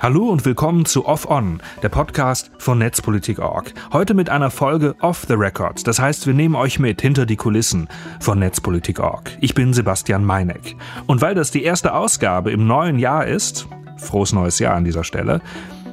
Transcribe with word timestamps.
Hallo 0.00 0.28
und 0.28 0.44
willkommen 0.44 0.84
zu 0.84 1.06
Off 1.06 1.28
On, 1.28 1.60
der 1.82 1.88
Podcast 1.88 2.52
von 2.58 2.78
Netzpolitik.org. 2.78 3.74
Heute 3.92 4.14
mit 4.14 4.30
einer 4.30 4.48
Folge 4.48 4.94
Off 5.00 5.24
the 5.26 5.34
Record. 5.34 5.88
Das 5.88 5.98
heißt, 5.98 6.28
wir 6.28 6.34
nehmen 6.34 6.54
euch 6.54 6.78
mit 6.78 7.02
hinter 7.02 7.26
die 7.26 7.34
Kulissen 7.34 7.88
von 8.20 8.38
Netzpolitik.org. 8.38 9.36
Ich 9.40 9.54
bin 9.54 9.74
Sebastian 9.74 10.24
Meineck. 10.24 10.76
Und 11.08 11.20
weil 11.20 11.34
das 11.34 11.50
die 11.50 11.64
erste 11.64 11.94
Ausgabe 11.94 12.52
im 12.52 12.68
neuen 12.68 13.00
Jahr 13.00 13.26
ist, 13.26 13.66
frohes 13.96 14.32
neues 14.32 14.60
Jahr 14.60 14.76
an 14.76 14.84
dieser 14.84 15.02
Stelle, 15.02 15.40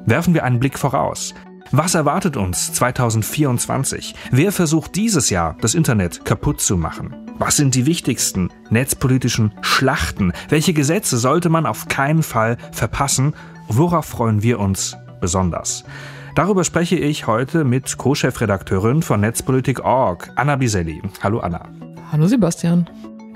werfen 0.05 0.35
wir 0.35 0.43
einen 0.43 0.59
Blick 0.59 0.77
voraus. 0.77 1.33
Was 1.71 1.95
erwartet 1.95 2.37
uns 2.37 2.73
2024? 2.73 4.13
Wer 4.29 4.51
versucht 4.51 4.95
dieses 4.95 5.31
Jahr 5.31 5.57
das 5.61 5.73
Internet 5.73 6.23
kaputt 6.25 6.61
zu 6.61 6.77
machen? 6.77 7.15
Was 7.39 7.57
sind 7.57 7.73
die 7.73 7.87
wichtigsten 7.87 8.49
netzpolitischen 8.69 9.51
Schlachten? 9.61 10.31
Welche 10.49 10.73
Gesetze 10.73 11.17
sollte 11.17 11.49
man 11.49 11.65
auf 11.65 11.87
keinen 11.87 12.21
Fall 12.21 12.57
verpassen? 12.71 13.33
Worauf 13.67 14.05
freuen 14.05 14.43
wir 14.43 14.59
uns 14.59 14.95
besonders? 15.19 15.83
Darüber 16.35 16.63
spreche 16.63 16.97
ich 16.97 17.27
heute 17.27 17.63
mit 17.63 17.97
Co-Chefredakteurin 17.97 19.01
von 19.01 19.21
Netzpolitik.org, 19.21 20.31
Anna 20.35 20.55
Biselli. 20.55 21.01
Hallo 21.23 21.39
Anna. 21.39 21.67
Hallo 22.11 22.27
Sebastian. 22.27 22.87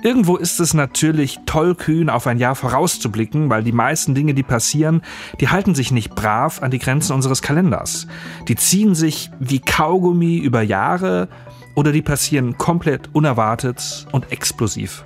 Irgendwo 0.03 0.37
ist 0.37 0.59
es 0.59 0.73
natürlich 0.73 1.39
tollkühn, 1.45 2.09
auf 2.09 2.27
ein 2.27 2.37
Jahr 2.37 2.55
vorauszublicken, 2.55 3.49
weil 3.49 3.63
die 3.63 3.73
meisten 3.73 4.15
Dinge, 4.15 4.33
die 4.33 4.43
passieren, 4.43 5.01
die 5.41 5.49
halten 5.49 5.75
sich 5.75 5.91
nicht 5.91 6.15
brav 6.15 6.61
an 6.61 6.71
die 6.71 6.79
Grenzen 6.79 7.13
unseres 7.13 7.41
Kalenders. 7.41 8.07
Die 8.47 8.55
ziehen 8.55 8.95
sich 8.95 9.31
wie 9.39 9.59
Kaugummi 9.59 10.37
über 10.37 10.61
Jahre 10.61 11.27
oder 11.75 11.91
die 11.91 12.01
passieren 12.01 12.57
komplett 12.57 13.09
unerwartet 13.13 14.07
und 14.11 14.31
explosiv. 14.31 15.05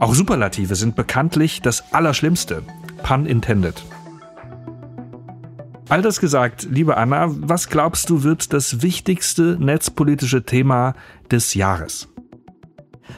Auch 0.00 0.14
Superlative 0.14 0.76
sind 0.76 0.96
bekanntlich 0.96 1.60
das 1.60 1.92
Allerschlimmste. 1.92 2.62
Pun 3.02 3.26
intended. 3.26 3.82
All 5.88 6.00
das 6.00 6.20
gesagt, 6.20 6.66
liebe 6.70 6.96
Anna, 6.96 7.26
was 7.28 7.68
glaubst 7.68 8.08
du 8.08 8.22
wird 8.22 8.52
das 8.52 8.82
wichtigste 8.82 9.56
netzpolitische 9.60 10.44
Thema 10.44 10.94
des 11.30 11.54
Jahres? 11.54 12.08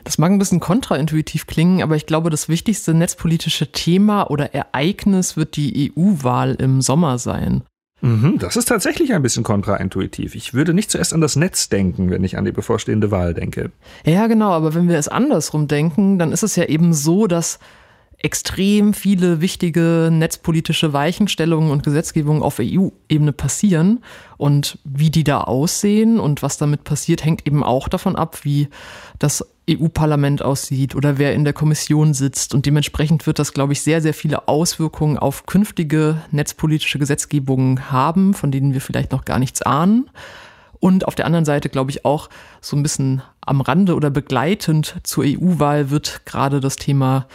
Das 0.02 0.18
mag 0.18 0.32
ein 0.32 0.38
bisschen 0.38 0.60
kontraintuitiv 0.60 1.46
klingen, 1.46 1.82
aber 1.82 1.94
ich 1.94 2.06
glaube, 2.06 2.30
das 2.30 2.48
wichtigste 2.48 2.94
netzpolitische 2.94 3.70
Thema 3.70 4.30
oder 4.30 4.54
Ereignis 4.54 5.36
wird 5.36 5.56
die 5.56 5.92
EU-Wahl 5.96 6.56
im 6.58 6.80
Sommer 6.80 7.18
sein. 7.18 7.62
Mhm, 8.00 8.38
das 8.38 8.56
ist 8.56 8.66
tatsächlich 8.66 9.14
ein 9.14 9.22
bisschen 9.22 9.44
kontraintuitiv. 9.44 10.34
Ich 10.34 10.52
würde 10.52 10.74
nicht 10.74 10.90
zuerst 10.90 11.14
an 11.14 11.20
das 11.20 11.36
Netz 11.36 11.68
denken, 11.68 12.10
wenn 12.10 12.24
ich 12.24 12.36
an 12.36 12.44
die 12.44 12.52
bevorstehende 12.52 13.10
Wahl 13.10 13.34
denke. 13.34 13.70
Ja, 14.04 14.26
genau, 14.26 14.50
aber 14.50 14.74
wenn 14.74 14.88
wir 14.88 14.98
es 14.98 15.08
andersrum 15.08 15.68
denken, 15.68 16.18
dann 16.18 16.32
ist 16.32 16.42
es 16.42 16.56
ja 16.56 16.64
eben 16.64 16.92
so, 16.92 17.26
dass 17.26 17.58
extrem 18.24 18.94
viele 18.94 19.42
wichtige 19.42 20.08
netzpolitische 20.10 20.94
Weichenstellungen 20.94 21.70
und 21.70 21.82
Gesetzgebungen 21.82 22.42
auf 22.42 22.58
EU-Ebene 22.58 23.32
passieren. 23.32 24.02
Und 24.38 24.78
wie 24.82 25.10
die 25.10 25.24
da 25.24 25.42
aussehen 25.42 26.18
und 26.18 26.42
was 26.42 26.56
damit 26.56 26.84
passiert, 26.84 27.22
hängt 27.22 27.46
eben 27.46 27.62
auch 27.62 27.86
davon 27.86 28.16
ab, 28.16 28.38
wie 28.42 28.68
das 29.18 29.46
EU-Parlament 29.68 30.42
aussieht 30.42 30.94
oder 30.94 31.18
wer 31.18 31.34
in 31.34 31.44
der 31.44 31.52
Kommission 31.52 32.14
sitzt. 32.14 32.54
Und 32.54 32.64
dementsprechend 32.64 33.26
wird 33.26 33.38
das, 33.38 33.52
glaube 33.52 33.74
ich, 33.74 33.82
sehr, 33.82 34.00
sehr 34.00 34.14
viele 34.14 34.48
Auswirkungen 34.48 35.18
auf 35.18 35.44
künftige 35.44 36.22
netzpolitische 36.30 36.98
Gesetzgebungen 36.98 37.90
haben, 37.90 38.32
von 38.32 38.50
denen 38.50 38.72
wir 38.72 38.80
vielleicht 38.80 39.12
noch 39.12 39.26
gar 39.26 39.38
nichts 39.38 39.60
ahnen. 39.60 40.08
Und 40.80 41.06
auf 41.06 41.14
der 41.14 41.26
anderen 41.26 41.44
Seite 41.44 41.68
glaube 41.68 41.90
ich 41.90 42.04
auch 42.04 42.28
so 42.60 42.76
ein 42.76 42.82
bisschen 42.82 43.22
am 43.46 43.60
Rande 43.60 43.94
oder 43.94 44.10
begleitend 44.10 44.96
zur 45.02 45.24
EU-Wahl 45.24 45.90
wird 45.90 46.22
gerade 46.24 46.60
das 46.60 46.76
Thema 46.76 47.26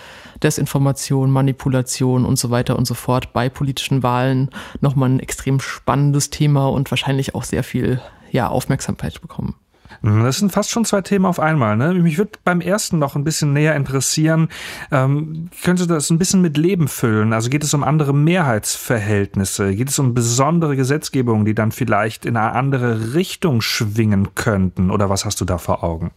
Desinformation, 0.42 1.32
Manipulation 1.32 2.26
und 2.26 2.40
so 2.40 2.50
weiter 2.50 2.78
und 2.78 2.86
so 2.86 2.94
fort 2.94 3.34
bei 3.34 3.50
politischen 3.50 4.04
Wahlen 4.04 4.50
nochmal 4.82 5.10
ein 5.10 5.20
extrem 5.20 5.60
spannendes 5.60 6.30
Thema 6.30 6.68
und 6.68 6.92
wahrscheinlich 6.92 7.36
auch 7.36 7.44
sehr 7.44 7.64
viel 7.64 8.02
ja, 8.32 8.48
Aufmerksamkeit 8.48 9.22
bekommen. 9.22 9.56
Mhm, 10.02 10.24
das 10.24 10.38
sind 10.38 10.52
fast 10.52 10.70
schon 10.70 10.86
zwei 10.86 11.02
Themen 11.02 11.26
auf 11.26 11.40
einmal. 11.40 11.76
Ne? 11.78 11.94
Mich 11.94 12.18
würde 12.18 12.32
beim 12.44 12.62
ersten 12.62 13.00
noch 13.00 13.16
ein 13.16 13.24
bisschen 13.24 13.54
näher 13.54 13.76
interessieren. 13.76 14.50
Ähm, 14.92 15.50
könnte 15.64 15.88
das 15.88 16.10
ein 16.10 16.18
bisschen 16.18 16.42
mit 16.42 16.58
Leben 16.58 16.88
füllen? 16.88 17.34
Also 17.34 17.50
geht 17.50 17.64
es 17.64 17.74
um 17.74 17.84
andere 17.84 18.14
Mehrheitsverhältnisse? 18.14 19.76
Geht 19.76 19.90
es 19.90 20.00
um 20.00 20.14
besondere 20.14 20.76
Gesetzgebungen, 20.76 21.46
die 21.46 21.56
dann 21.56 21.72
vielleicht 21.72 22.26
in 22.26 22.38
eine 22.38 22.54
andere 22.54 23.14
Richtung 23.14 23.62
schwingen 23.62 24.36
könnten? 24.36 24.92
Oder 24.92 25.10
was 25.10 25.26
hast 25.26 25.42
du 25.42 25.46
da 25.46 25.58
vor 25.58 25.84
Augen? 25.84 26.12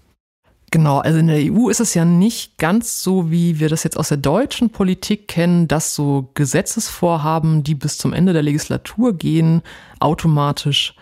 Genau, 0.73 1.01
also 1.01 1.19
in 1.19 1.27
der 1.27 1.53
EU 1.53 1.69
ist 1.69 1.81
es 1.81 1.93
ja 1.93 2.07
nicht 2.07 2.57
ganz 2.57 3.03
so, 3.03 3.31
wie 3.31 3.61
wir 3.61 3.69
das 3.69 3.85
jetzt 3.85 3.99
aus 3.99 4.09
der 4.09 4.17
deutschen 4.17 4.71
Politik 4.71 5.29
kennen, 5.29 5.69
dass 5.69 5.95
so 5.95 6.31
Gesetzesvorhaben, 6.33 7.63
die 7.63 7.75
bis 7.75 7.99
zum 7.99 8.15
Ende 8.15 8.33
der 8.33 8.43
Legislatur 8.43 9.13
gehen, 9.13 9.61
automatisch 10.01 10.95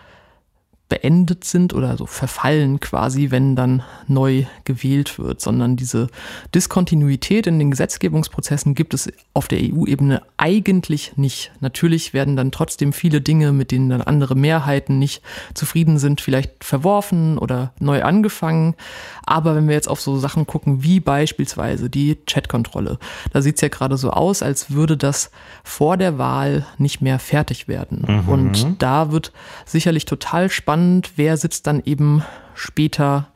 beendet 0.91 1.45
sind 1.45 1.73
oder 1.73 1.95
so 1.95 2.05
verfallen 2.05 2.81
quasi, 2.81 3.31
wenn 3.31 3.55
dann 3.55 3.81
neu 4.07 4.43
gewählt 4.65 5.17
wird, 5.17 5.39
sondern 5.39 5.77
diese 5.77 6.09
Diskontinuität 6.53 7.47
in 7.47 7.59
den 7.59 7.71
Gesetzgebungsprozessen 7.71 8.75
gibt 8.75 8.93
es 8.93 9.09
auf 9.33 9.47
der 9.47 9.59
EU-Ebene 9.61 10.21
eigentlich 10.35 11.15
nicht. 11.15 11.53
Natürlich 11.61 12.13
werden 12.13 12.35
dann 12.35 12.51
trotzdem 12.51 12.91
viele 12.91 13.21
Dinge, 13.21 13.53
mit 13.53 13.71
denen 13.71 13.87
dann 13.89 14.01
andere 14.01 14.35
Mehrheiten 14.35 14.99
nicht 14.99 15.21
zufrieden 15.53 15.97
sind, 15.97 16.19
vielleicht 16.19 16.61
verworfen 16.61 17.37
oder 17.37 17.71
neu 17.79 18.03
angefangen. 18.03 18.75
Aber 19.25 19.55
wenn 19.55 19.69
wir 19.69 19.75
jetzt 19.75 19.87
auf 19.87 20.01
so 20.01 20.17
Sachen 20.17 20.45
gucken 20.45 20.83
wie 20.83 20.99
beispielsweise 20.99 21.89
die 21.89 22.17
Chatkontrolle, 22.27 22.99
da 23.31 23.41
sieht 23.41 23.55
es 23.55 23.61
ja 23.61 23.69
gerade 23.69 23.95
so 23.95 24.09
aus, 24.09 24.43
als 24.43 24.71
würde 24.71 24.97
das 24.97 25.31
vor 25.63 25.95
der 25.95 26.17
Wahl 26.17 26.65
nicht 26.77 27.01
mehr 27.01 27.17
fertig 27.17 27.69
werden. 27.69 28.03
Mhm. 28.05 28.27
Und 28.27 28.75
da 28.79 29.13
wird 29.13 29.31
sicherlich 29.65 30.03
total 30.03 30.49
spannend 30.49 30.80
spannend, 30.81 31.11
wer 31.15 31.37
sitzt 31.37 31.67
dann 31.67 31.83
eben 31.85 32.23
später 32.55 33.27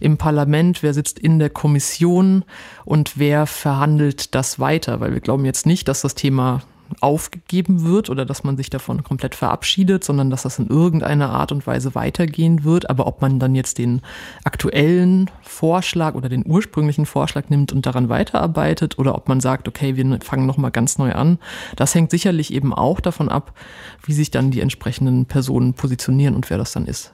im 0.00 0.16
Parlament, 0.16 0.82
wer 0.82 0.94
sitzt 0.94 1.18
in 1.18 1.38
der 1.38 1.50
Kommission 1.50 2.44
und 2.86 3.18
wer 3.18 3.46
verhandelt 3.46 4.34
das 4.34 4.58
weiter, 4.58 5.00
weil 5.00 5.12
wir 5.12 5.20
glauben 5.20 5.44
jetzt 5.44 5.66
nicht, 5.66 5.86
dass 5.86 6.00
das 6.00 6.14
Thema 6.14 6.62
aufgegeben 7.00 7.84
wird 7.84 8.10
oder 8.10 8.24
dass 8.24 8.44
man 8.44 8.56
sich 8.56 8.70
davon 8.70 9.02
komplett 9.02 9.34
verabschiedet, 9.34 10.04
sondern 10.04 10.30
dass 10.30 10.42
das 10.42 10.58
in 10.58 10.68
irgendeiner 10.68 11.30
Art 11.30 11.52
und 11.52 11.66
Weise 11.66 11.94
weitergehen 11.94 12.64
wird. 12.64 12.90
Aber 12.90 13.06
ob 13.06 13.20
man 13.20 13.38
dann 13.38 13.54
jetzt 13.54 13.78
den 13.78 14.02
aktuellen 14.44 15.30
Vorschlag 15.42 16.14
oder 16.14 16.28
den 16.28 16.44
ursprünglichen 16.46 17.06
Vorschlag 17.06 17.48
nimmt 17.48 17.72
und 17.72 17.86
daran 17.86 18.08
weiterarbeitet 18.08 18.98
oder 18.98 19.14
ob 19.14 19.28
man 19.28 19.40
sagt, 19.40 19.68
okay, 19.68 19.96
wir 19.96 20.18
fangen 20.20 20.46
nochmal 20.46 20.70
ganz 20.70 20.98
neu 20.98 21.12
an, 21.12 21.38
das 21.76 21.94
hängt 21.94 22.10
sicherlich 22.10 22.52
eben 22.52 22.72
auch 22.74 23.00
davon 23.00 23.28
ab, 23.28 23.52
wie 24.04 24.12
sich 24.12 24.30
dann 24.30 24.50
die 24.50 24.60
entsprechenden 24.60 25.26
Personen 25.26 25.74
positionieren 25.74 26.34
und 26.34 26.50
wer 26.50 26.58
das 26.58 26.72
dann 26.72 26.86
ist. 26.86 27.12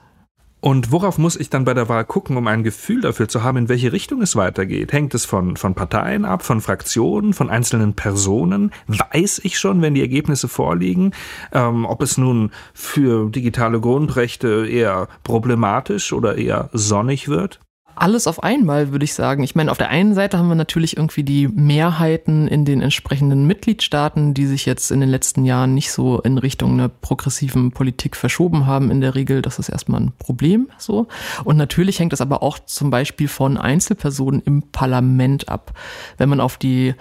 Und 0.61 0.91
worauf 0.91 1.17
muss 1.17 1.35
ich 1.35 1.49
dann 1.49 1.65
bei 1.65 1.73
der 1.73 1.89
Wahl 1.89 2.05
gucken, 2.05 2.37
um 2.37 2.45
ein 2.45 2.63
Gefühl 2.63 3.01
dafür 3.01 3.27
zu 3.27 3.41
haben, 3.41 3.57
in 3.57 3.69
welche 3.69 3.91
Richtung 3.91 4.21
es 4.21 4.35
weitergeht? 4.35 4.93
Hängt 4.93 5.15
es 5.15 5.25
von, 5.25 5.57
von 5.57 5.73
Parteien 5.73 6.23
ab, 6.23 6.43
von 6.43 6.61
Fraktionen, 6.61 7.33
von 7.33 7.49
einzelnen 7.49 7.95
Personen? 7.95 8.71
Weiß 8.85 9.41
ich 9.43 9.57
schon, 9.57 9.81
wenn 9.81 9.95
die 9.95 10.01
Ergebnisse 10.01 10.47
vorliegen, 10.47 11.13
ähm, 11.51 11.85
ob 11.85 12.03
es 12.03 12.19
nun 12.19 12.51
für 12.75 13.31
digitale 13.31 13.79
Grundrechte 13.79 14.67
eher 14.69 15.07
problematisch 15.23 16.13
oder 16.13 16.37
eher 16.37 16.69
sonnig 16.73 17.27
wird? 17.27 17.59
Alles 17.95 18.27
auf 18.27 18.43
einmal, 18.43 18.91
würde 18.91 19.05
ich 19.05 19.13
sagen. 19.13 19.43
Ich 19.43 19.55
meine, 19.55 19.71
auf 19.71 19.77
der 19.77 19.89
einen 19.89 20.13
Seite 20.13 20.37
haben 20.37 20.47
wir 20.47 20.55
natürlich 20.55 20.97
irgendwie 20.97 21.23
die 21.23 21.47
Mehrheiten 21.47 22.47
in 22.47 22.65
den 22.65 22.81
entsprechenden 22.81 23.45
Mitgliedstaaten, 23.47 24.33
die 24.33 24.45
sich 24.45 24.65
jetzt 24.65 24.91
in 24.91 24.99
den 24.99 25.09
letzten 25.09 25.45
Jahren 25.45 25.73
nicht 25.73 25.91
so 25.91 26.19
in 26.21 26.37
Richtung 26.37 26.73
einer 26.73 26.89
progressiven 26.89 27.71
Politik 27.71 28.15
verschoben 28.15 28.65
haben. 28.65 28.91
In 28.91 29.01
der 29.01 29.15
Regel, 29.15 29.41
das 29.41 29.59
ist 29.59 29.69
erstmal 29.69 30.01
ein 30.01 30.13
Problem 30.17 30.69
so. 30.77 31.07
Und 31.43 31.57
natürlich 31.57 31.99
hängt 31.99 32.13
das 32.13 32.21
aber 32.21 32.43
auch 32.43 32.59
zum 32.59 32.89
Beispiel 32.89 33.27
von 33.27 33.57
Einzelpersonen 33.57 34.41
im 34.41 34.63
Parlament 34.71 35.49
ab. 35.49 35.73
Wenn 36.17 36.29
man 36.29 36.39
auf 36.39 36.57
die 36.57 36.95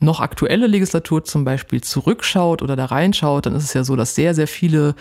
noch 0.00 0.20
aktuelle 0.20 0.66
Legislatur 0.66 1.24
zum 1.24 1.44
Beispiel 1.44 1.80
zurückschaut 1.80 2.62
oder 2.62 2.76
da 2.76 2.86
reinschaut, 2.86 3.46
dann 3.46 3.54
ist 3.54 3.64
es 3.64 3.74
ja 3.74 3.84
so, 3.84 3.96
dass 3.96 4.14
sehr, 4.14 4.34
sehr 4.34 4.46
viele 4.46 4.94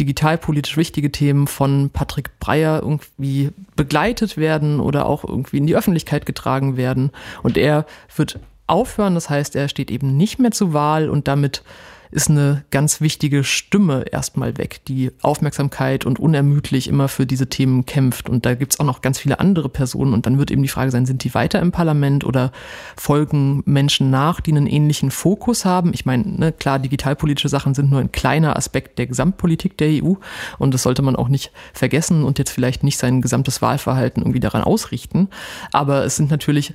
digitalpolitisch 0.00 0.76
wichtige 0.76 1.10
Themen 1.10 1.46
von 1.46 1.90
Patrick 1.90 2.38
Breyer 2.38 2.80
irgendwie 2.82 3.50
begleitet 3.76 4.36
werden 4.36 4.80
oder 4.80 5.06
auch 5.06 5.24
irgendwie 5.24 5.58
in 5.58 5.66
die 5.66 5.76
Öffentlichkeit 5.76 6.26
getragen 6.26 6.76
werden. 6.76 7.10
Und 7.42 7.56
er 7.56 7.86
wird 8.14 8.38
aufhören, 8.66 9.14
das 9.14 9.30
heißt, 9.30 9.56
er 9.56 9.68
steht 9.68 9.90
eben 9.90 10.16
nicht 10.16 10.38
mehr 10.38 10.50
zur 10.50 10.72
Wahl 10.72 11.08
und 11.08 11.28
damit 11.28 11.62
ist 12.10 12.30
eine 12.30 12.64
ganz 12.70 13.00
wichtige 13.00 13.44
Stimme 13.44 14.04
erstmal 14.10 14.58
weg, 14.58 14.80
die 14.86 15.10
Aufmerksamkeit 15.22 16.04
und 16.04 16.18
unermüdlich 16.18 16.88
immer 16.88 17.08
für 17.08 17.26
diese 17.26 17.48
Themen 17.48 17.86
kämpft. 17.86 18.28
Und 18.28 18.46
da 18.46 18.54
gibt's 18.54 18.80
auch 18.80 18.84
noch 18.84 19.02
ganz 19.02 19.18
viele 19.18 19.40
andere 19.40 19.68
Personen. 19.68 20.14
Und 20.14 20.26
dann 20.26 20.38
wird 20.38 20.50
eben 20.50 20.62
die 20.62 20.68
Frage 20.68 20.90
sein, 20.90 21.06
sind 21.06 21.24
die 21.24 21.34
weiter 21.34 21.60
im 21.60 21.72
Parlament 21.72 22.24
oder 22.24 22.52
folgen 22.96 23.62
Menschen 23.66 24.10
nach, 24.10 24.40
die 24.40 24.52
einen 24.52 24.66
ähnlichen 24.66 25.10
Fokus 25.10 25.64
haben? 25.64 25.92
Ich 25.94 26.06
meine, 26.06 26.24
ne, 26.26 26.52
klar, 26.52 26.78
digitalpolitische 26.78 27.48
Sachen 27.48 27.74
sind 27.74 27.90
nur 27.90 28.00
ein 28.00 28.12
kleiner 28.12 28.56
Aspekt 28.56 28.98
der 28.98 29.06
Gesamtpolitik 29.06 29.76
der 29.78 30.02
EU. 30.02 30.14
Und 30.58 30.74
das 30.74 30.82
sollte 30.82 31.02
man 31.02 31.16
auch 31.16 31.28
nicht 31.28 31.52
vergessen 31.72 32.24
und 32.24 32.38
jetzt 32.38 32.50
vielleicht 32.50 32.82
nicht 32.82 32.98
sein 32.98 33.22
gesamtes 33.22 33.62
Wahlverhalten 33.62 34.22
irgendwie 34.22 34.40
daran 34.40 34.62
ausrichten. 34.62 35.28
Aber 35.72 36.04
es 36.04 36.16
sind 36.16 36.30
natürlich 36.30 36.72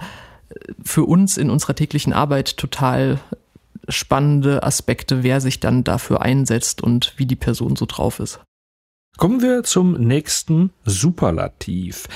für 0.83 1.05
uns 1.05 1.37
in 1.37 1.49
unserer 1.49 1.75
täglichen 1.75 2.13
Arbeit 2.13 2.57
total 2.57 3.19
spannende 3.91 4.63
Aspekte, 4.63 5.23
wer 5.23 5.41
sich 5.41 5.59
dann 5.59 5.83
dafür 5.83 6.21
einsetzt 6.21 6.81
und 6.81 7.13
wie 7.17 7.25
die 7.25 7.35
Person 7.35 7.75
so 7.75 7.85
drauf 7.85 8.19
ist. 8.19 8.39
Kommen 9.17 9.41
wir 9.41 9.63
zum 9.63 9.93
nächsten 9.93 10.71
Superlativ. 10.85 12.07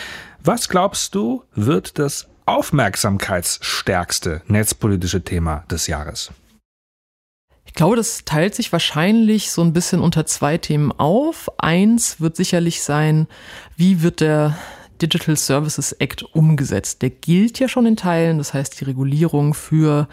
Was 0.43 0.69
glaubst 0.69 1.15
du, 1.15 1.43
wird 1.53 1.99
das 1.99 2.27
aufmerksamkeitsstärkste 2.45 4.41
netzpolitische 4.47 5.23
Thema 5.23 5.65
des 5.69 5.87
Jahres? 5.87 6.31
Ich 7.65 7.73
glaube, 7.73 7.95
das 7.95 8.23
teilt 8.25 8.55
sich 8.55 8.71
wahrscheinlich 8.71 9.51
so 9.51 9.61
ein 9.61 9.73
bisschen 9.73 9.99
unter 9.99 10.25
zwei 10.25 10.57
Themen 10.57 10.91
auf. 10.91 11.51
Eins 11.59 12.21
wird 12.21 12.35
sicherlich 12.37 12.83
sein, 12.83 13.27
wie 13.75 14.01
wird 14.01 14.21
der 14.21 14.57
Digital 15.01 15.35
Services 15.35 15.91
Act 15.91 16.23
umgesetzt? 16.23 17.01
Der 17.01 17.09
gilt 17.09 17.59
ja 17.59 17.67
schon 17.67 17.85
in 17.85 17.97
Teilen, 17.97 18.37
das 18.37 18.53
heißt 18.53 18.79
die 18.79 18.85
Regulierung 18.85 19.53
für 19.53 20.07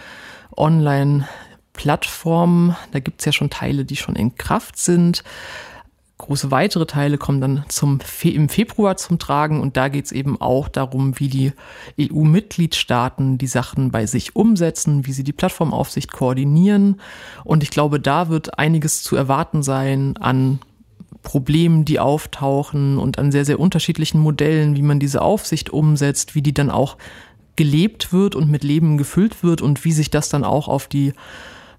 Online-Plattformen. 1.72 2.76
Da 2.92 3.00
gibt 3.00 3.20
es 3.20 3.26
ja 3.26 3.32
schon 3.32 3.50
Teile, 3.50 3.84
die 3.84 3.96
schon 3.96 4.16
in 4.16 4.34
Kraft 4.34 4.78
sind. 4.78 5.24
Große 6.18 6.52
weitere 6.52 6.86
Teile 6.86 7.18
kommen 7.18 7.40
dann 7.40 7.64
zum 7.68 7.98
Fe 7.98 8.30
im 8.30 8.48
Februar 8.48 8.96
zum 8.96 9.18
Tragen 9.18 9.60
und 9.60 9.76
da 9.76 9.88
geht 9.88 10.04
es 10.04 10.12
eben 10.12 10.40
auch 10.40 10.68
darum, 10.68 11.18
wie 11.18 11.26
die 11.26 11.52
EU-Mitgliedstaaten 12.00 13.38
die 13.38 13.48
Sachen 13.48 13.90
bei 13.90 14.06
sich 14.06 14.36
umsetzen, 14.36 15.04
wie 15.04 15.12
sie 15.12 15.24
die 15.24 15.32
Plattformaufsicht 15.32 16.12
koordinieren. 16.12 17.00
Und 17.42 17.64
ich 17.64 17.70
glaube, 17.70 17.98
da 17.98 18.28
wird 18.28 18.56
einiges 18.56 19.02
zu 19.02 19.16
erwarten 19.16 19.64
sein 19.64 20.16
an 20.18 20.60
Problemen, 21.24 21.84
die 21.84 21.98
auftauchen 21.98 22.98
und 22.98 23.18
an 23.18 23.32
sehr, 23.32 23.44
sehr 23.44 23.58
unterschiedlichen 23.58 24.20
Modellen, 24.20 24.76
wie 24.76 24.82
man 24.82 25.00
diese 25.00 25.22
Aufsicht 25.22 25.70
umsetzt, 25.70 26.36
wie 26.36 26.42
die 26.42 26.54
dann 26.54 26.70
auch 26.70 26.98
gelebt 27.56 28.12
wird 28.12 28.36
und 28.36 28.48
mit 28.48 28.62
Leben 28.62 28.96
gefüllt 28.96 29.42
wird 29.42 29.60
und 29.60 29.84
wie 29.84 29.92
sich 29.92 30.10
das 30.10 30.28
dann 30.28 30.44
auch 30.44 30.68
auf 30.68 30.86
die 30.86 31.14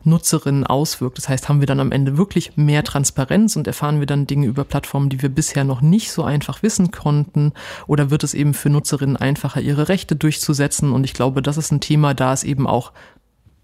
Nutzerinnen 0.03 0.65
auswirkt. 0.65 1.17
Das 1.17 1.29
heißt, 1.29 1.49
haben 1.49 1.59
wir 1.59 1.67
dann 1.67 1.79
am 1.79 1.91
Ende 1.91 2.17
wirklich 2.17 2.57
mehr 2.57 2.83
Transparenz 2.83 3.55
und 3.55 3.67
erfahren 3.67 3.99
wir 3.99 4.05
dann 4.05 4.27
Dinge 4.27 4.47
über 4.47 4.63
Plattformen, 4.63 5.09
die 5.09 5.21
wir 5.21 5.29
bisher 5.29 5.63
noch 5.63 5.81
nicht 5.81 6.11
so 6.11 6.23
einfach 6.23 6.63
wissen 6.63 6.91
konnten? 6.91 7.53
Oder 7.87 8.09
wird 8.09 8.23
es 8.23 8.33
eben 8.33 8.53
für 8.53 8.69
Nutzerinnen 8.69 9.17
einfacher, 9.17 9.61
ihre 9.61 9.89
Rechte 9.89 10.15
durchzusetzen? 10.15 10.91
Und 10.91 11.03
ich 11.03 11.13
glaube, 11.13 11.41
das 11.41 11.57
ist 11.57 11.71
ein 11.71 11.81
Thema, 11.81 12.13
da 12.13 12.33
es 12.33 12.43
eben 12.43 12.67
auch 12.67 12.91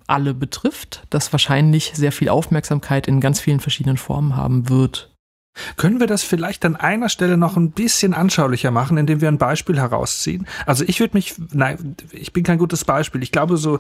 alle 0.08 0.34
betrifft, 0.34 1.04
das 1.10 1.32
wahrscheinlich 1.32 1.92
sehr 1.96 2.12
viel 2.12 2.30
Aufmerksamkeit 2.30 3.08
in 3.08 3.22
ganz 3.22 3.40
vielen 3.40 3.60
verschiedenen 3.60 3.98
Formen 3.98 4.36
haben 4.36 4.70
wird. 4.70 5.12
Können 5.78 6.00
wir 6.00 6.08
das 6.08 6.24
vielleicht 6.24 6.64
an 6.66 6.76
einer 6.76 7.10
Stelle 7.10 7.38
noch 7.38 7.58
ein 7.58 7.72
bisschen 7.72 8.14
anschaulicher 8.14 8.72
machen, 8.72 8.98
indem 8.98 9.22
wir 9.22 9.28
ein 9.28 9.38
Beispiel 9.38 9.78
herausziehen? 9.78 10.48
Also 10.66 10.84
ich 10.88 11.00
würde 11.00 11.18
mich, 11.18 11.36
nein, 11.52 11.96
ich 12.12 12.34
bin 12.34 12.44
kein 12.44 12.58
gutes 12.58 12.86
Beispiel. 12.86 13.24
Ich 13.24 13.32
glaube 13.32 13.58
so, 13.58 13.80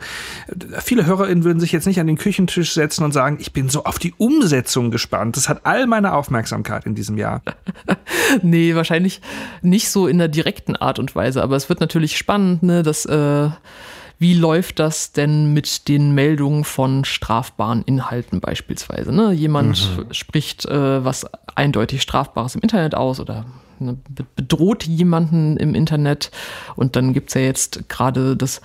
viele 0.81 1.05
HörerInnen 1.05 1.43
würden 1.43 1.59
sich 1.59 1.71
jetzt 1.71 1.87
nicht 1.87 1.99
an 1.99 2.07
den 2.07 2.17
Küchentisch 2.17 2.73
setzen 2.73 3.03
und 3.03 3.13
sagen, 3.13 3.37
ich 3.39 3.53
bin 3.53 3.69
so 3.69 3.85
auf 3.85 3.99
die 3.99 4.13
Umsetzung 4.17 4.91
gespannt. 4.91 5.37
Das 5.37 5.47
hat 5.47 5.65
all 5.65 5.87
meine 5.87 6.13
Aufmerksamkeit 6.13 6.85
in 6.85 6.95
diesem 6.95 7.17
Jahr. 7.17 7.41
nee, 8.41 8.75
wahrscheinlich 8.75 9.21
nicht 9.61 9.89
so 9.89 10.07
in 10.07 10.17
der 10.17 10.27
direkten 10.27 10.75
Art 10.75 10.99
und 10.99 11.15
Weise, 11.15 11.41
aber 11.41 11.55
es 11.55 11.69
wird 11.69 11.79
natürlich 11.79 12.17
spannend, 12.17 12.63
ne, 12.63 12.83
dass, 12.83 13.05
äh, 13.05 13.49
wie 14.19 14.33
läuft 14.33 14.79
das 14.79 15.13
denn 15.13 15.53
mit 15.53 15.87
den 15.87 16.11
Meldungen 16.13 16.65
von 16.65 17.05
strafbaren 17.05 17.83
Inhalten 17.83 18.41
beispielsweise? 18.41 19.13
Ne? 19.13 19.31
Jemand 19.31 19.97
mhm. 19.97 20.13
spricht 20.13 20.65
äh, 20.65 21.03
was 21.05 21.25
eindeutig 21.55 22.01
Strafbares 22.01 22.55
im 22.55 22.61
Internet 22.61 22.95
aus 22.95 23.21
oder 23.21 23.45
ne, 23.79 23.97
bedroht 24.35 24.83
jemanden 24.83 25.55
im 25.55 25.73
Internet. 25.73 26.31
Und 26.75 26.97
dann 26.97 27.13
gibt's 27.13 27.33
ja 27.33 27.41
jetzt 27.41 27.87
gerade 27.87 28.35
das 28.35 28.59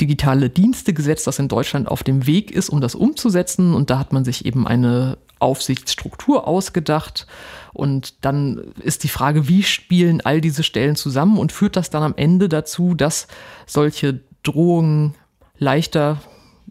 digitale 0.00 0.48
Dienstegesetz, 0.48 1.24
das 1.24 1.40
in 1.40 1.48
Deutschland 1.48 1.88
auf 1.88 2.04
dem 2.04 2.28
Weg 2.28 2.52
ist, 2.52 2.68
um 2.68 2.80
das 2.80 2.94
umzusetzen. 2.94 3.74
Und 3.74 3.90
da 3.90 3.98
hat 3.98 4.12
man 4.12 4.24
sich 4.24 4.46
eben 4.46 4.64
eine 4.64 5.18
Aufsichtsstruktur 5.40 6.46
ausgedacht. 6.46 7.26
Und 7.72 8.24
dann 8.24 8.72
ist 8.80 9.02
die 9.02 9.08
Frage, 9.08 9.48
wie 9.48 9.64
spielen 9.64 10.20
all 10.20 10.40
diese 10.40 10.62
Stellen 10.62 10.94
zusammen 10.94 11.36
und 11.36 11.50
führt 11.50 11.74
das 11.74 11.90
dann 11.90 12.04
am 12.04 12.14
Ende 12.16 12.48
dazu, 12.48 12.94
dass 12.94 13.26
solche 13.66 14.20
Drohungen 14.42 15.14
leichter 15.58 16.18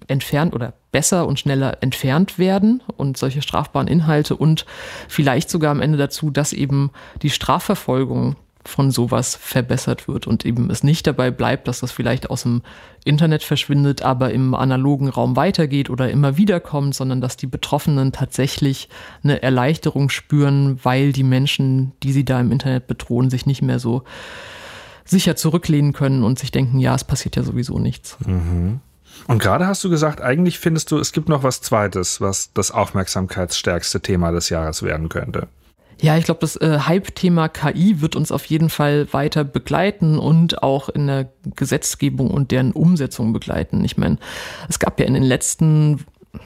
entfernt 0.07 0.54
oder 0.54 0.74
besser 0.92 1.27
und 1.27 1.39
schneller 1.39 1.77
entfernt 1.81 2.39
werden 2.39 2.81
und 2.98 3.18
solche 3.18 3.42
strafbaren 3.42 3.88
Inhalte 3.88 4.36
und 4.36 4.66
vielleicht 5.07 5.50
sogar 5.50 5.71
am 5.71 5.81
Ende 5.81 5.98
dazu, 5.98 6.31
dass 6.31 6.54
eben 6.54 6.92
die 7.21 7.30
Strafverfolgung 7.30 8.36
von 8.66 8.92
sowas 8.92 9.36
verbessert 9.36 10.07
wird 10.07 10.27
und 10.27 10.45
eben 10.45 10.69
es 10.69 10.83
nicht 10.83 11.07
dabei 11.07 11.31
bleibt, 11.31 11.68
dass 11.68 11.80
das 11.80 11.92
vielleicht 11.92 12.30
aus 12.30 12.44
dem 12.44 12.62
Internet 13.06 13.44
verschwindet, 13.44 14.01
aber 14.01 14.31
im 14.31 14.54
analogen 14.54 15.07
Raum 15.07 15.36
weitergeht 15.36 15.89
oder 15.89 16.10
immer 16.10 16.38
wieder 16.38 16.60
kommt, 16.60 16.94
sondern 16.94 17.22
dass 17.22 17.38
die 17.38 17.48
Betroffenen 17.48 18.12
tatsächlich 18.12 18.89
eine 19.24 19.42
Erleichterung 19.42 20.10
spüren, 20.10 20.77
weil 20.83 21.13
die 21.13 21.24
Menschen, 21.24 21.94
die 22.04 22.12
sie 22.12 22.25
da 22.25 22.39
im 22.39 22.51
Internet 22.51 22.88
bedrohen, 22.88 23.30
sich 23.30 23.45
nicht 23.45 23.62
mehr 23.62 23.80
so 23.80 24.04
sicher 25.10 25.36
zurücklehnen 25.36 25.94
können 25.94 26.24
und 26.24 26.40
sich 26.40 26.52
denken, 26.52 26.80
ja, 26.80 26.96
es 26.96 27.04
passiert 27.04 27.36
ja 27.36 27.44
sowieso 27.44 27.80
nichts. 27.80 28.18
Mhm. 28.26 28.80
Und 29.28 29.42
gerade 29.42 29.68
hast 29.68 29.84
du 29.84 29.90
gesagt, 29.90 30.22
eigentlich 30.22 30.60
findest 30.60 30.92
du, 30.92 30.98
es 30.98 31.12
gibt 31.12 31.30
noch 31.30 31.44
was 31.44 31.62
Zweites, 31.62 32.22
was 32.22 32.54
das 32.54 32.72
aufmerksamkeitsstärkste 32.72 34.02
Thema 34.02 34.32
des 34.32 34.50
Jahres 34.50 34.84
werden 34.84 35.10
könnte. 35.10 35.48
Ja, 36.02 36.18
ich 36.18 36.24
glaube, 36.24 36.40
das 36.40 36.56
äh, 36.56 36.80
Hype-Thema 36.80 37.50
KI 37.50 38.00
wird 38.00 38.16
uns 38.16 38.32
auf 38.32 38.46
jeden 38.46 38.70
Fall 38.70 39.12
weiter 39.12 39.44
begleiten 39.44 40.18
und 40.18 40.64
auch 40.64 40.88
in 40.88 41.08
der 41.08 41.30
Gesetzgebung 41.56 42.32
und 42.32 42.52
deren 42.52 42.72
Umsetzung 42.72 43.34
begleiten. 43.34 43.84
Ich 43.84 43.98
meine, 43.98 44.18
es 44.70 44.80
gab 44.80 45.00
ja 45.00 45.06
in 45.06 45.14
den 45.14 45.24
letzten 45.24 46.06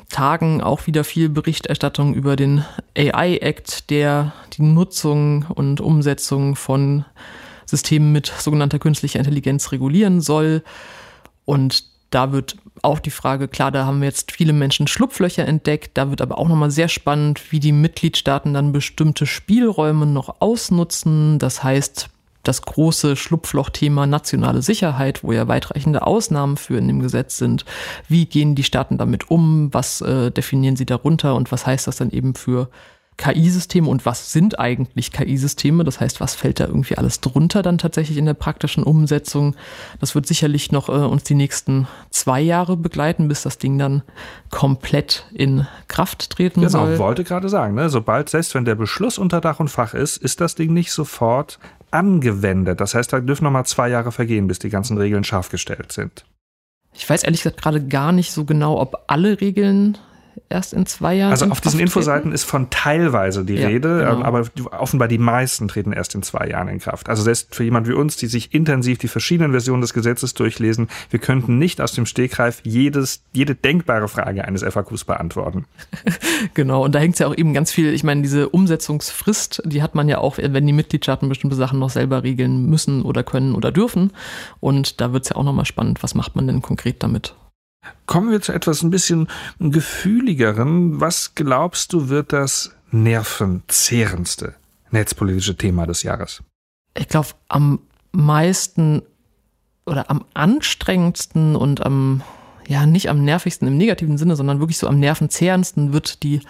Tagen 0.09 0.61
auch 0.61 0.87
wieder 0.87 1.03
viel 1.03 1.29
Berichterstattung 1.29 2.15
über 2.15 2.35
den 2.35 2.65
AI-Act, 2.97 3.91
der 3.91 4.33
die 4.53 4.63
Nutzung 4.63 5.45
und 5.53 5.81
Umsetzung 5.81 6.55
von 6.55 7.05
Systemen 7.65 8.11
mit 8.11 8.27
sogenannter 8.37 8.79
künstlicher 8.79 9.19
Intelligenz 9.19 9.71
regulieren 9.71 10.21
soll. 10.21 10.63
Und 11.45 11.85
da 12.09 12.31
wird 12.31 12.57
auch 12.81 12.99
die 12.99 13.11
Frage, 13.11 13.47
klar, 13.47 13.71
da 13.71 13.85
haben 13.85 14.01
wir 14.01 14.07
jetzt 14.07 14.31
viele 14.31 14.53
Menschen 14.53 14.87
Schlupflöcher 14.87 15.47
entdeckt, 15.47 15.97
da 15.97 16.09
wird 16.09 16.21
aber 16.21 16.37
auch 16.37 16.47
nochmal 16.47 16.69
sehr 16.69 16.87
spannend, 16.87 17.51
wie 17.51 17.59
die 17.59 17.71
Mitgliedstaaten 17.71 18.53
dann 18.53 18.71
bestimmte 18.71 19.25
Spielräume 19.25 20.05
noch 20.05 20.41
ausnutzen. 20.41 21.39
Das 21.39 21.63
heißt, 21.63 22.09
das 22.43 22.61
große 22.61 23.15
Schlupflochthema 23.15 24.05
nationale 24.05 24.61
Sicherheit, 24.61 25.23
wo 25.23 25.31
ja 25.31 25.47
weitreichende 25.47 26.05
Ausnahmen 26.05 26.57
für 26.57 26.77
in 26.77 26.87
dem 26.87 26.99
Gesetz 26.99 27.37
sind. 27.37 27.65
Wie 28.09 28.25
gehen 28.25 28.53
die 28.53 28.63
Staaten 28.63 28.97
damit 28.97 29.31
um? 29.31 29.73
Was 29.73 30.01
äh, 30.01 30.29
definieren 30.29 30.75
sie 30.75 30.85
darunter? 30.85 31.35
Und 31.35 31.51
was 31.51 31.65
heißt 31.65 31.87
das 31.87 31.95
dann 31.95 32.11
eben 32.11 32.35
für 32.35 32.69
KI-Systeme 33.17 33.87
und 33.87 34.05
was 34.05 34.31
sind 34.31 34.59
eigentlich 34.59 35.11
KI-Systeme? 35.11 35.83
Das 35.83 35.99
heißt, 35.99 36.19
was 36.19 36.35
fällt 36.35 36.59
da 36.59 36.65
irgendwie 36.65 36.97
alles 36.97 37.21
drunter 37.21 37.61
dann 37.61 37.77
tatsächlich 37.77 38.17
in 38.17 38.25
der 38.25 38.33
praktischen 38.33 38.83
Umsetzung? 38.83 39.55
Das 39.99 40.15
wird 40.15 40.25
sicherlich 40.25 40.71
noch 40.71 40.89
äh, 40.89 40.93
uns 40.93 41.23
die 41.23 41.35
nächsten 41.35 41.87
zwei 42.09 42.41
Jahre 42.41 42.77
begleiten, 42.77 43.27
bis 43.27 43.43
das 43.43 43.57
Ding 43.57 43.77
dann 43.77 44.03
komplett 44.49 45.25
in 45.33 45.67
Kraft 45.87 46.31
treten 46.31 46.61
genau, 46.61 46.71
soll. 46.71 46.91
Genau, 46.91 47.03
wollte 47.03 47.23
gerade 47.23 47.49
sagen, 47.49 47.75
ne? 47.75 47.89
sobald, 47.89 48.29
selbst 48.29 48.55
wenn 48.55 48.65
der 48.65 48.75
Beschluss 48.75 49.17
unter 49.17 49.41
Dach 49.41 49.59
und 49.59 49.69
Fach 49.69 49.93
ist, 49.93 50.17
ist 50.17 50.41
das 50.41 50.55
Ding 50.55 50.73
nicht 50.73 50.91
sofort 50.91 51.59
angewendet. 51.91 52.81
Das 52.81 52.95
heißt, 52.95 53.13
da 53.13 53.19
dürfen 53.19 53.43
noch 53.43 53.51
mal 53.51 53.65
zwei 53.65 53.89
Jahre 53.89 54.11
vergehen, 54.11 54.47
bis 54.47 54.59
die 54.59 54.69
ganzen 54.69 54.97
Regeln 54.97 55.23
scharf 55.23 55.49
gestellt 55.49 55.91
sind. 55.91 56.25
Ich 56.93 57.09
weiß 57.09 57.23
ehrlich 57.23 57.41
gesagt 57.41 57.61
gerade 57.61 57.85
gar 57.85 58.11
nicht 58.11 58.31
so 58.31 58.45
genau, 58.45 58.79
ob 58.79 59.03
alle 59.07 59.41
Regeln 59.41 59.97
erst 60.49 60.73
in 60.73 60.85
zwei 60.85 61.15
Jahren. 61.15 61.31
Also 61.31 61.45
auf 61.47 61.61
diesen 61.61 61.79
Infoseiten 61.79 62.31
ist 62.31 62.43
von 62.43 62.69
teilweise 62.69 63.43
die 63.43 63.55
ja, 63.55 63.67
Rede, 63.67 63.99
genau. 63.99 64.23
Aber 64.23 64.45
offenbar 64.71 65.07
die 65.07 65.17
meisten 65.17 65.67
treten 65.67 65.91
erst 65.93 66.15
in 66.15 66.23
zwei 66.23 66.47
Jahren 66.47 66.67
in 66.67 66.79
Kraft. 66.79 67.09
Also 67.09 67.23
selbst 67.23 67.53
für 67.55 67.63
jemand 67.63 67.87
wie 67.87 67.93
uns, 67.93 68.17
die 68.17 68.27
sich 68.27 68.53
intensiv 68.53 68.97
die 68.99 69.07
verschiedenen 69.07 69.51
Versionen 69.51 69.81
des 69.81 69.93
Gesetzes 69.93 70.33
durchlesen, 70.33 70.87
wir 71.09 71.19
könnten 71.19 71.57
nicht 71.57 71.81
aus 71.81 71.93
dem 71.93 72.05
Stegreif 72.05 72.61
jedes, 72.63 73.23
jede 73.33 73.55
denkbare 73.55 74.07
Frage 74.07 74.45
eines 74.45 74.63
FAQs 74.63 75.03
beantworten. 75.05 75.65
genau, 76.53 76.83
und 76.83 76.93
da 76.95 76.99
hängt 76.99 77.15
es 77.15 77.19
ja 77.19 77.27
auch 77.27 77.35
eben 77.35 77.53
ganz 77.53 77.71
viel, 77.71 77.93
ich 77.93 78.03
meine, 78.03 78.21
diese 78.21 78.49
Umsetzungsfrist, 78.49 79.61
die 79.65 79.81
hat 79.81 79.95
man 79.95 80.07
ja 80.09 80.19
auch, 80.19 80.37
wenn 80.37 80.67
die 80.67 80.73
Mitgliedstaaten 80.73 81.29
bestimmte 81.29 81.55
Sachen 81.55 81.79
noch 81.79 81.89
selber 81.89 82.23
regeln 82.23 82.67
müssen 82.67 83.01
oder 83.01 83.23
können 83.23 83.55
oder 83.55 83.71
dürfen. 83.71 84.11
Und 84.59 85.01
da 85.01 85.13
wird 85.13 85.23
es 85.23 85.29
ja 85.29 85.35
auch 85.35 85.43
nochmal 85.43 85.65
spannend, 85.65 86.03
was 86.03 86.15
macht 86.15 86.35
man 86.35 86.47
denn 86.47 86.61
konkret 86.61 87.01
damit? 87.03 87.35
Kommen 88.05 88.31
wir 88.31 88.41
zu 88.41 88.53
etwas 88.53 88.83
ein 88.83 88.89
bisschen 88.89 89.27
gefühligeren. 89.59 90.99
Was 90.99 91.35
glaubst 91.35 91.93
du, 91.93 92.09
wird 92.09 92.33
das 92.33 92.71
nervenzehrendste 92.91 94.55
netzpolitische 94.91 95.55
Thema 95.55 95.85
des 95.85 96.03
Jahres? 96.03 96.43
Ich 96.95 97.07
glaube, 97.07 97.29
am 97.49 97.79
meisten 98.11 99.01
oder 99.85 100.09
am 100.09 100.25
anstrengendsten 100.33 101.55
und 101.55 101.85
am, 101.85 102.21
ja, 102.67 102.85
nicht 102.85 103.09
am 103.09 103.23
nervigsten 103.23 103.67
im 103.67 103.77
negativen 103.77 104.17
Sinne, 104.17 104.35
sondern 104.35 104.59
wirklich 104.59 104.77
so 104.77 104.87
am 104.87 104.99
nervenzehrendsten 104.99 105.91
wird 105.91 106.23
die 106.23 106.41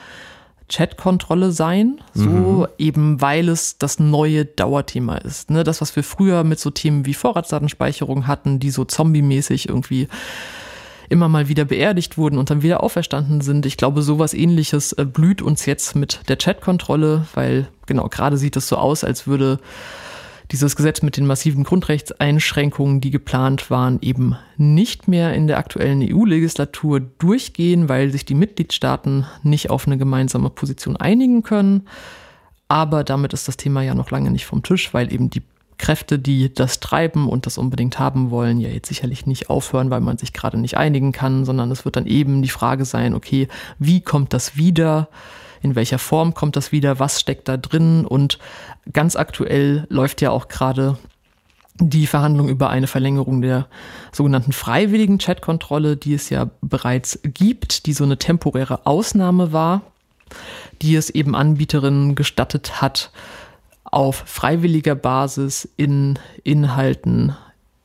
Chat-Kontrolle 0.70 1.52
sein, 1.52 2.02
so 2.14 2.30
mhm. 2.30 2.68
eben 2.78 3.22
weil 3.22 3.50
es 3.50 3.78
das 3.78 4.00
neue 4.00 4.46
Dauerthema 4.46 5.18
ist. 5.18 5.50
Ne? 5.50 5.64
Das, 5.64 5.82
was 5.82 5.96
wir 5.96 6.04
früher 6.04 6.44
mit 6.44 6.60
so 6.60 6.70
Themen 6.70 7.06
wie 7.06 7.14
Vorratsdatenspeicherung 7.14 8.28
hatten, 8.28 8.60
die 8.60 8.72
so 8.72 8.86
zombie-mäßig 8.86 9.70
irgendwie 9.70 10.08
immer 11.14 11.30
mal 11.30 11.48
wieder 11.48 11.64
beerdigt 11.64 12.18
wurden 12.18 12.40
und 12.40 12.50
dann 12.50 12.64
wieder 12.64 12.82
auferstanden 12.82 13.40
sind. 13.40 13.68
Ich 13.68 13.78
glaube, 13.78 14.02
sowas 14.02 14.34
ähnliches 14.34 14.94
äh, 14.94 15.06
blüht 15.06 15.42
uns 15.42 15.66
jetzt 15.68 15.96
mit 15.96 16.22
der 16.28 16.38
Chatkontrolle, 16.38 17.28
weil 17.36 17.70
genau 17.86 18.10
gerade 18.10 18.36
sieht 18.36 18.58
es 18.58 18.68
so 18.68 18.78
aus, 18.78 19.04
als 19.04 19.28
würde 19.28 19.60
dieses 20.52 20.76
Gesetz 20.76 21.04
mit 21.04 21.16
den 21.16 21.28
massiven 21.28 21.64
Grundrechtseinschränkungen, 21.64 23.00
die 23.00 23.12
geplant 23.12 23.70
waren, 23.70 24.00
eben 24.02 24.36
nicht 24.58 25.08
mehr 25.08 25.34
in 25.34 25.48
der 25.48 25.60
aktuellen 25.60 26.02
EU-Legislatur 26.02 27.00
durchgehen, 27.00 27.90
weil 27.90 28.12
sich 28.12 28.26
die 28.26 28.36
Mitgliedstaaten 28.36 29.26
nicht 29.44 29.70
auf 29.70 29.86
eine 29.86 29.98
gemeinsame 29.98 30.50
Position 30.50 30.98
einigen 30.98 31.44
können. 31.44 31.88
Aber 32.68 33.04
damit 33.04 33.34
ist 33.34 33.48
das 33.48 33.58
Thema 33.58 33.84
ja 33.84 33.94
noch 33.94 34.10
lange 34.10 34.32
nicht 34.32 34.48
vom 34.48 34.64
Tisch, 34.64 34.94
weil 34.94 35.14
eben 35.14 35.30
die 35.30 35.44
Kräfte, 35.84 36.18
die 36.18 36.54
das 36.54 36.80
treiben 36.80 37.28
und 37.28 37.46
das 37.46 37.58
unbedingt 37.58 38.00
haben 38.00 38.32
wollen, 38.32 38.62
ja 38.62 38.70
jetzt 38.70 38.88
sicherlich 38.88 39.26
nicht 39.26 39.50
aufhören, 39.50 39.90
weil 39.90 40.00
man 40.00 40.18
sich 40.18 40.32
gerade 40.32 40.58
nicht 40.58 40.78
einigen 40.78 41.12
kann, 41.12 41.44
sondern 41.44 41.70
es 41.72 41.84
wird 41.84 41.98
dann 41.98 42.06
eben 42.06 42.42
die 42.42 42.48
Frage 42.48 42.86
sein, 42.86 43.14
okay, 43.14 43.50
wie 43.80 44.00
kommt 44.00 44.34
das 44.34 44.56
wieder? 44.56 45.10
in 45.62 45.76
welcher 45.76 45.98
Form 45.98 46.34
kommt 46.34 46.58
das 46.58 46.74
wieder, 46.74 47.00
was 47.00 47.22
steckt 47.22 47.48
da 47.48 47.56
drin 47.56 48.06
und 48.06 48.38
ganz 48.92 49.16
aktuell 49.16 49.88
läuft 49.90 50.20
ja 50.20 50.30
auch 50.30 50.50
gerade 50.50 50.98
die 51.80 52.06
Verhandlung 52.06 52.50
über 52.50 52.70
eine 52.70 52.88
Verlängerung 52.88 53.42
der 53.42 53.68
sogenannten 54.12 54.52
freiwilligen 54.52 55.20
Chatkontrolle, 55.20 55.96
die 55.96 56.16
es 56.16 56.30
ja 56.30 56.50
bereits 56.62 57.18
gibt, 57.24 57.86
die 57.86 57.94
so 57.94 58.04
eine 58.04 58.20
temporäre 58.20 58.86
Ausnahme 58.86 59.54
war, 59.54 59.84
die 60.82 60.96
es 60.96 61.10
eben 61.10 61.34
Anbieterinnen 61.34 62.16
gestattet 62.16 62.82
hat, 62.82 63.12
auf 63.94 64.24
freiwilliger 64.26 64.96
Basis 64.96 65.70
in 65.78 66.18
Inhalten 66.44 67.36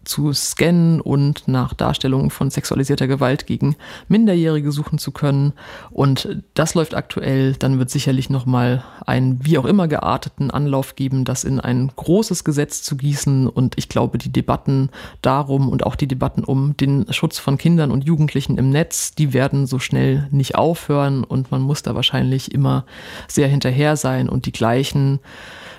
zu 0.09 0.33
scannen 0.33 1.03
und 1.03 1.47
nach 1.47 1.75
Darstellungen 1.75 2.31
von 2.31 2.51
sexualisierter 2.51 3.07
Gewalt 3.07 3.47
gegen 3.47 3.77
Minderjährige 4.09 4.73
suchen 4.73 4.99
zu 4.99 5.13
können. 5.13 5.53
Und 5.91 6.43
das 6.55 6.75
läuft 6.75 6.95
aktuell. 6.95 7.55
Dann 7.55 7.79
wird 7.79 7.91
sicherlich 7.91 8.31
nochmal 8.31 8.83
einen 9.07 9.45
wie 9.45 9.59
auch 9.59 9.67
immer 9.67 9.87
gearteten 9.87 10.51
Anlauf 10.51 10.97
geben, 10.97 11.27
das 11.27 11.45
in 11.45 11.61
ein 11.61 11.93
großes 11.95 12.43
Gesetz 12.43 12.83
zu 12.83 12.97
gießen. 12.97 13.47
Und 13.47 13.77
ich 13.77 13.91
glaube, 13.91 14.17
die 14.17 14.33
Debatten 14.33 14.89
darum 15.21 15.69
und 15.69 15.85
auch 15.85 15.95
die 15.95 16.09
Debatten 16.09 16.43
um 16.43 16.75
den 16.79 17.13
Schutz 17.13 17.39
von 17.39 17.59
Kindern 17.59 17.91
und 17.91 18.05
Jugendlichen 18.05 18.57
im 18.57 18.71
Netz, 18.71 19.15
die 19.15 19.35
werden 19.35 19.67
so 19.67 19.79
schnell 19.79 20.27
nicht 20.31 20.55
aufhören. 20.55 21.23
Und 21.23 21.51
man 21.51 21.61
muss 21.61 21.83
da 21.83 21.95
wahrscheinlich 21.95 22.53
immer 22.53 22.87
sehr 23.29 23.49
hinterher 23.49 23.97
sein 23.97 24.31
und 24.31 24.47
die 24.47 24.53
gleichen 24.53 25.21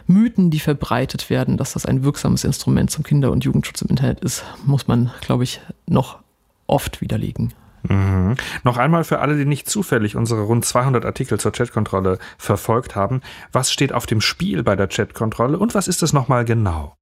Mythen, 0.10 0.50
die 0.50 0.60
verbreitet 0.60 1.30
werden, 1.30 1.56
dass 1.58 1.74
das 1.74 1.86
ein 1.86 2.04
wirksames 2.04 2.44
Instrument 2.44 2.90
zum 2.90 3.04
Kinder- 3.04 3.32
und 3.32 3.44
Jugendschutz 3.46 3.82
im 3.82 3.90
Internet 3.90 4.20
ist, 4.22 4.44
muss 4.66 4.88
man, 4.88 5.12
glaube 5.22 5.44
ich, 5.44 5.62
noch 5.86 6.20
oft 6.68 7.02
widerlegen. 7.02 7.54
Mhm. 7.84 8.36
Noch 8.64 8.78
einmal 8.78 9.04
für 9.04 9.20
alle, 9.20 9.38
die 9.38 9.46
nicht 9.46 9.70
zufällig 9.70 10.16
unsere 10.16 10.42
rund 10.42 10.66
200 10.66 11.06
Artikel 11.06 11.40
zur 11.40 11.52
Chatkontrolle 11.52 12.18
verfolgt 12.38 12.96
haben. 12.96 13.22
Was 13.52 13.72
steht 13.72 13.94
auf 13.94 14.06
dem 14.06 14.20
Spiel 14.20 14.64
bei 14.64 14.76
der 14.76 14.88
Chatkontrolle 14.88 15.58
und 15.60 15.76
was 15.76 15.88
ist 15.88 16.04
es 16.04 16.12
nochmal 16.12 16.44
genau? 16.44 16.96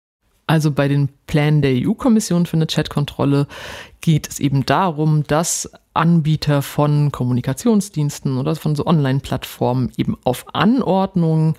Also 0.45 0.71
bei 0.71 0.87
den 0.87 1.09
Plänen 1.27 1.61
der 1.61 1.71
EU-Kommission 1.73 2.45
für 2.45 2.55
eine 2.55 2.67
Chatkontrolle 2.67 3.47
geht 3.99 4.29
es 4.29 4.39
eben 4.39 4.65
darum, 4.65 5.23
dass 5.23 5.69
Anbieter 5.93 6.61
von 6.61 7.11
Kommunikationsdiensten 7.11 8.37
oder 8.37 8.55
von 8.55 8.75
so 8.75 8.85
Online-Plattformen 8.85 9.91
eben 9.97 10.15
auf 10.23 10.45
Anordnung 10.53 11.55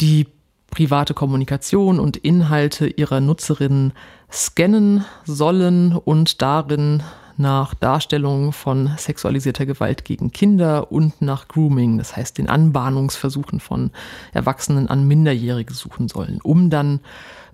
die 0.00 0.26
private 0.70 1.14
Kommunikation 1.14 1.98
und 1.98 2.16
Inhalte 2.16 2.86
ihrer 2.86 3.20
Nutzerinnen 3.20 3.92
scannen 4.30 5.04
sollen 5.24 5.94
und 5.96 6.42
darin 6.42 7.02
nach 7.38 7.72
Darstellungen 7.74 8.52
von 8.52 8.90
sexualisierter 8.98 9.64
Gewalt 9.64 10.04
gegen 10.04 10.32
Kinder 10.32 10.90
und 10.90 11.22
nach 11.22 11.46
Grooming, 11.48 11.96
das 11.96 12.16
heißt 12.16 12.36
den 12.36 12.48
Anbahnungsversuchen 12.48 13.60
von 13.60 13.92
Erwachsenen 14.32 14.88
an 14.88 15.06
Minderjährige 15.06 15.72
suchen 15.72 16.08
sollen, 16.08 16.40
um 16.42 16.68
dann 16.68 17.00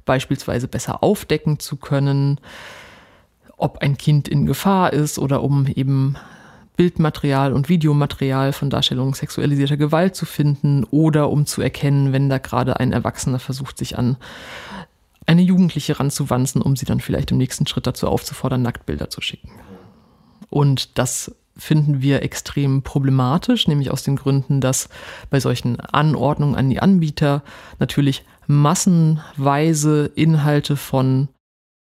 beispielsweise 0.06 0.68
besser 0.68 1.02
aufdecken 1.02 1.58
zu 1.58 1.76
können, 1.76 2.40
ob 3.56 3.78
ein 3.78 3.96
Kind 3.96 4.26
in 4.26 4.46
Gefahr 4.46 4.92
ist 4.92 5.18
oder 5.18 5.42
um 5.42 5.66
eben 5.66 6.16
Bildmaterial 6.76 7.52
und 7.52 7.68
Videomaterial 7.68 8.52
von 8.52 8.68
Darstellungen 8.68 9.14
sexualisierter 9.14 9.76
Gewalt 9.76 10.16
zu 10.16 10.26
finden 10.26 10.84
oder 10.84 11.30
um 11.30 11.46
zu 11.46 11.62
erkennen, 11.62 12.12
wenn 12.12 12.28
da 12.28 12.38
gerade 12.38 12.80
ein 12.80 12.92
Erwachsener 12.92 13.38
versucht, 13.38 13.78
sich 13.78 13.96
an 13.96 14.16
eine 15.26 15.42
Jugendliche 15.42 15.98
ranzuwanzen, 16.00 16.60
um 16.62 16.76
sie 16.76 16.86
dann 16.86 17.00
vielleicht 17.00 17.30
im 17.30 17.38
nächsten 17.38 17.66
Schritt 17.66 17.86
dazu 17.86 18.08
aufzufordern, 18.08 18.62
Nacktbilder 18.62 19.08
zu 19.08 19.20
schicken. 19.20 19.50
Und 20.50 20.98
das 20.98 21.34
finden 21.56 22.02
wir 22.02 22.22
extrem 22.22 22.82
problematisch, 22.82 23.68
nämlich 23.68 23.90
aus 23.90 24.02
den 24.02 24.16
Gründen, 24.16 24.60
dass 24.60 24.88
bei 25.30 25.38
solchen 25.38 25.80
Anordnungen 25.80 26.56
an 26.56 26.68
die 26.68 26.80
Anbieter 26.80 27.42
natürlich 27.78 28.24
massenweise 28.46 30.10
Inhalte 30.14 30.76
von 30.76 31.28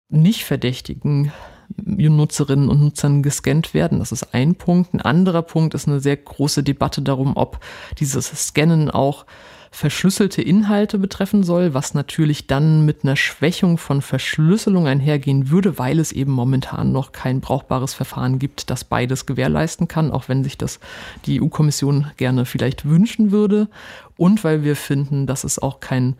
nicht 0.09 0.45
verdächtigen 0.45 1.31
Nutzerinnen 1.77 2.69
und 2.69 2.81
Nutzern 2.81 3.23
gescannt 3.23 3.73
werden. 3.73 3.99
Das 3.99 4.11
ist 4.11 4.33
ein 4.33 4.55
Punkt. 4.55 4.93
Ein 4.93 5.01
anderer 5.01 5.41
Punkt 5.41 5.73
ist 5.73 5.87
eine 5.87 5.99
sehr 5.99 6.17
große 6.17 6.63
Debatte 6.63 7.01
darum, 7.01 7.35
ob 7.35 7.59
dieses 7.99 8.27
Scannen 8.27 8.89
auch 8.91 9.25
verschlüsselte 9.73 10.43
Inhalte 10.43 10.99
betreffen 10.99 11.43
soll, 11.43 11.73
was 11.73 11.95
natürlich 11.95 12.45
dann 12.45 12.85
mit 12.85 13.03
einer 13.03 13.15
Schwächung 13.15 13.79
von 13.79 14.03
Verschlüsselung 14.03 14.85
einhergehen 14.85 15.49
würde, 15.49 15.79
weil 15.79 15.97
es 15.97 16.11
eben 16.11 16.31
momentan 16.31 16.91
noch 16.91 17.11
kein 17.11 17.41
brauchbares 17.41 17.95
Verfahren 17.95 18.37
gibt, 18.37 18.69
das 18.69 18.83
beides 18.83 19.25
gewährleisten 19.25 19.87
kann, 19.87 20.11
auch 20.11 20.29
wenn 20.29 20.43
sich 20.43 20.59
das 20.59 20.79
die 21.25 21.41
EU-Kommission 21.41 22.11
gerne 22.17 22.45
vielleicht 22.45 22.85
wünschen 22.85 23.31
würde. 23.31 23.67
Und 24.15 24.43
weil 24.43 24.63
wir 24.63 24.75
finden, 24.75 25.25
dass 25.25 25.43
es 25.43 25.57
auch 25.57 25.79
kein 25.79 26.17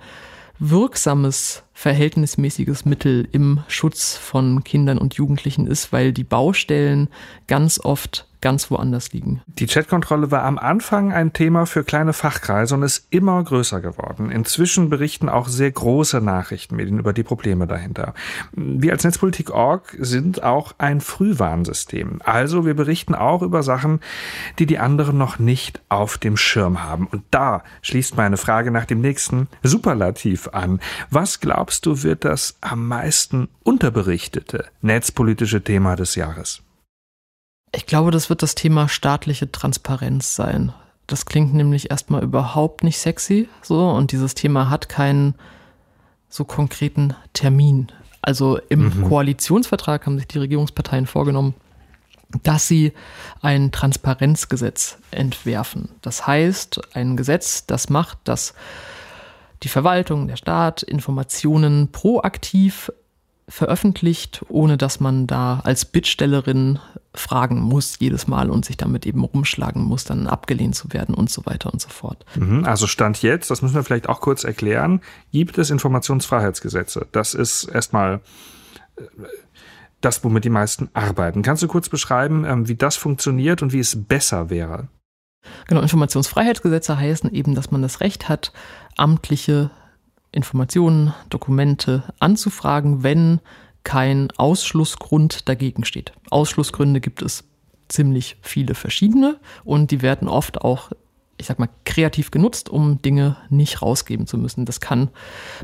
wirksames, 0.58 1.62
verhältnismäßiges 1.74 2.86
Mittel 2.86 3.28
im 3.32 3.64
Schutz 3.68 4.16
von 4.16 4.64
Kindern 4.64 4.98
und 4.98 5.16
Jugendlichen 5.16 5.68
ist, 5.68 5.92
weil 5.92 6.14
die 6.14 6.24
Baustellen 6.24 7.10
ganz 7.48 7.80
oft 7.80 8.28
ganz 8.44 8.70
woanders 8.70 9.14
liegen. 9.14 9.42
Die 9.48 9.68
Chatkontrolle 9.68 10.30
war 10.30 10.44
am 10.44 10.58
Anfang 10.58 11.14
ein 11.14 11.32
Thema 11.32 11.66
für 11.66 11.86
kleine 11.86 12.12
Fachkreise 12.12 12.76
und 12.76 12.84
ist 12.84 13.08
immer 13.10 13.42
größer 13.42 13.80
geworden. 13.80 14.30
Inzwischen 14.32 14.90
berichten 14.90 15.30
auch 15.30 15.48
sehr 15.48 15.72
große 15.72 16.20
Nachrichtenmedien 16.20 17.00
über 17.00 17.14
die 17.14 17.24
Probleme 17.24 17.68
dahinter. 17.68 18.14
Wir 18.52 18.92
als 18.92 19.06
Netzpolitik.org 19.06 19.96
sind 19.98 20.44
auch 20.44 20.74
ein 20.78 21.00
Frühwarnsystem. 21.00 22.20
Also 22.26 22.66
wir 22.66 22.74
berichten 22.74 23.16
auch 23.16 23.42
über 23.44 23.64
Sachen, 23.64 24.02
die 24.60 24.66
die 24.66 24.78
anderen 24.78 25.18
noch 25.18 25.40
nicht 25.40 25.82
auf 25.88 26.18
dem 26.18 26.36
Schirm 26.36 26.84
haben. 26.84 27.08
Und 27.08 27.24
da 27.32 27.64
schließt 27.82 28.18
meine 28.18 28.36
Frage 28.36 28.72
nach 28.72 28.86
dem 28.86 29.00
nächsten 29.00 29.48
Superlativ 29.64 30.50
an. 30.50 30.82
Was 31.10 31.40
glaubst 31.64 31.86
du 31.86 32.04
wird 32.04 32.26
das 32.26 32.58
am 32.60 32.90
meisten 32.90 33.48
unterberichtete 33.64 34.66
netzpolitische 34.82 35.64
Thema 35.64 35.96
des 35.96 36.16
Jahres? 36.16 36.62
Ich 37.74 37.86
glaube, 37.86 38.12
das 38.12 38.30
wird 38.30 38.44
das 38.44 38.54
Thema 38.54 38.90
staatliche 38.90 39.50
Transparenz 39.50 40.36
sein. 40.36 40.74
Das 41.08 41.26
klingt 41.26 41.54
nämlich 41.54 41.90
erstmal 41.90 42.22
überhaupt 42.22 42.84
nicht 42.84 42.98
sexy, 42.98 43.48
so, 43.62 43.90
und 43.92 44.12
dieses 44.12 44.36
Thema 44.36 44.70
hat 44.70 44.90
keinen 44.90 45.36
so 46.28 46.44
konkreten 46.44 47.16
Termin. 47.32 47.88
Also 48.22 48.58
im 48.68 48.84
mhm. 48.84 49.08
Koalitionsvertrag 49.08 50.06
haben 50.06 50.18
sich 50.18 50.28
die 50.28 50.40
Regierungsparteien 50.40 51.08
vorgenommen, 51.08 51.54
dass 52.44 52.68
sie 52.68 52.92
ein 53.42 53.72
Transparenzgesetz 53.72 54.98
entwerfen. 55.12 55.88
Das 56.02 56.28
heißt, 56.28 56.94
ein 56.94 57.16
Gesetz, 57.16 57.66
das 57.66 57.90
macht, 57.90 58.18
dass 58.26 58.54
die 59.64 59.70
Verwaltung, 59.70 60.28
der 60.28 60.36
Staat 60.36 60.84
Informationen 60.84 61.92
proaktiv 61.92 62.92
veröffentlicht, 63.48 64.44
ohne 64.50 64.78
dass 64.78 65.00
man 65.00 65.28
da 65.28 65.62
als 65.64 65.86
Bittstellerin 65.86 66.80
fragen 67.14 67.60
muss 67.60 68.00
jedes 68.00 68.28
Mal 68.28 68.50
und 68.50 68.66
sich 68.66 68.78
damit 68.78 69.06
eben 69.06 69.24
rumschlagen 69.24 69.84
muss, 69.84 70.06
dann 70.06 70.28
abgelehnt 70.28 70.76
zu 70.76 70.94
werden 70.94 71.14
und 71.14 71.30
so 71.30 71.46
weiter 71.46 71.72
und 71.72 71.82
so 71.82 71.90
fort. 71.90 72.26
Mhm, 72.36 72.64
also 72.66 72.88
Stand 72.88 73.22
jetzt, 73.22 73.52
das 73.52 73.62
müssen 73.62 73.76
wir 73.76 73.84
vielleicht 73.84 74.10
auch 74.10 74.22
kurz 74.22 74.44
erklären, 74.44 75.02
gibt 75.32 75.58
es 75.58 75.70
Informationsfreiheitsgesetze. 75.70 77.08
Das 77.12 77.34
ist 77.34 77.66
erstmal 77.66 78.22
äh, 78.96 79.04
das, 80.02 80.24
womit 80.24 80.46
die 80.46 80.50
meisten 80.50 80.90
arbeiten. 80.94 81.44
Kannst 81.44 81.64
du 81.64 81.68
kurz 81.68 81.90
beschreiben, 81.90 82.46
ähm, 82.46 82.68
wie 82.68 82.76
das 82.76 82.96
funktioniert 82.96 83.62
und 83.62 83.74
wie 83.74 83.80
es 83.80 84.06
besser 84.08 84.50
wäre? 84.50 84.88
Genau, 85.68 85.82
Informationsfreiheitsgesetze 85.82 86.98
heißen 86.98 87.34
eben, 87.34 87.56
dass 87.56 87.72
man 87.72 87.82
das 87.82 88.00
Recht 88.00 88.30
hat, 88.30 88.54
amtliche 88.98 89.72
Informationen, 90.32 91.14
Dokumente 91.30 92.04
anzufragen, 92.20 93.04
wenn 93.04 93.40
kein 93.84 94.30
Ausschlussgrund 94.38 95.48
dagegen 95.48 95.86
steht. 95.86 96.14
Ausschlussgründe 96.30 97.02
gibt 97.02 97.22
es 97.22 97.44
ziemlich 97.90 98.38
viele 98.42 98.76
verschiedene 98.76 99.40
und 99.64 99.92
die 99.92 100.02
werden 100.02 100.28
oft 100.28 100.62
auch, 100.62 100.92
ich 101.38 101.48
sag 101.48 101.60
mal, 101.60 101.70
kreativ 101.86 102.32
genutzt, 102.32 102.70
um 102.70 103.02
Dinge 103.02 103.38
nicht 103.50 103.82
rausgeben 103.82 104.26
zu 104.26 104.38
müssen. 104.38 104.66
Das 104.66 104.80
kann 104.80 105.10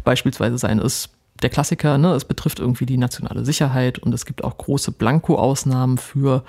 beispielsweise 0.04 0.58
sein, 0.58 0.80
es 0.80 1.10
der 1.42 1.50
Klassiker, 1.50 1.98
ne, 1.98 2.14
es 2.14 2.26
betrifft 2.26 2.60
irgendwie 2.60 2.86
die 2.86 2.98
nationale 2.98 3.46
Sicherheit 3.46 4.00
und 4.00 4.14
es 4.14 4.26
gibt 4.26 4.44
auch 4.44 4.58
große 4.58 4.92
Blanko-Ausnahmen 4.92 5.98
für 5.98 6.44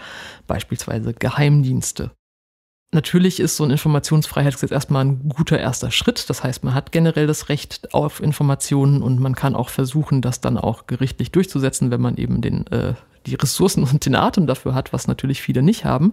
beispielsweise 0.48 1.14
Geheimdienste. 1.14 2.10
Natürlich 2.92 3.38
ist 3.38 3.56
so 3.56 3.62
ein 3.62 3.70
Informationsfreiheitsgesetz 3.70 4.72
erstmal 4.72 5.04
ein 5.04 5.28
guter 5.28 5.58
erster 5.58 5.92
Schritt. 5.92 6.28
Das 6.28 6.42
heißt, 6.42 6.64
man 6.64 6.74
hat 6.74 6.90
generell 6.90 7.28
das 7.28 7.48
Recht 7.48 7.94
auf 7.94 8.20
Informationen 8.20 9.00
und 9.00 9.20
man 9.20 9.36
kann 9.36 9.54
auch 9.54 9.68
versuchen, 9.68 10.22
das 10.22 10.40
dann 10.40 10.58
auch 10.58 10.88
gerichtlich 10.88 11.30
durchzusetzen, 11.30 11.92
wenn 11.92 12.00
man 12.00 12.16
eben 12.16 12.40
den, 12.40 12.66
äh, 12.66 12.94
die 13.26 13.36
Ressourcen 13.36 13.84
und 13.90 14.04
den 14.06 14.16
Atem 14.16 14.48
dafür 14.48 14.74
hat, 14.74 14.92
was 14.92 15.06
natürlich 15.06 15.40
viele 15.40 15.62
nicht 15.62 15.84
haben 15.84 16.12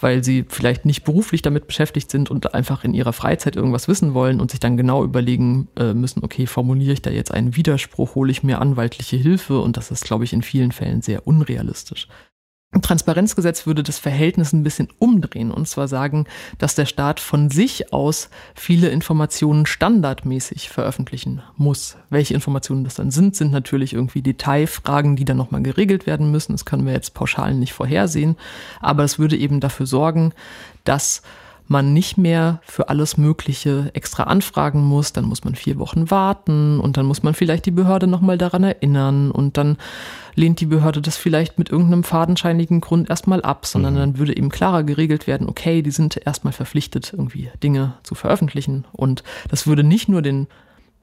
weil 0.00 0.22
sie 0.22 0.44
vielleicht 0.48 0.84
nicht 0.84 1.04
beruflich 1.04 1.42
damit 1.42 1.66
beschäftigt 1.66 2.10
sind 2.10 2.30
und 2.30 2.54
einfach 2.54 2.84
in 2.84 2.94
ihrer 2.94 3.12
Freizeit 3.12 3.56
irgendwas 3.56 3.88
wissen 3.88 4.14
wollen 4.14 4.40
und 4.40 4.50
sich 4.50 4.60
dann 4.60 4.76
genau 4.76 5.04
überlegen 5.04 5.68
äh, 5.76 5.94
müssen, 5.94 6.22
okay, 6.24 6.46
formuliere 6.46 6.92
ich 6.92 7.02
da 7.02 7.10
jetzt 7.10 7.32
einen 7.32 7.56
Widerspruch, 7.56 8.14
hole 8.14 8.30
ich 8.30 8.42
mir 8.42 8.60
anwaltliche 8.60 9.16
Hilfe 9.16 9.60
und 9.60 9.76
das 9.76 9.90
ist, 9.90 10.04
glaube 10.04 10.24
ich, 10.24 10.32
in 10.32 10.42
vielen 10.42 10.72
Fällen 10.72 11.02
sehr 11.02 11.26
unrealistisch. 11.26 12.08
Transparenzgesetz 12.82 13.66
würde 13.66 13.82
das 13.82 13.98
Verhältnis 13.98 14.52
ein 14.52 14.62
bisschen 14.62 14.88
umdrehen 14.98 15.50
und 15.50 15.66
zwar 15.68 15.88
sagen, 15.88 16.26
dass 16.58 16.74
der 16.74 16.86
Staat 16.86 17.20
von 17.20 17.50
sich 17.50 17.92
aus 17.92 18.28
viele 18.54 18.88
Informationen 18.88 19.66
standardmäßig 19.66 20.68
veröffentlichen 20.68 21.42
muss. 21.56 21.96
Welche 22.10 22.34
Informationen 22.34 22.84
das 22.84 22.96
dann 22.96 23.10
sind, 23.10 23.36
sind 23.36 23.52
natürlich 23.52 23.94
irgendwie 23.94 24.22
Detailfragen, 24.22 25.16
die 25.16 25.24
dann 25.24 25.36
nochmal 25.36 25.62
geregelt 25.62 26.06
werden 26.06 26.30
müssen. 26.30 26.52
Das 26.52 26.64
können 26.64 26.86
wir 26.86 26.92
jetzt 26.92 27.14
pauschal 27.14 27.54
nicht 27.54 27.72
vorhersehen. 27.72 28.36
Aber 28.80 29.04
es 29.04 29.18
würde 29.18 29.36
eben 29.36 29.60
dafür 29.60 29.86
sorgen, 29.86 30.32
dass 30.84 31.22
man 31.68 31.92
nicht 31.92 32.16
mehr 32.16 32.60
für 32.64 32.88
alles 32.88 33.16
Mögliche 33.16 33.90
extra 33.94 34.24
anfragen 34.24 34.82
muss, 34.84 35.12
dann 35.12 35.24
muss 35.24 35.44
man 35.44 35.54
vier 35.54 35.78
Wochen 35.78 36.10
warten 36.10 36.80
und 36.80 36.96
dann 36.96 37.06
muss 37.06 37.22
man 37.22 37.34
vielleicht 37.34 37.66
die 37.66 37.70
Behörde 37.70 38.06
nochmal 38.06 38.38
daran 38.38 38.64
erinnern 38.64 39.30
und 39.30 39.56
dann 39.56 39.76
lehnt 40.34 40.60
die 40.60 40.66
Behörde 40.66 41.00
das 41.00 41.16
vielleicht 41.16 41.58
mit 41.58 41.70
irgendeinem 41.70 42.04
fadenscheinigen 42.04 42.80
Grund 42.80 43.10
erstmal 43.10 43.42
ab, 43.42 43.66
sondern 43.66 43.94
mhm. 43.94 43.98
dann 43.98 44.18
würde 44.18 44.36
eben 44.36 44.50
klarer 44.50 44.84
geregelt 44.84 45.26
werden, 45.26 45.48
okay, 45.48 45.82
die 45.82 45.90
sind 45.90 46.20
erstmal 46.24 46.52
verpflichtet, 46.52 47.12
irgendwie 47.12 47.50
Dinge 47.62 47.94
zu 48.02 48.14
veröffentlichen 48.14 48.84
und 48.92 49.22
das 49.48 49.66
würde 49.66 49.82
nicht 49.82 50.08
nur 50.08 50.22
den 50.22 50.46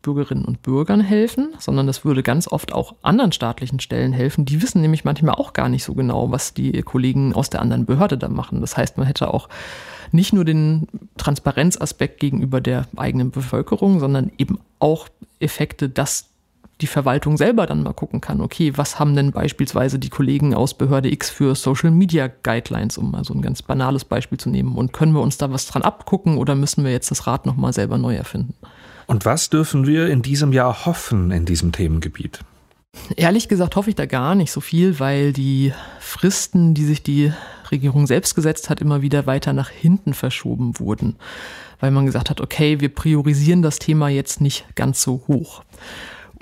Bürgerinnen 0.04 0.46
und 0.46 0.62
Bürgern 0.62 1.00
helfen, 1.00 1.54
sondern 1.58 1.88
das 1.88 2.06
würde 2.06 2.22
ganz 2.22 2.48
oft 2.48 2.72
auch 2.74 2.94
anderen 3.02 3.32
staatlichen 3.32 3.80
Stellen 3.80 4.14
helfen. 4.14 4.46
Die 4.46 4.62
wissen 4.62 4.82
nämlich 4.82 5.04
manchmal 5.04 5.36
auch 5.36 5.54
gar 5.54 5.70
nicht 5.70 5.84
so 5.84 5.96
genau, 5.96 6.30
was 6.30 6.54
die 6.54 6.84
Kollegen 6.84 7.34
aus 7.34 7.50
der 7.50 7.62
anderen 7.62 7.86
Behörde 7.86 8.20
da 8.20 8.30
machen. 8.30 8.62
Das 8.62 8.78
heißt, 8.78 8.98
man 8.98 9.08
hätte 9.08 9.34
auch 9.34 9.50
nicht 10.12 10.34
nur 10.34 10.46
den 10.46 10.88
Transparenzaspekt 11.18 12.20
gegenüber 12.20 12.62
der 12.62 12.86
eigenen 12.96 13.32
Bevölkerung, 13.32 14.00
sondern 14.00 14.32
eben 14.38 14.60
auch 14.78 15.08
Effekte, 15.40 15.90
dass 15.90 16.30
die 16.82 16.88
Verwaltung 16.88 17.38
selber 17.38 17.66
dann 17.66 17.84
mal 17.84 17.94
gucken 17.94 18.20
kann, 18.20 18.42
okay, 18.42 18.74
was 18.76 19.00
haben 19.00 19.16
denn 19.16 19.32
beispielsweise 19.32 20.00
die 20.00 20.10
Kollegen 20.10 20.54
aus 20.54 20.74
Behörde 20.74 21.12
X 21.12 21.30
für 21.30 21.56
Social 21.56 21.92
Media 21.92 22.28
Guidelines, 22.28 22.98
um 22.98 23.12
mal 23.12 23.24
so 23.24 23.34
ein 23.34 23.42
ganz 23.42 23.62
banales 23.62 24.04
Beispiel 24.04 24.38
zu 24.38 24.50
nehmen. 24.50 24.76
Und 24.76 24.92
können 24.92 25.14
wir 25.14 25.22
uns 25.22 25.38
da 25.38 25.52
was 25.52 25.66
dran 25.66 25.84
abgucken 25.84 26.38
oder 26.38 26.56
müssen 26.56 26.84
wir 26.84 26.92
jetzt 26.92 27.10
das 27.10 27.26
Rad 27.26 27.46
nochmal 27.46 27.72
selber 27.72 27.98
neu 27.98 28.16
erfinden? 28.16 28.54
Und 29.08 29.26
was 29.26 29.50
dürfen 29.50 29.86
wir 29.86 30.08
in 30.08 30.22
diesem 30.22 30.54
Jahr 30.54 30.86
hoffen 30.86 31.32
in 31.32 31.46
diesem 31.46 31.72
Themengebiet? 31.72 32.40
Ehrlich 33.16 33.48
gesagt 33.48 33.76
hoffe 33.76 33.90
ich 33.90 33.96
da 33.96 34.06
gar 34.06 34.36
nicht 34.36 34.52
so 34.52 34.62
viel, 34.62 35.00
weil 35.00 35.34
die 35.34 35.74
Fristen, 36.00 36.74
die 36.74 36.86
sich 36.86 37.02
die 37.02 37.34
Regierung 37.72 38.06
selbst 38.06 38.36
gesetzt 38.36 38.70
hat, 38.70 38.82
immer 38.82 39.02
wieder 39.02 39.26
weiter 39.26 39.52
nach 39.52 39.70
hinten 39.70 40.14
verschoben 40.14 40.80
wurden, 40.80 41.16
weil 41.80 41.92
man 41.92 42.06
gesagt 42.06 42.30
hat, 42.30 42.40
okay, 42.40 42.80
wir 42.80 42.94
priorisieren 42.94 43.62
das 43.62 43.80
Thema 43.80 44.10
jetzt 44.10 44.42
nicht 44.42 44.66
ganz 44.76 45.02
so 45.02 45.24
hoch. 45.28 45.64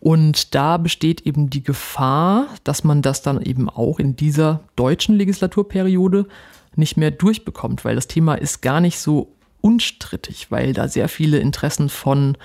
Und 0.02 0.56
da 0.56 0.78
besteht 0.78 1.22
eben 1.22 1.50
die 1.50 1.64
Gefahr, 1.64 2.48
dass 2.64 2.84
man 2.84 3.02
das 3.02 3.22
dann 3.22 3.42
eben 3.42 3.70
auch 3.70 4.00
in 4.00 4.16
dieser 4.16 4.62
deutschen 4.76 5.16
Legislaturperiode 5.16 6.28
nicht 6.76 6.98
mehr 6.98 7.12
durchbekommt, 7.12 7.86
weil 7.86 7.96
das 7.96 8.08
Thema 8.08 8.36
ist 8.36 8.62
gar 8.62 8.82
nicht 8.82 8.98
so 8.98 9.36
unstrittig, 9.62 10.48
weil 10.50 10.74
da 10.74 10.88
sehr 10.88 11.10
viele 11.10 11.40
Interessen 11.40 11.90
von 11.90 12.38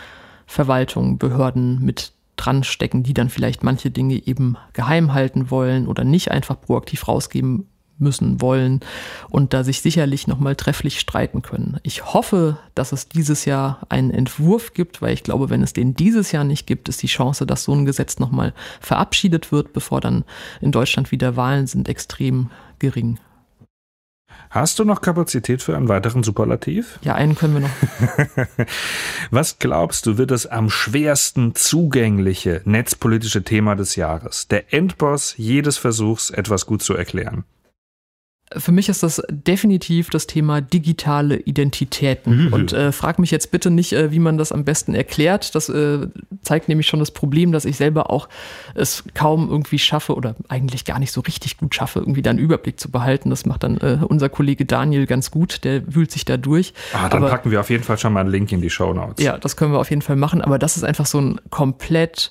Verwaltung, 0.46 1.18
Behörden 1.18 1.84
mit 1.84 2.12
dran 2.36 2.64
stecken, 2.64 3.02
die 3.02 3.14
dann 3.14 3.30
vielleicht 3.30 3.64
manche 3.64 3.90
Dinge 3.90 4.14
eben 4.14 4.56
geheim 4.72 5.14
halten 5.14 5.50
wollen 5.50 5.88
oder 5.88 6.04
nicht 6.04 6.30
einfach 6.30 6.60
proaktiv 6.60 7.08
rausgeben 7.08 7.66
müssen 7.98 8.40
wollen 8.40 8.80
und 9.30 9.54
da 9.54 9.64
sich 9.64 9.80
sicherlich 9.80 10.26
noch 10.26 10.38
mal 10.38 10.54
trefflich 10.54 11.00
streiten 11.00 11.42
können. 11.42 11.78
Ich 11.82 12.12
hoffe, 12.12 12.58
dass 12.74 12.92
es 12.92 13.08
dieses 13.08 13.44
Jahr 13.44 13.80
einen 13.88 14.10
Entwurf 14.10 14.74
gibt, 14.74 15.00
weil 15.00 15.14
ich 15.14 15.22
glaube, 15.22 15.50
wenn 15.50 15.62
es 15.62 15.72
den 15.72 15.94
dieses 15.94 16.32
Jahr 16.32 16.44
nicht 16.44 16.66
gibt, 16.66 16.88
ist 16.88 17.02
die 17.02 17.06
Chance, 17.06 17.46
dass 17.46 17.64
so 17.64 17.72
ein 17.72 17.86
Gesetz 17.86 18.18
noch 18.18 18.30
mal 18.30 18.52
verabschiedet 18.80 19.50
wird, 19.50 19.72
bevor 19.72 20.00
dann 20.00 20.24
in 20.60 20.72
Deutschland 20.72 21.10
wieder 21.10 21.36
Wahlen 21.36 21.66
sind, 21.66 21.88
extrem 21.88 22.50
gering. 22.78 23.18
Hast 24.50 24.78
du 24.78 24.84
noch 24.84 25.00
Kapazität 25.00 25.62
für 25.62 25.76
einen 25.76 25.88
weiteren 25.88 26.22
Superlativ? 26.22 26.98
Ja, 27.02 27.14
einen 27.14 27.34
können 27.34 27.54
wir 27.54 27.60
noch. 27.60 28.66
Was 29.30 29.58
glaubst 29.58 30.06
du, 30.06 30.18
wird 30.18 30.30
das 30.30 30.46
am 30.46 30.70
schwersten 30.70 31.54
zugängliche 31.54 32.62
netzpolitische 32.64 33.42
Thema 33.42 33.74
des 33.74 33.96
Jahres? 33.96 34.48
Der 34.48 34.72
Endboss 34.72 35.34
jedes 35.36 35.78
Versuchs, 35.78 36.30
etwas 36.30 36.66
gut 36.66 36.82
zu 36.82 36.94
erklären. 36.94 37.44
Für 38.56 38.70
mich 38.70 38.88
ist 38.88 39.02
das 39.02 39.20
definitiv 39.28 40.08
das 40.10 40.28
Thema 40.28 40.60
digitale 40.60 41.36
Identitäten. 41.36 42.46
Mhm. 42.46 42.52
Und 42.52 42.72
äh, 42.72 42.92
frag 42.92 43.18
mich 43.18 43.32
jetzt 43.32 43.50
bitte 43.50 43.70
nicht, 43.70 43.92
äh, 43.92 44.12
wie 44.12 44.20
man 44.20 44.38
das 44.38 44.52
am 44.52 44.64
besten 44.64 44.94
erklärt. 44.94 45.56
Das 45.56 45.68
äh, 45.68 46.06
zeigt 46.42 46.68
nämlich 46.68 46.86
schon 46.86 47.00
das 47.00 47.10
Problem, 47.10 47.50
dass 47.50 47.64
ich 47.64 47.76
selber 47.76 48.10
auch 48.10 48.28
es 48.74 49.02
kaum 49.14 49.50
irgendwie 49.50 49.80
schaffe 49.80 50.14
oder 50.14 50.36
eigentlich 50.48 50.84
gar 50.84 51.00
nicht 51.00 51.10
so 51.10 51.22
richtig 51.22 51.56
gut 51.56 51.74
schaffe, 51.74 51.98
irgendwie 51.98 52.22
da 52.22 52.30
einen 52.30 52.38
Überblick 52.38 52.78
zu 52.78 52.88
behalten. 52.88 53.30
Das 53.30 53.46
macht 53.46 53.64
dann 53.64 53.78
äh, 53.78 53.98
unser 54.06 54.28
Kollege 54.28 54.64
Daniel 54.64 55.06
ganz 55.06 55.32
gut. 55.32 55.64
Der 55.64 55.94
wühlt 55.94 56.12
sich 56.12 56.24
da 56.24 56.36
durch. 56.36 56.72
Ah, 56.92 57.08
dann 57.08 57.22
Aber, 57.22 57.30
packen 57.30 57.50
wir 57.50 57.58
auf 57.58 57.70
jeden 57.70 57.82
Fall 57.82 57.98
schon 57.98 58.12
mal 58.12 58.20
einen 58.20 58.30
Link 58.30 58.52
in 58.52 58.60
die 58.60 58.70
Show 58.70 58.92
Notes. 58.92 59.24
Ja, 59.24 59.38
das 59.38 59.56
können 59.56 59.72
wir 59.72 59.80
auf 59.80 59.90
jeden 59.90 60.02
Fall 60.02 60.16
machen. 60.16 60.40
Aber 60.40 60.60
das 60.60 60.76
ist 60.76 60.84
einfach 60.84 61.06
so 61.06 61.20
ein 61.20 61.40
komplett 61.50 62.30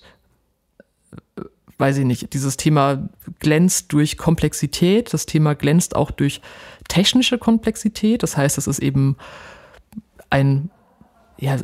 weiß 1.77 1.97
ich 1.97 2.05
nicht, 2.05 2.33
dieses 2.33 2.57
Thema 2.57 3.09
glänzt 3.39 3.91
durch 3.91 4.17
Komplexität, 4.17 5.13
das 5.13 5.25
Thema 5.25 5.55
glänzt 5.55 5.95
auch 5.95 6.11
durch 6.11 6.41
technische 6.87 7.37
Komplexität. 7.37 8.23
Das 8.23 8.37
heißt, 8.37 8.57
es 8.57 8.67
ist 8.67 8.79
eben 8.79 9.17
ein 10.29 10.69
ja, 11.37 11.57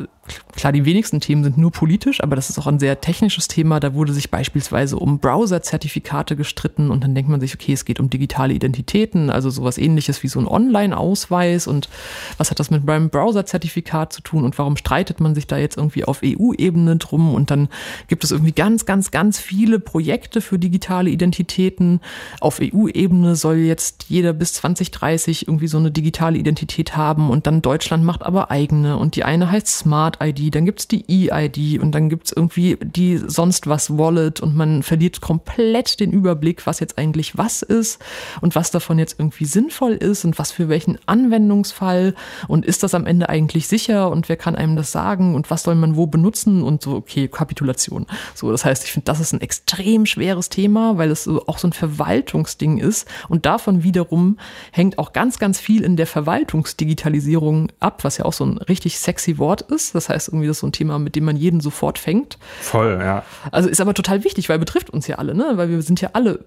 klar, 0.56 0.74
die 0.74 0.86
wenigsten 0.86 1.22
Themen 1.22 1.44
sind 1.44 1.58
nur 1.58 1.72
politisch, 1.72 2.22
aber 2.22 2.36
das 2.36 2.50
ist 2.50 2.60
auch 2.60 2.68
ein 2.68 2.80
sehr 2.80 3.00
technisches 3.00 3.48
Thema. 3.48 3.80
Da 3.80 3.94
wurde 3.94 4.14
sich 4.14 4.30
beispielsweise 4.30 4.98
um 4.98 5.20
Browser-Zertifikate 5.20 6.36
gestritten 6.36 6.92
und 6.92 7.04
dann 7.04 7.16
denkt 7.16 7.30
man 7.30 7.40
sich, 7.40 7.54
okay, 7.54 7.72
es 7.74 7.86
geht 7.86 8.00
um 8.00 8.10
digitale 8.10 8.54
Identitäten, 8.54 9.30
also 9.30 9.50
sowas 9.50 9.78
ähnliches 9.78 10.24
wie 10.24 10.28
so 10.28 10.40
ein 10.40 10.48
Online-Ausweis. 10.48 11.68
Und 11.68 11.90
was 12.38 12.52
hat 12.52 12.60
das 12.60 12.70
mit 12.70 12.86
meinem 12.86 13.10
Browser-Zertifikat 13.10 14.12
zu 14.12 14.22
tun? 14.22 14.44
Und 14.44 14.58
warum 14.58 14.76
streitet 14.76 15.22
man 15.22 15.36
sich 15.36 15.48
da 15.48 15.58
jetzt 15.58 15.78
irgendwie 15.78 16.04
auf 16.04 16.22
EU-Ebene 16.24 16.98
drum? 16.98 17.34
Und 17.34 17.50
dann 17.50 17.70
gibt 18.08 18.26
es 18.26 18.32
irgendwie 18.32 18.52
ganz, 18.52 18.86
ganz, 18.86 19.12
ganz 19.12 19.40
viele 19.40 19.80
Projekte 19.80 20.42
für 20.42 20.60
digitale 20.60 21.10
Identitäten. 21.10 22.02
Auf 22.42 22.60
EU-Ebene 22.62 23.36
soll 23.36 23.58
jetzt 23.58 24.06
jeder 24.10 24.34
bis 24.34 24.54
2030 24.54 25.48
irgendwie 25.48 25.68
so 25.68 25.78
eine 25.78 25.92
digitale 25.92 26.38
Identität 26.38 26.98
haben. 26.98 27.30
Und 27.30 27.48
dann 27.48 27.62
Deutschland 27.62 28.04
macht 28.04 28.24
aber 28.24 28.52
eigene. 28.52 28.98
Und 28.98 29.16
die 29.16 29.24
eine 29.24 29.50
heißt 29.50 29.61
heißt 29.62 29.80
Smart 29.80 30.18
ID, 30.22 30.54
dann 30.56 30.66
gibt's 30.66 30.88
die 30.88 31.06
E-ID 31.08 31.80
und 31.82 31.94
dann 31.94 32.10
gibt's 32.10 32.32
irgendwie 32.32 32.78
die 32.82 33.18
sonst 33.18 33.68
was 33.68 33.98
Wallet 33.98 34.40
und 34.40 34.56
man 34.56 34.84
verliert 34.84 35.22
komplett 35.22 36.00
den 36.00 36.12
Überblick, 36.12 36.66
was 36.66 36.80
jetzt 36.80 36.98
eigentlich 36.98 37.38
was 37.38 37.62
ist 37.62 38.02
und 38.42 38.56
was 38.56 38.72
davon 38.72 39.00
jetzt 39.00 39.20
irgendwie 39.20 39.46
sinnvoll 39.46 39.94
ist 39.94 40.26
und 40.26 40.40
was 40.40 40.52
für 40.52 40.70
welchen 40.70 40.98
Anwendungsfall 41.06 42.16
und 42.48 42.66
ist 42.66 42.84
das 42.84 42.94
am 42.94 43.06
Ende 43.06 43.30
eigentlich 43.30 43.68
sicher 43.68 44.10
und 44.10 44.30
wer 44.30 44.38
kann 44.38 44.56
einem 44.56 44.76
das 44.76 44.92
sagen 44.92 45.36
und 45.36 45.50
was 45.52 45.64
soll 45.64 45.76
man 45.76 45.96
wo 45.96 46.08
benutzen 46.08 46.64
und 46.64 46.82
so, 46.82 46.96
okay, 46.96 47.28
Kapitulation. 47.28 48.08
So, 48.34 48.52
das 48.52 48.66
heißt, 48.66 48.84
ich 48.84 48.92
finde, 48.92 49.06
das 49.06 49.20
ist 49.20 49.34
ein 49.34 49.42
extrem 49.42 50.06
schweres 50.06 50.50
Thema, 50.50 50.98
weil 50.98 51.12
es 51.12 51.28
auch 51.28 51.58
so 51.58 51.68
ein 51.68 51.74
Verwaltungsding 51.74 52.78
ist 52.78 53.08
und 53.30 53.46
davon 53.46 53.84
wiederum 53.84 54.38
hängt 54.72 54.98
auch 54.98 55.14
ganz, 55.14 55.40
ganz 55.40 55.60
viel 55.60 55.84
in 55.84 55.96
der 55.96 56.08
Verwaltungsdigitalisierung 56.08 57.72
ab, 57.80 58.04
was 58.04 58.18
ja 58.18 58.26
auch 58.26 58.34
so 58.34 58.46
ein 58.46 58.58
richtig 58.58 59.00
sexy 59.00 59.38
Wort 59.38 59.51
Wort 59.52 59.64
ist. 59.64 59.94
Das 59.94 60.08
heißt, 60.08 60.30
irgendwie 60.30 60.48
das 60.48 60.58
ist 60.58 60.62
so 60.62 60.68
ein 60.68 60.72
Thema, 60.72 60.98
mit 60.98 61.16
dem 61.18 61.26
man 61.26 61.36
jeden 61.36 61.60
sofort 61.60 62.00
fängt. 62.00 62.38
Voll, 62.62 62.98
ja. 63.02 63.24
Also 63.52 63.68
ist 63.68 63.82
aber 63.82 63.94
total 63.94 64.24
wichtig, 64.24 64.48
weil 64.48 64.60
betrifft 64.60 64.90
uns 64.90 65.08
ja 65.08 65.18
alle, 65.18 65.36
ne? 65.36 65.52
Weil 65.56 65.70
wir 65.70 65.82
sind 65.82 66.00
ja 66.00 66.12
alle 66.14 66.46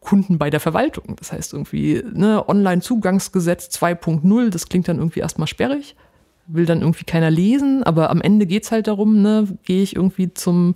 Kunden 0.00 0.36
bei 0.38 0.50
der 0.50 0.58
Verwaltung. 0.58 1.14
Das 1.16 1.30
heißt 1.32 1.52
irgendwie, 1.52 2.02
ne, 2.12 2.48
Online-Zugangsgesetz 2.48 3.68
2.0, 3.76 4.50
das 4.50 4.68
klingt 4.68 4.88
dann 4.88 4.98
irgendwie 4.98 5.20
erstmal 5.20 5.46
sperrig. 5.46 5.94
Will 6.48 6.66
dann 6.66 6.80
irgendwie 6.80 7.04
keiner 7.04 7.30
lesen, 7.30 7.84
aber 7.84 8.10
am 8.10 8.20
Ende 8.20 8.46
geht 8.46 8.64
es 8.64 8.72
halt 8.72 8.88
darum, 8.88 9.22
ne, 9.22 9.46
gehe 9.64 9.82
ich 9.82 9.94
irgendwie 9.94 10.34
zum 10.34 10.74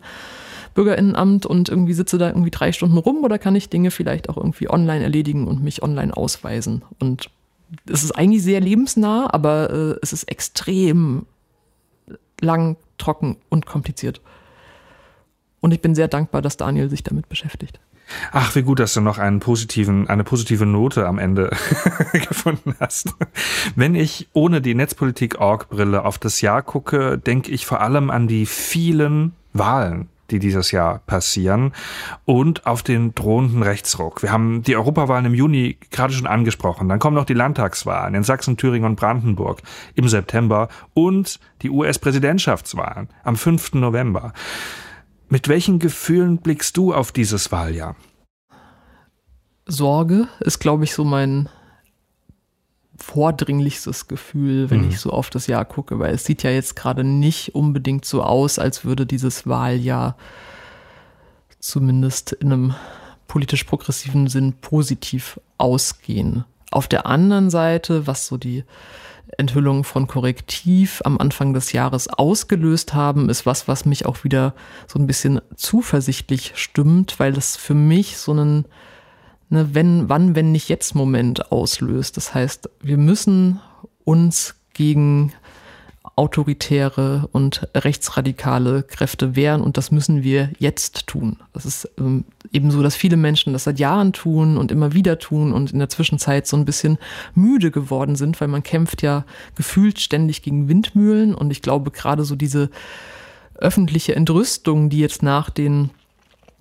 Bürgerinnenamt 0.75 1.45
und 1.47 1.69
irgendwie 1.69 1.95
sitze 1.95 2.19
da 2.19 2.29
irgendwie 2.29 2.51
drei 2.51 2.73
Stunden 2.73 2.99
rum 2.99 3.25
oder 3.25 3.39
kann 3.39 3.57
ich 3.57 3.69
Dinge 3.69 3.91
vielleicht 3.91 4.29
auch 4.29 4.37
irgendwie 4.37 4.71
online 4.71 5.03
erledigen 5.03 5.49
und 5.49 5.63
mich 5.63 5.83
online 5.83 6.17
ausweisen? 6.17 6.83
Und 7.01 7.31
es 7.91 8.05
ist 8.05 8.13
eigentlich 8.13 8.43
sehr 8.43 8.61
lebensnah, 8.61 9.33
aber 9.33 9.71
äh, 9.71 9.99
es 10.03 10.13
ist 10.13 10.25
extrem 10.25 11.27
lang, 12.41 12.77
trocken 12.99 13.37
und 13.49 13.67
kompliziert. 13.67 14.21
Und 15.61 15.73
ich 15.73 15.81
bin 15.81 15.95
sehr 15.95 16.09
dankbar, 16.09 16.43
dass 16.43 16.57
Daniel 16.57 16.91
sich 16.91 17.03
damit 17.03 17.29
beschäftigt. 17.29 17.81
Ach, 18.33 18.55
wie 18.55 18.63
gut, 18.63 18.79
dass 18.79 18.95
du 18.95 19.01
noch 19.01 19.19
einen 19.19 19.41
positiven, 19.41 20.09
eine 20.09 20.25
positive 20.25 20.67
Note 20.67 21.07
am 21.07 21.19
Ende 21.19 21.51
gefunden 22.13 22.75
hast. 22.81 23.15
Wenn 23.75 23.95
ich 23.95 24.29
ohne 24.33 24.61
die 24.61 24.75
Netzpolitik-Org-Brille 24.75 26.05
auf 26.05 26.19
das 26.19 26.41
Jahr 26.41 26.63
gucke, 26.63 27.19
denke 27.19 27.51
ich 27.53 27.65
vor 27.65 27.81
allem 27.81 28.11
an 28.11 28.29
die 28.29 28.45
vielen 28.45 29.35
Wahlen, 29.53 30.09
die 30.33 30.39
dieses 30.39 30.73
Jahr 30.73 30.99
passieren 31.01 31.73
und 32.25 32.67
auf 32.67 32.83
den 32.83 33.15
drohenden 33.15 33.63
Rechtsruck. 33.63 34.23
Wir 34.23 34.33
haben 34.33 34.63
die 34.63 34.77
Europawahlen 34.77 35.27
im 35.27 35.35
Juni 35.35 35.79
gerade 35.91 36.13
schon 36.13 36.27
angesprochen. 36.27 36.89
Dann 36.89 36.99
kommen 36.99 37.17
noch 37.17 37.25
die 37.25 37.35
Landtagswahlen 37.35 38.15
in 38.15 38.25
Sachsen, 38.25 38.57
Thüringen 38.57 38.87
und 38.87 38.97
Brandenburg 38.97 39.63
im 39.95 40.09
September 40.09 40.69
und 40.95 41.39
die 41.63 41.71
US-Präsidentschaftswahlen 41.71 43.09
am 43.23 43.37
5. 43.37 43.75
November. 43.75 44.33
Mit 45.29 45.49
welchen 45.49 45.79
Gefühlen 45.79 46.39
blickst 46.39 46.77
du 46.77 46.93
auf 46.93 47.13
dieses 47.13 47.53
Wahljahr? 47.53 47.97
Sorge 49.67 50.29
ist, 50.41 50.59
glaube 50.59 50.85
ich, 50.85 50.93
so 50.93 51.05
mein 51.05 51.49
vordringlichstes 53.03 54.09
Gefühl, 54.09 54.71
wenn 54.71 54.83
mhm. 54.83 54.89
ich 54.89 55.01
so 55.01 55.11
auf 55.11 55.29
das 55.29 55.47
Jahr 55.47 55.65
gucke, 55.65 55.99
weil 55.99 56.15
es 56.15 56.25
sieht 56.25 56.43
ja 56.43 56.51
jetzt 56.51 56.77
gerade 56.77 57.05
nicht 57.05 57.55
unbedingt 57.55 58.05
so 58.05 58.23
aus, 58.23 58.59
als 58.59 58.85
würde 58.85 59.05
dieses 59.05 59.47
Wahljahr 59.47 60.17
zumindest 61.59 62.33
in 62.33 62.53
einem 62.53 62.75
politisch 63.29 63.65
progressiven 63.65 64.29
Sinn 64.29 64.55
positiv 64.55 65.41
ausgehen. 65.59 66.45
Auf 66.71 66.89
der 66.89 67.07
anderen 67.07 67.51
Seite, 67.51 68.07
was 68.07 68.27
so 68.27 68.37
die 68.37 68.65
Enthüllungen 69.39 69.85
von 69.85 70.07
Korrektiv 70.07 71.01
am 71.05 71.19
Anfang 71.19 71.55
des 71.55 71.73
Jahres 71.73 72.09
ausgelöst 72.09 72.95
haben, 72.95 73.29
ist 73.29 73.47
was, 73.47 73.69
was 73.69 73.85
mich 73.85 74.07
auch 74.07 74.25
wieder 74.25 74.55
so 74.87 74.99
ein 74.99 75.07
bisschen 75.07 75.41
zuversichtlich 75.57 76.53
stimmt, 76.55 77.19
weil 77.19 77.33
das 77.33 77.57
für 77.57 77.75
mich 77.75 78.19
so 78.19 78.33
einen 78.33 78.67
ne, 79.53 79.75
wenn, 79.75 80.09
wann, 80.09 80.35
wenn 80.35 80.51
nicht 80.51 80.69
jetzt 80.69 80.95
Moment 80.95 81.53
auslöst. 81.53 82.17
Das 82.17 82.35
heißt, 82.35 82.69
wir 82.81 82.97
müssen 82.97 83.61
uns 84.05 84.57
gegen 84.75 85.33
autoritäre 86.17 87.29
und 87.33 87.69
rechtsradikale 87.75 88.83
Kräfte 88.83 89.35
wehren 89.35 89.63
und 89.63 89.77
das 89.77 89.91
müssen 89.91 90.23
wir 90.23 90.51
jetzt 90.59 91.07
tun. 91.07 91.39
Das 91.55 91.65
ist 91.65 91.89
ähm, 91.99 92.25
eben 92.53 92.71
so, 92.71 92.83
dass 92.83 92.97
viele 92.97 93.17
Menschen 93.17 93.53
das 93.53 93.65
seit 93.65 93.79
Jahren 93.79 94.13
tun 94.13 94.59
und 94.59 94.71
immer 94.73 94.93
wieder 94.93 95.19
tun 95.19 95.53
und 95.53 95.73
in 95.73 95.79
der 95.79 95.89
Zwischenzeit 95.89 96.47
so 96.47 96.57
ein 96.57 96.67
bisschen 96.67 96.99
müde 97.35 97.71
geworden 97.71 98.17
sind, 98.17 98.41
weil 98.41 98.49
man 98.49 98.63
kämpft 98.63 99.01
ja 99.03 99.25
gefühlt 99.55 100.01
ständig 100.01 100.43
gegen 100.43 100.69
Windmühlen 100.69 101.35
und 101.35 101.51
ich 101.51 101.63
glaube 101.63 101.91
gerade 101.91 102.25
so 102.25 102.37
diese 102.37 102.69
öffentliche 103.55 104.15
Entrüstung, 104.15 104.91
die 104.91 104.99
jetzt 104.99 105.23
nach 105.23 105.49
den 105.49 105.91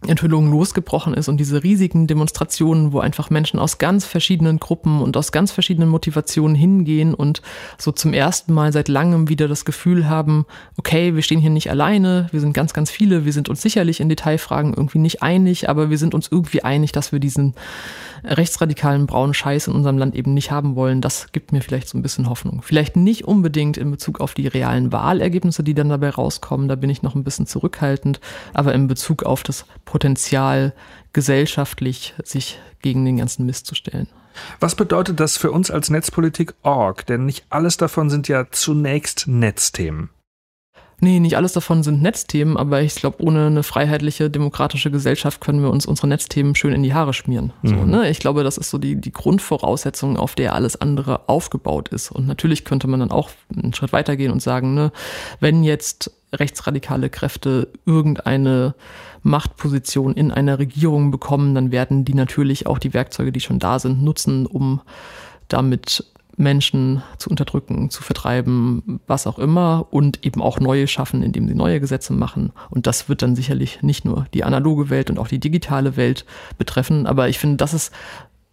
Enthüllungen 0.08 0.50
losgebrochen 0.50 1.14
ist 1.14 1.30
und 1.30 1.38
diese 1.38 1.64
riesigen 1.64 2.08
Demonstrationen, 2.08 2.92
wo 2.92 3.00
einfach 3.00 3.30
Menschen 3.30 3.60
aus 3.60 3.78
ganz 3.78 4.04
verschiedenen 4.04 4.60
Gruppen 4.60 5.00
und 5.02 5.16
aus 5.16 5.32
ganz 5.32 5.52
verschiedenen 5.52 5.90
Motivationen 5.90 6.56
hingehen 6.56 7.14
und 7.14 7.44
so 7.78 7.92
zum 7.92 8.14
ersten 8.14 8.52
Mal 8.52 8.74
seit 8.74 8.88
langem 8.88 9.30
wieder 9.30 9.48
das 9.48 9.64
Gefühl 9.64 10.10
haben, 10.10 10.46
okay, 10.78 11.14
wir 11.14 11.22
stehen 11.22 11.40
hier 11.40 11.52
nicht 11.52 11.70
alleine, 11.70 12.28
wir 12.32 12.40
sind 12.40 12.54
ganz, 12.54 12.74
ganz 12.74 12.90
viele, 12.90 13.26
wir 13.26 13.34
sind 13.34 13.48
uns 13.48 13.62
sicherlich 13.62 14.00
in 14.00 14.10
Detailfragen 14.10 14.74
irgendwie 14.74 14.98
nicht 14.98 15.22
einig, 15.22 15.70
aber 15.70 15.92
wir 15.92 16.00
sind 16.00 16.16
uns 16.16 16.30
irgendwie 16.32 16.64
einig, 16.64 16.92
dass 16.92 17.12
wir 17.12 17.20
diesen 17.20 17.54
rechtsradikalen 18.24 19.08
braunen 19.08 19.34
Scheiß 19.34 19.68
in 19.68 19.74
unserem 19.74 19.98
Land 19.98 20.16
eben 20.16 20.34
nicht 20.34 20.52
haben 20.52 20.76
wollen, 20.76 21.02
das 21.02 21.32
gibt 21.32 21.52
mir 21.52 21.62
vielleicht 21.62 21.88
so 21.88 21.98
ein 21.98 22.02
bisschen 22.02 22.30
Hoffnung. 22.30 22.62
Vielleicht 22.64 22.96
nicht 22.96 23.26
unbedingt 23.26 23.78
in 23.78 23.92
Bezug 23.92 24.20
auf 24.20 24.34
die 24.34 24.48
realen 24.48 24.92
Wahlergebnisse, 24.92 25.64
die 25.64 25.74
dann 25.74 25.90
dabei 25.90 26.10
rauskommen, 26.10 26.68
da 26.68 26.76
bin 26.76 26.90
ich 26.90 27.04
noch 27.04 27.16
ein 27.16 27.24
bisschen 27.24 27.48
zurückhaltend, 27.48 28.20
aber 28.54 28.74
in 28.74 28.88
Bezug 28.88 29.24
auf 29.24 29.44
das 29.44 29.66
Potenzial, 29.92 30.74
gesellschaftlich 31.12 32.14
sich 32.24 32.60
gegen 32.82 33.04
den 33.04 33.18
ganzen 33.18 33.46
Mist 33.46 33.66
zu 33.66 33.76
stellen. 33.76 34.08
Was 34.62 34.76
bedeutet 34.76 35.20
das 35.20 35.36
für 35.36 35.52
uns 35.52 35.70
als 35.70 35.90
Netzpolitik.org? 35.90 37.06
Denn 37.08 37.26
nicht 37.26 37.44
alles 37.50 37.76
davon 37.76 38.10
sind 38.10 38.30
ja 38.30 38.46
zunächst 38.50 39.28
Netzthemen. 39.28 40.10
Nee, 41.02 41.20
nicht 41.20 41.36
alles 41.36 41.52
davon 41.52 41.84
sind 41.84 42.02
Netzthemen, 42.02 42.56
aber 42.56 42.84
ich 42.84 42.96
glaube, 42.96 43.22
ohne 43.22 43.48
eine 43.48 43.64
freiheitliche, 43.64 44.30
demokratische 44.30 44.92
Gesellschaft 44.92 45.42
können 45.42 45.62
wir 45.62 45.72
uns 45.72 45.86
unsere 45.86 46.08
Netzthemen 46.08 46.56
schön 46.56 46.74
in 46.74 46.84
die 46.84 46.94
Haare 46.94 47.12
schmieren. 47.12 47.52
Mhm. 47.64 47.68
So, 47.68 47.76
ne? 47.86 48.10
Ich 48.10 48.20
glaube, 48.20 48.46
das 48.46 48.58
ist 48.58 48.70
so 48.70 48.78
die, 48.78 48.96
die 48.96 49.12
Grundvoraussetzung, 49.12 50.16
auf 50.16 50.36
der 50.36 50.54
alles 50.54 50.80
andere 50.80 51.28
aufgebaut 51.28 51.90
ist. 51.90 52.12
Und 52.12 52.28
natürlich 52.28 52.64
könnte 52.64 52.88
man 52.88 53.02
dann 53.02 53.12
auch 53.12 53.32
einen 53.54 53.74
Schritt 53.74 53.92
weitergehen 53.92 54.32
und 54.32 54.42
sagen, 54.42 54.74
ne, 54.74 54.94
wenn 55.42 55.64
jetzt 55.64 56.12
rechtsradikale 56.34 57.10
Kräfte 57.10 57.68
irgendeine 57.86 58.76
Machtposition 59.24 60.14
in 60.14 60.32
einer 60.32 60.60
Regierung 60.60 61.12
bekommen, 61.12 61.56
dann 61.56 61.72
werden 61.72 62.06
die 62.06 62.14
natürlich 62.14 62.68
auch 62.68 62.80
die 62.80 62.94
Werkzeuge, 62.94 63.32
die 63.32 63.40
schon 63.40 63.60
da 63.60 63.80
sind, 63.80 64.04
nutzen, 64.04 64.46
um 64.46 64.82
damit 65.48 66.06
Menschen 66.38 67.04
zu 67.18 67.30
unterdrücken, 67.30 67.90
zu 67.90 68.04
vertreiben, 68.04 69.00
was 69.08 69.28
auch 69.28 69.38
immer 69.38 69.88
und 69.92 70.26
eben 70.26 70.42
auch 70.42 70.60
neue 70.60 70.88
schaffen, 70.88 71.24
indem 71.24 71.48
sie 71.48 71.56
neue 71.56 71.80
Gesetze 71.80 72.14
machen. 72.14 72.52
Und 72.70 72.88
das 72.88 73.10
wird 73.10 73.22
dann 73.22 73.36
sicherlich 73.36 73.82
nicht 73.84 74.06
nur 74.06 74.26
die 74.34 74.44
analoge 74.44 74.90
Welt 74.90 75.10
und 75.10 75.20
auch 75.20 75.28
die 75.28 75.40
digitale 75.40 75.98
Welt 75.98 76.26
betreffen. 76.58 77.06
Aber 77.06 77.30
ich 77.30 77.38
finde, 77.38 77.58
das 77.58 77.74
ist 77.74 77.94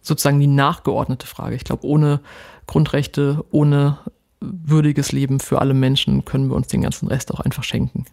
sozusagen 0.01 0.39
die 0.39 0.47
nachgeordnete 0.47 1.27
Frage. 1.27 1.55
Ich 1.55 1.63
glaube, 1.63 1.85
ohne 1.85 2.19
Grundrechte, 2.67 3.43
ohne 3.51 3.97
würdiges 4.41 5.11
Leben 5.11 5.39
für 5.39 5.59
alle 5.59 5.73
Menschen 5.73 6.23
können 6.25 6.49
wir 6.49 6.55
uns 6.55 6.67
den 6.67 6.81
ganzen 6.81 7.07
Rest 7.07 7.33
auch 7.33 7.39
einfach 7.39 7.63
schenken. 7.63 8.05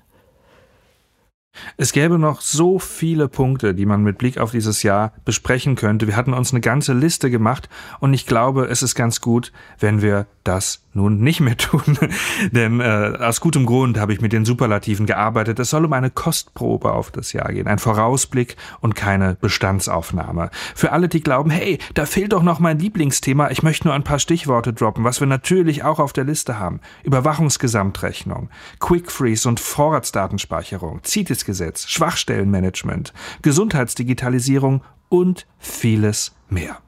Es 1.76 1.92
gäbe 1.92 2.18
noch 2.18 2.40
so 2.40 2.78
viele 2.78 3.28
Punkte, 3.28 3.74
die 3.74 3.86
man 3.86 4.02
mit 4.02 4.18
Blick 4.18 4.38
auf 4.38 4.50
dieses 4.50 4.82
Jahr 4.82 5.12
besprechen 5.24 5.74
könnte. 5.74 6.06
Wir 6.06 6.16
hatten 6.16 6.34
uns 6.34 6.52
eine 6.52 6.60
ganze 6.60 6.92
Liste 6.92 7.30
gemacht 7.30 7.68
und 8.00 8.14
ich 8.14 8.26
glaube, 8.26 8.66
es 8.66 8.82
ist 8.82 8.94
ganz 8.94 9.20
gut, 9.20 9.52
wenn 9.78 10.02
wir 10.02 10.26
das 10.44 10.86
nun 10.96 11.20
nicht 11.20 11.40
mehr 11.40 11.56
tun. 11.56 11.98
Denn 12.50 12.80
äh, 12.80 13.16
aus 13.20 13.40
gutem 13.40 13.66
Grund 13.66 13.98
habe 13.98 14.12
ich 14.12 14.20
mit 14.20 14.32
den 14.32 14.44
Superlativen 14.44 15.06
gearbeitet. 15.06 15.58
Es 15.58 15.70
soll 15.70 15.84
um 15.84 15.92
eine 15.92 16.10
Kostprobe 16.10 16.92
auf 16.92 17.10
das 17.10 17.32
Jahr 17.32 17.52
gehen, 17.52 17.68
ein 17.68 17.78
Vorausblick 17.78 18.56
und 18.80 18.94
keine 18.94 19.36
Bestandsaufnahme. 19.40 20.50
Für 20.74 20.92
alle, 20.92 21.08
die 21.08 21.22
glauben, 21.22 21.50
hey, 21.50 21.78
da 21.94 22.06
fehlt 22.06 22.32
doch 22.32 22.42
noch 22.42 22.58
mein 22.58 22.78
Lieblingsthema, 22.78 23.50
ich 23.50 23.62
möchte 23.62 23.86
nur 23.86 23.94
ein 23.94 24.04
paar 24.04 24.18
Stichworte 24.18 24.72
droppen, 24.72 25.04
was 25.04 25.20
wir 25.20 25.26
natürlich 25.26 25.84
auch 25.84 25.98
auf 25.98 26.12
der 26.12 26.24
Liste 26.24 26.58
haben. 26.58 26.80
Überwachungsgesamtrechnung, 27.04 28.48
Quick 28.80 29.12
Freeze 29.12 29.48
und 29.48 29.60
Vorratsdatenspeicherung, 29.60 31.00
CITES-Gesetz, 31.46 31.88
Schwachstellenmanagement, 31.88 33.12
Gesundheitsdigitalisierung 33.42 34.82
und 35.08 35.46
vieles 35.58 36.34
mehr. 36.48 36.78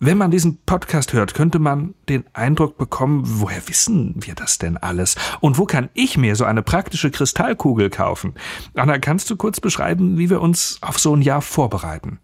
Wenn 0.00 0.16
man 0.16 0.30
diesen 0.30 0.58
Podcast 0.58 1.12
hört, 1.12 1.34
könnte 1.34 1.58
man 1.58 1.94
den 2.08 2.24
Eindruck 2.32 2.78
bekommen, 2.78 3.22
woher 3.24 3.66
wissen 3.68 4.14
wir 4.16 4.36
das 4.36 4.58
denn 4.58 4.76
alles? 4.76 5.16
Und 5.40 5.58
wo 5.58 5.64
kann 5.64 5.88
ich 5.92 6.16
mir 6.16 6.36
so 6.36 6.44
eine 6.44 6.62
praktische 6.62 7.10
Kristallkugel 7.10 7.90
kaufen? 7.90 8.34
Anna, 8.74 8.98
kannst 8.98 9.28
du 9.28 9.36
kurz 9.36 9.60
beschreiben, 9.60 10.16
wie 10.16 10.30
wir 10.30 10.40
uns 10.40 10.78
auf 10.82 11.00
so 11.00 11.16
ein 11.16 11.22
Jahr 11.22 11.42
vorbereiten? 11.42 12.20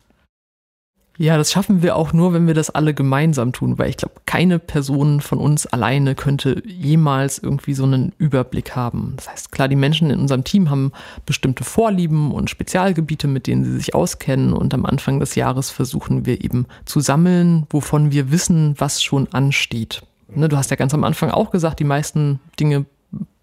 Ja, 1.16 1.36
das 1.36 1.52
schaffen 1.52 1.82
wir 1.82 1.94
auch 1.94 2.12
nur, 2.12 2.32
wenn 2.32 2.48
wir 2.48 2.54
das 2.54 2.70
alle 2.70 2.92
gemeinsam 2.92 3.52
tun, 3.52 3.78
weil 3.78 3.88
ich 3.88 3.96
glaube, 3.96 4.14
keine 4.26 4.58
Person 4.58 5.20
von 5.20 5.38
uns 5.38 5.64
alleine 5.66 6.16
könnte 6.16 6.60
jemals 6.66 7.38
irgendwie 7.38 7.74
so 7.74 7.84
einen 7.84 8.12
Überblick 8.18 8.74
haben. 8.74 9.12
Das 9.16 9.30
heißt, 9.30 9.52
klar, 9.52 9.68
die 9.68 9.76
Menschen 9.76 10.10
in 10.10 10.18
unserem 10.18 10.42
Team 10.42 10.70
haben 10.70 10.90
bestimmte 11.24 11.62
Vorlieben 11.62 12.32
und 12.32 12.50
Spezialgebiete, 12.50 13.28
mit 13.28 13.46
denen 13.46 13.64
sie 13.64 13.76
sich 13.76 13.94
auskennen 13.94 14.52
und 14.52 14.74
am 14.74 14.84
Anfang 14.84 15.20
des 15.20 15.36
Jahres 15.36 15.70
versuchen 15.70 16.26
wir 16.26 16.42
eben 16.44 16.66
zu 16.84 16.98
sammeln, 16.98 17.66
wovon 17.70 18.10
wir 18.10 18.32
wissen, 18.32 18.74
was 18.78 19.00
schon 19.00 19.28
ansteht. 19.32 20.02
Ne, 20.34 20.48
du 20.48 20.56
hast 20.56 20.70
ja 20.70 20.76
ganz 20.76 20.94
am 20.94 21.04
Anfang 21.04 21.30
auch 21.30 21.50
gesagt, 21.50 21.78
die 21.78 21.84
meisten 21.84 22.40
Dinge 22.58 22.86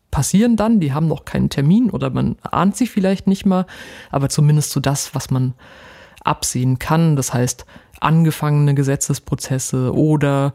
passieren 0.10 0.58
dann, 0.58 0.82
die 0.82 0.92
haben 0.92 1.08
noch 1.08 1.24
keinen 1.24 1.50
Termin 1.50 1.90
oder 1.90 2.10
man 2.10 2.36
ahnt 2.42 2.76
sie 2.76 2.88
vielleicht 2.88 3.28
nicht 3.28 3.46
mal, 3.46 3.66
aber 4.10 4.28
zumindest 4.28 4.72
so 4.72 4.82
das, 4.82 5.16
was 5.16 5.32
man 5.32 5.54
absehen 6.24 6.80
kann. 6.80 7.16
Das 7.16 7.34
heißt, 7.34 7.66
angefangene 8.00 8.74
Gesetzesprozesse 8.74 9.94
oder 9.94 10.54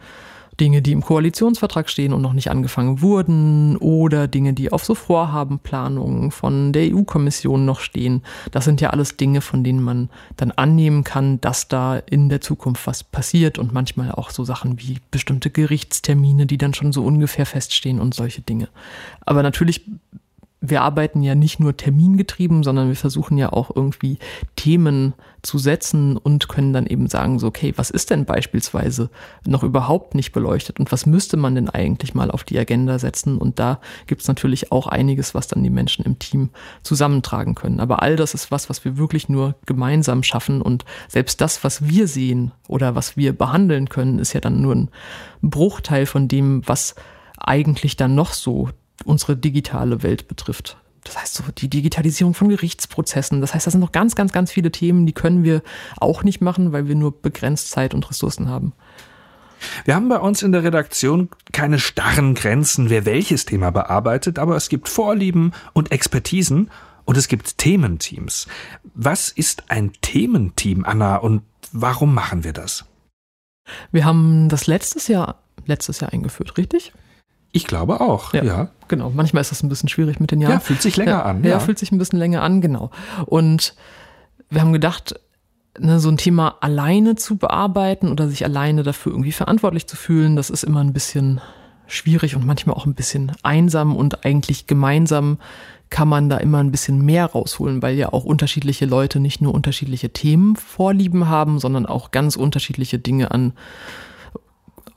Dinge, 0.59 0.81
die 0.81 0.93
im 0.93 1.03
Koalitionsvertrag 1.03 1.91
stehen 1.91 2.13
und 2.13 2.23
noch 2.23 2.33
nicht 2.33 2.51
angefangen 2.51 3.03
wurden 3.03 3.77
oder 3.77 4.27
Dinge, 4.27 4.55
die 4.55 4.73
auf 4.73 4.85
so 4.85 4.95
Vorhabenplanungen 4.95 6.31
von 6.31 6.73
der 6.73 6.95
EU-Kommission 6.95 7.65
noch 7.65 7.81
stehen. 7.81 8.23
Das 8.53 8.65
sind 8.65 8.81
ja 8.81 8.91
alles 8.91 9.17
Dinge, 9.17 9.43
von 9.43 9.65
denen 9.65 9.83
man 9.83 10.09
dann 10.37 10.53
annehmen 10.53 11.05
kann, 11.05 11.41
dass 11.41 11.69
da 11.69 11.99
in 11.99 12.29
der 12.29 12.41
Zukunft 12.41 12.87
was 12.87 13.05
passiert 13.05 13.59
und 13.59 13.73
manchmal 13.73 14.13
auch 14.13 14.31
so 14.31 14.45
Sachen 14.45 14.81
wie 14.81 14.99
bestimmte 15.11 15.51
Gerichtstermine, 15.51 16.47
die 16.47 16.59
dann 16.59 16.75
schon 16.75 16.93
so 16.93 17.05
ungefähr 17.05 17.47
feststehen 17.47 18.01
und 18.01 18.15
solche 18.15 18.41
Dinge. 18.41 18.69
Aber 19.27 19.43
natürlich 19.43 19.83
wir 20.61 20.83
arbeiten 20.83 21.23
ja 21.23 21.35
nicht 21.35 21.61
nur 21.61 21.77
termingetrieben, 21.77 22.63
sondern 22.63 22.89
wir 22.89 22.97
versuchen 22.97 23.37
ja 23.37 23.53
auch 23.53 23.71
irgendwie 23.75 24.19
Themen 24.57 25.13
zu 25.43 25.59
setzen 25.59 26.17
und 26.17 26.49
können 26.49 26.73
dann 26.73 26.87
eben 26.87 27.09
sagen, 27.09 27.39
so, 27.39 27.47
okay, 27.47 27.75
was 27.77 27.91
ist 27.91 28.11
denn 28.11 28.25
beispielsweise 28.25 29.11
noch 29.47 29.63
überhaupt 29.63 30.15
nicht 30.15 30.33
beleuchtet 30.33 30.81
und 30.81 30.91
was 30.91 31.05
müsste 31.05 31.37
man 31.37 31.55
denn 31.55 31.69
eigentlich 31.69 32.15
mal 32.15 32.31
auf 32.31 32.43
die 32.43 32.59
Agenda 32.59 32.99
setzen? 32.99 33.37
Und 33.37 33.59
da 33.59 33.81
gibt 34.07 34.23
es 34.23 34.29
natürlich 34.29 34.73
auch 34.73 34.87
einiges, 34.87 35.35
was 35.35 35.47
dann 35.47 35.63
die 35.63 35.71
Menschen 35.71 36.05
im 36.07 36.19
Team 36.19 36.49
zusammentragen 36.83 37.55
können. 37.55 37.79
Aber 37.79 38.03
all 38.03 38.17
das 38.17 38.33
ist 38.33 38.51
was, 38.51 38.71
was 38.71 38.85
wir 38.85 38.97
wirklich 38.97 39.29
nur 39.29 39.57
gemeinsam 39.67 40.23
schaffen 40.23 40.63
und 40.63 40.87
selbst 41.07 41.43
das, 41.43 41.65
was 41.65 41.87
wir 41.87 42.09
sehen 42.09 42.53
oder 42.67 42.95
was 42.95 43.17
wir 43.17 43.37
behandeln 43.37 43.91
können, 43.91 44.19
ist 44.19 44.33
ja 44.33 44.41
dann 44.41 44.63
nur 44.63 44.75
ein 44.75 44.91
Bruchteil 45.43 46.07
von 46.07 46.29
dem, 46.29 46.67
was 46.67 46.95
eigentlich 47.39 47.97
dann 47.97 48.15
noch 48.15 48.33
so 48.33 48.71
unsere 49.05 49.37
digitale 49.37 50.03
Welt 50.03 50.29
betrifft. 50.29 50.77
Das 51.05 51.19
heißt 51.19 51.35
so 51.35 51.45
die 51.57 51.71
Digitalisierung 51.71 52.35
von 52.35 52.49
Gerichtsprozessen. 52.49 53.41
Das 53.41 53.55
heißt, 53.55 53.67
das 53.67 53.73
sind 53.73 53.81
noch 53.81 53.93
ganz, 53.93 54.15
ganz, 54.17 54.33
ganz 54.33 54.51
viele 54.51 54.73
Themen, 54.73 55.07
die 55.07 55.13
können 55.13 55.45
wir 55.45 55.63
auch 55.99 56.25
nicht 56.25 56.41
machen, 56.41 56.73
weil 56.73 56.89
wir 56.89 56.97
nur 56.97 57.21
begrenzt 57.21 57.71
Zeit 57.71 57.95
und 57.95 58.09
Ressourcen 58.11 58.49
haben. 58.49 58.73
Wir 59.85 59.95
haben 59.95 60.09
bei 60.09 60.19
uns 60.19 60.43
in 60.43 60.53
der 60.53 60.65
Redaktion 60.65 61.31
keine 61.53 61.79
starren 61.79 62.35
Grenzen, 62.35 62.91
wer 62.91 63.07
welches 63.07 63.47
Thema 63.47 63.71
bearbeitet, 63.71 64.39
aber 64.39 64.57
es 64.57 64.69
gibt 64.69 64.89
Vorlieben 64.89 65.53
und 65.73 65.93
Expertisen 65.93 66.71
und 67.05 67.17
es 67.17 67.29
gibt 67.29 67.57
Thementeams. 67.59 68.49
Was 68.95 69.31
ist 69.31 69.71
ein 69.71 69.93
Thementeam, 70.03 70.85
Anna, 70.85 71.17
und 71.17 71.43
warum 71.73 72.15
machen 72.15 72.45
wir 72.45 72.53
das? 72.53 72.85
Wir 73.93 74.05
haben 74.05 74.49
das 74.49 74.67
letztes 74.67 75.09
Jahr, 75.09 75.43
letztes 75.65 76.01
Jahr 76.01 76.13
eingeführt, 76.13 76.59
richtig? 76.59 76.93
Ich 77.57 77.67
glaube 77.67 78.03
auch, 78.03 78.35
ja, 78.35 78.45
ja. 78.45 78.69
Genau. 78.89 79.11
Manchmal 79.11 79.41
ist 79.41 79.51
das 79.51 79.63
ein 79.63 79.71
bisschen 79.71 79.89
schwierig 79.89 80.21
mit 80.21 80.31
den 80.31 80.43
Jahren. 80.43 80.53
Ja, 80.53 80.61
fühlt 80.61 80.83
sich 80.83 80.97
länger 80.99 81.11
ja, 81.11 81.23
an. 81.23 81.43
Ja. 81.43 81.51
ja, 81.53 81.59
fühlt 81.59 81.79
sich 81.79 81.91
ein 81.91 81.97
bisschen 81.97 82.19
länger 82.19 82.43
an, 82.43 82.61
genau. 82.61 82.91
Und 83.25 83.75
wir 84.51 84.61
haben 84.61 84.75
gedacht, 84.75 85.19
ne, 85.79 85.99
so 85.99 86.11
ein 86.11 86.19
Thema 86.19 86.57
alleine 86.61 87.17
zu 87.17 87.37
bearbeiten 87.37 88.11
oder 88.11 88.29
sich 88.29 88.45
alleine 88.45 88.83
dafür 88.83 89.13
irgendwie 89.13 89.33
verantwortlich 89.33 89.87
zu 89.87 89.97
fühlen, 89.97 90.37
das 90.37 90.51
ist 90.51 90.65
immer 90.65 90.81
ein 90.81 90.93
bisschen 90.93 91.41
schwierig 91.87 92.37
und 92.37 92.45
manchmal 92.45 92.77
auch 92.77 92.85
ein 92.85 92.95
bisschen 92.95 93.33
einsam 93.43 93.97
und 93.97 94.27
eigentlich 94.27 94.67
gemeinsam 94.67 95.39
kann 95.89 96.09
man 96.09 96.29
da 96.29 96.37
immer 96.37 96.59
ein 96.59 96.73
bisschen 96.73 97.05
mehr 97.05 97.25
rausholen, 97.27 97.81
weil 97.81 97.97
ja 97.97 98.13
auch 98.13 98.25
unterschiedliche 98.25 98.85
Leute 98.85 99.19
nicht 99.19 99.41
nur 99.41 99.55
unterschiedliche 99.55 100.11
Themen 100.11 100.57
vorlieben 100.57 101.29
haben, 101.29 101.59
sondern 101.59 101.87
auch 101.87 102.11
ganz 102.11 102.37
unterschiedliche 102.37 102.99
Dinge 102.99 103.31
an 103.31 103.55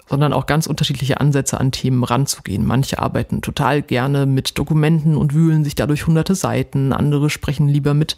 sondern 0.09 0.33
auch 0.33 0.47
ganz 0.47 0.67
unterschiedliche 0.67 1.19
Ansätze 1.21 1.59
an 1.59 1.71
Themen 1.71 2.03
ranzugehen. 2.03 2.65
Manche 2.65 2.99
arbeiten 2.99 3.41
total 3.41 3.81
gerne 3.81 4.25
mit 4.25 4.57
Dokumenten 4.57 5.15
und 5.15 5.33
wühlen 5.33 5.63
sich 5.63 5.75
dadurch 5.75 6.07
hunderte 6.07 6.35
Seiten, 6.35 6.91
andere 6.91 7.29
sprechen 7.29 7.67
lieber 7.67 7.93
mit 7.93 8.15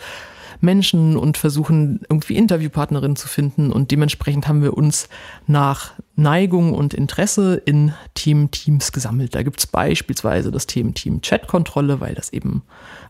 Menschen 0.62 1.18
und 1.18 1.38
versuchen 1.38 2.02
irgendwie 2.08 2.36
Interviewpartnerinnen 2.36 3.16
zu 3.16 3.28
finden 3.28 3.72
und 3.72 3.92
dementsprechend 3.92 4.48
haben 4.48 4.62
wir 4.62 4.78
uns 4.78 5.10
nach 5.48 5.94
Neigung 6.16 6.74
und 6.74 6.94
Interesse 6.94 7.56
in 7.56 7.94
Team-Teams 8.14 8.92
gesammelt. 8.92 9.34
Da 9.34 9.42
gibt 9.44 9.60
es 9.60 9.68
beispielsweise 9.68 10.52
das 10.52 10.68
Thementeam 10.68 11.22
Chatkontrolle, 11.22 12.00
weil 12.00 12.14
das 12.14 12.32
eben 12.32 12.62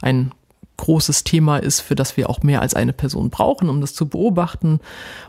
ein 0.01 0.31
großes 0.77 1.23
Thema 1.23 1.57
ist, 1.57 1.81
für 1.81 1.95
das 1.95 2.17
wir 2.17 2.29
auch 2.29 2.41
mehr 2.43 2.61
als 2.61 2.73
eine 2.73 2.93
Person 2.93 3.29
brauchen, 3.29 3.69
um 3.69 3.81
das 3.81 3.93
zu 3.93 4.07
beobachten. 4.07 4.79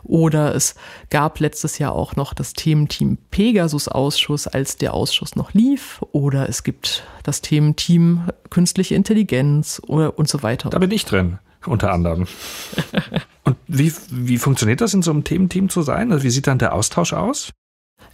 Oder 0.03 0.55
es 0.55 0.75
gab 1.11 1.41
letztes 1.41 1.79
Jahr 1.79 1.93
auch 1.93 2.17
noch 2.17 2.35
das 2.35 2.55
Thementeam 2.55 3.19
Pegasus-Ausschuss, 3.31 4.47
als 4.47 4.77
der 4.77 4.95
Ausschuss 4.95 5.37
noch 5.37 5.53
lief. 5.53 6.03
Oder 6.13 6.49
es 6.49 6.63
gibt 6.63 7.05
das 7.23 7.43
Thementeam 7.43 8.29
Künstliche 8.51 8.95
Intelligenz 8.95 9.81
oder 9.87 10.19
und 10.19 10.29
so 10.29 10.43
weiter. 10.43 10.71
Da 10.71 10.79
bin 10.79 10.91
ich 10.91 11.05
drin, 11.05 11.39
unter 11.67 11.93
anderem. 11.93 12.27
und 13.45 13.57
wie, 13.67 13.93
wie 14.11 14.39
funktioniert 14.39 14.81
das 14.81 14.95
in 14.95 15.03
so 15.03 15.11
einem 15.11 15.25
Thementeam 15.25 15.69
zu 15.69 15.83
sein? 15.83 16.13
Also 16.13 16.25
wie 16.25 16.31
sieht 16.31 16.47
dann 16.47 16.59
der 16.59 16.75
Austausch 16.75 17.13
aus? 17.13 17.53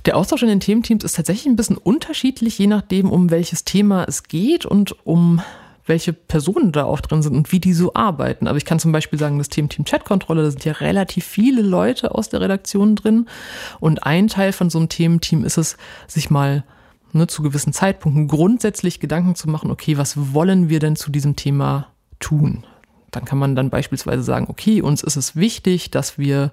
Der 0.04 0.16
Austausch 0.16 0.42
in 0.42 0.48
den 0.48 0.60
Thementeams 0.60 1.04
ist 1.04 1.16
tatsächlich 1.16 1.46
ein 1.46 1.56
bisschen 1.56 1.76
unterschiedlich, 1.76 2.58
je 2.58 2.66
nachdem, 2.66 3.10
um 3.10 3.30
welches 3.30 3.64
Thema 3.64 4.04
es 4.04 4.22
geht 4.22 4.64
und 4.64 4.94
um 5.04 5.40
welche 5.88 6.12
Personen 6.12 6.72
da 6.72 6.84
auch 6.84 7.00
drin 7.00 7.22
sind 7.22 7.36
und 7.36 7.52
wie 7.52 7.60
die 7.60 7.72
so 7.72 7.94
arbeiten. 7.94 8.46
Aber 8.46 8.58
ich 8.58 8.64
kann 8.64 8.78
zum 8.78 8.92
Beispiel 8.92 9.18
sagen, 9.18 9.38
das 9.38 9.48
Team 9.48 9.68
Team 9.68 9.84
Chat-Kontrolle, 9.84 10.42
da 10.42 10.50
sind 10.50 10.64
ja 10.64 10.72
relativ 10.72 11.24
viele 11.24 11.62
Leute 11.62 12.14
aus 12.14 12.28
der 12.28 12.40
Redaktion 12.40 12.96
drin. 12.96 13.26
Und 13.80 14.04
ein 14.04 14.28
Teil 14.28 14.52
von 14.52 14.70
so 14.70 14.78
einem 14.78 14.88
Thementeam 14.88 15.44
ist 15.44 15.58
es, 15.58 15.76
sich 16.06 16.30
mal 16.30 16.64
ne, 17.12 17.26
zu 17.26 17.42
gewissen 17.42 17.72
Zeitpunkten 17.72 18.28
grundsätzlich 18.28 19.00
Gedanken 19.00 19.34
zu 19.34 19.48
machen, 19.48 19.70
okay, 19.70 19.98
was 19.98 20.34
wollen 20.34 20.68
wir 20.68 20.80
denn 20.80 20.96
zu 20.96 21.10
diesem 21.10 21.36
Thema 21.36 21.88
tun? 22.20 22.64
Dann 23.10 23.24
kann 23.24 23.38
man 23.38 23.56
dann 23.56 23.70
beispielsweise 23.70 24.22
sagen, 24.22 24.46
okay, 24.48 24.82
uns 24.82 25.02
ist 25.02 25.16
es 25.16 25.34
wichtig, 25.34 25.90
dass 25.90 26.18
wir 26.18 26.52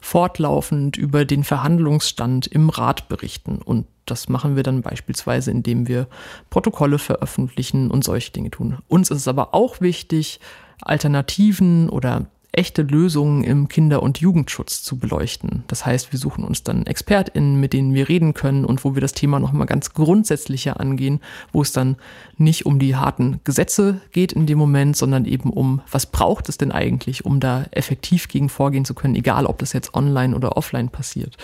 fortlaufend 0.00 0.96
über 0.96 1.24
den 1.24 1.44
Verhandlungsstand 1.44 2.46
im 2.46 2.70
Rat 2.70 3.08
berichten. 3.08 3.58
Und 3.62 3.86
das 4.06 4.28
machen 4.28 4.56
wir 4.56 4.62
dann 4.62 4.82
beispielsweise, 4.82 5.50
indem 5.50 5.88
wir 5.88 6.06
Protokolle 6.50 6.98
veröffentlichen 6.98 7.90
und 7.90 8.04
solche 8.04 8.32
Dinge 8.32 8.50
tun. 8.50 8.78
Uns 8.88 9.10
ist 9.10 9.18
es 9.18 9.28
aber 9.28 9.54
auch 9.54 9.80
wichtig, 9.80 10.40
Alternativen 10.80 11.88
oder 11.88 12.26
echte 12.52 12.82
Lösungen 12.82 13.44
im 13.44 13.68
Kinder- 13.68 14.02
und 14.02 14.18
Jugendschutz 14.18 14.82
zu 14.82 14.96
beleuchten. 14.96 15.64
Das 15.66 15.84
heißt, 15.84 16.12
wir 16.12 16.18
suchen 16.18 16.44
uns 16.44 16.62
dann 16.62 16.86
ExpertInnen, 16.86 17.60
mit 17.60 17.72
denen 17.72 17.92
wir 17.92 18.08
reden 18.08 18.32
können 18.32 18.64
und 18.64 18.84
wo 18.84 18.94
wir 18.94 19.02
das 19.02 19.12
Thema 19.12 19.38
nochmal 19.38 19.66
ganz 19.66 19.92
grundsätzlicher 19.92 20.80
angehen, 20.80 21.20
wo 21.52 21.60
es 21.60 21.72
dann 21.72 21.96
nicht 22.38 22.64
um 22.64 22.78
die 22.78 22.96
harten 22.96 23.40
Gesetze 23.44 24.00
geht 24.12 24.32
in 24.32 24.46
dem 24.46 24.58
Moment, 24.58 24.96
sondern 24.96 25.26
eben 25.26 25.50
um, 25.50 25.82
was 25.90 26.06
braucht 26.06 26.48
es 26.48 26.56
denn 26.56 26.72
eigentlich, 26.72 27.26
um 27.26 27.38
da 27.38 27.66
effektiv 27.70 28.28
gegen 28.28 28.48
vorgehen 28.48 28.86
zu 28.86 28.94
können, 28.94 29.14
egal 29.14 29.44
ob 29.44 29.58
das 29.58 29.74
jetzt 29.74 29.94
online 29.94 30.34
oder 30.34 30.56
offline 30.56 30.88
passiert. 30.88 31.36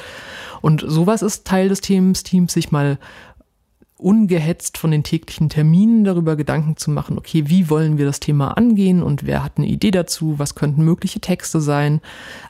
Und 0.63 0.83
sowas 0.87 1.21
ist 1.21 1.47
Teil 1.47 1.69
des 1.69 1.83
Teams, 1.83 2.23
Teams 2.23 2.55
sich 2.55 2.73
mal 2.73 2.99
ungehetzt 4.05 4.77
von 4.77 4.91
den 4.91 5.03
täglichen 5.03 5.49
Terminen 5.49 6.05
darüber 6.05 6.37
Gedanken 6.37 6.77
zu 6.77 6.91
machen, 6.91 7.17
okay, 7.17 7.45
wie 7.47 7.71
wollen 7.71 7.97
wir 7.97 8.05
das 8.05 8.21
Thema 8.21 8.57
angehen 8.57 9.03
und 9.03 9.25
wer 9.25 9.43
hat 9.43 9.53
eine 9.57 9.67
Idee 9.67 9.91
dazu, 9.91 10.39
was 10.39 10.55
könnten 10.55 10.85
mögliche 10.85 11.21
Texte 11.21 11.59
sein. 11.61 12.03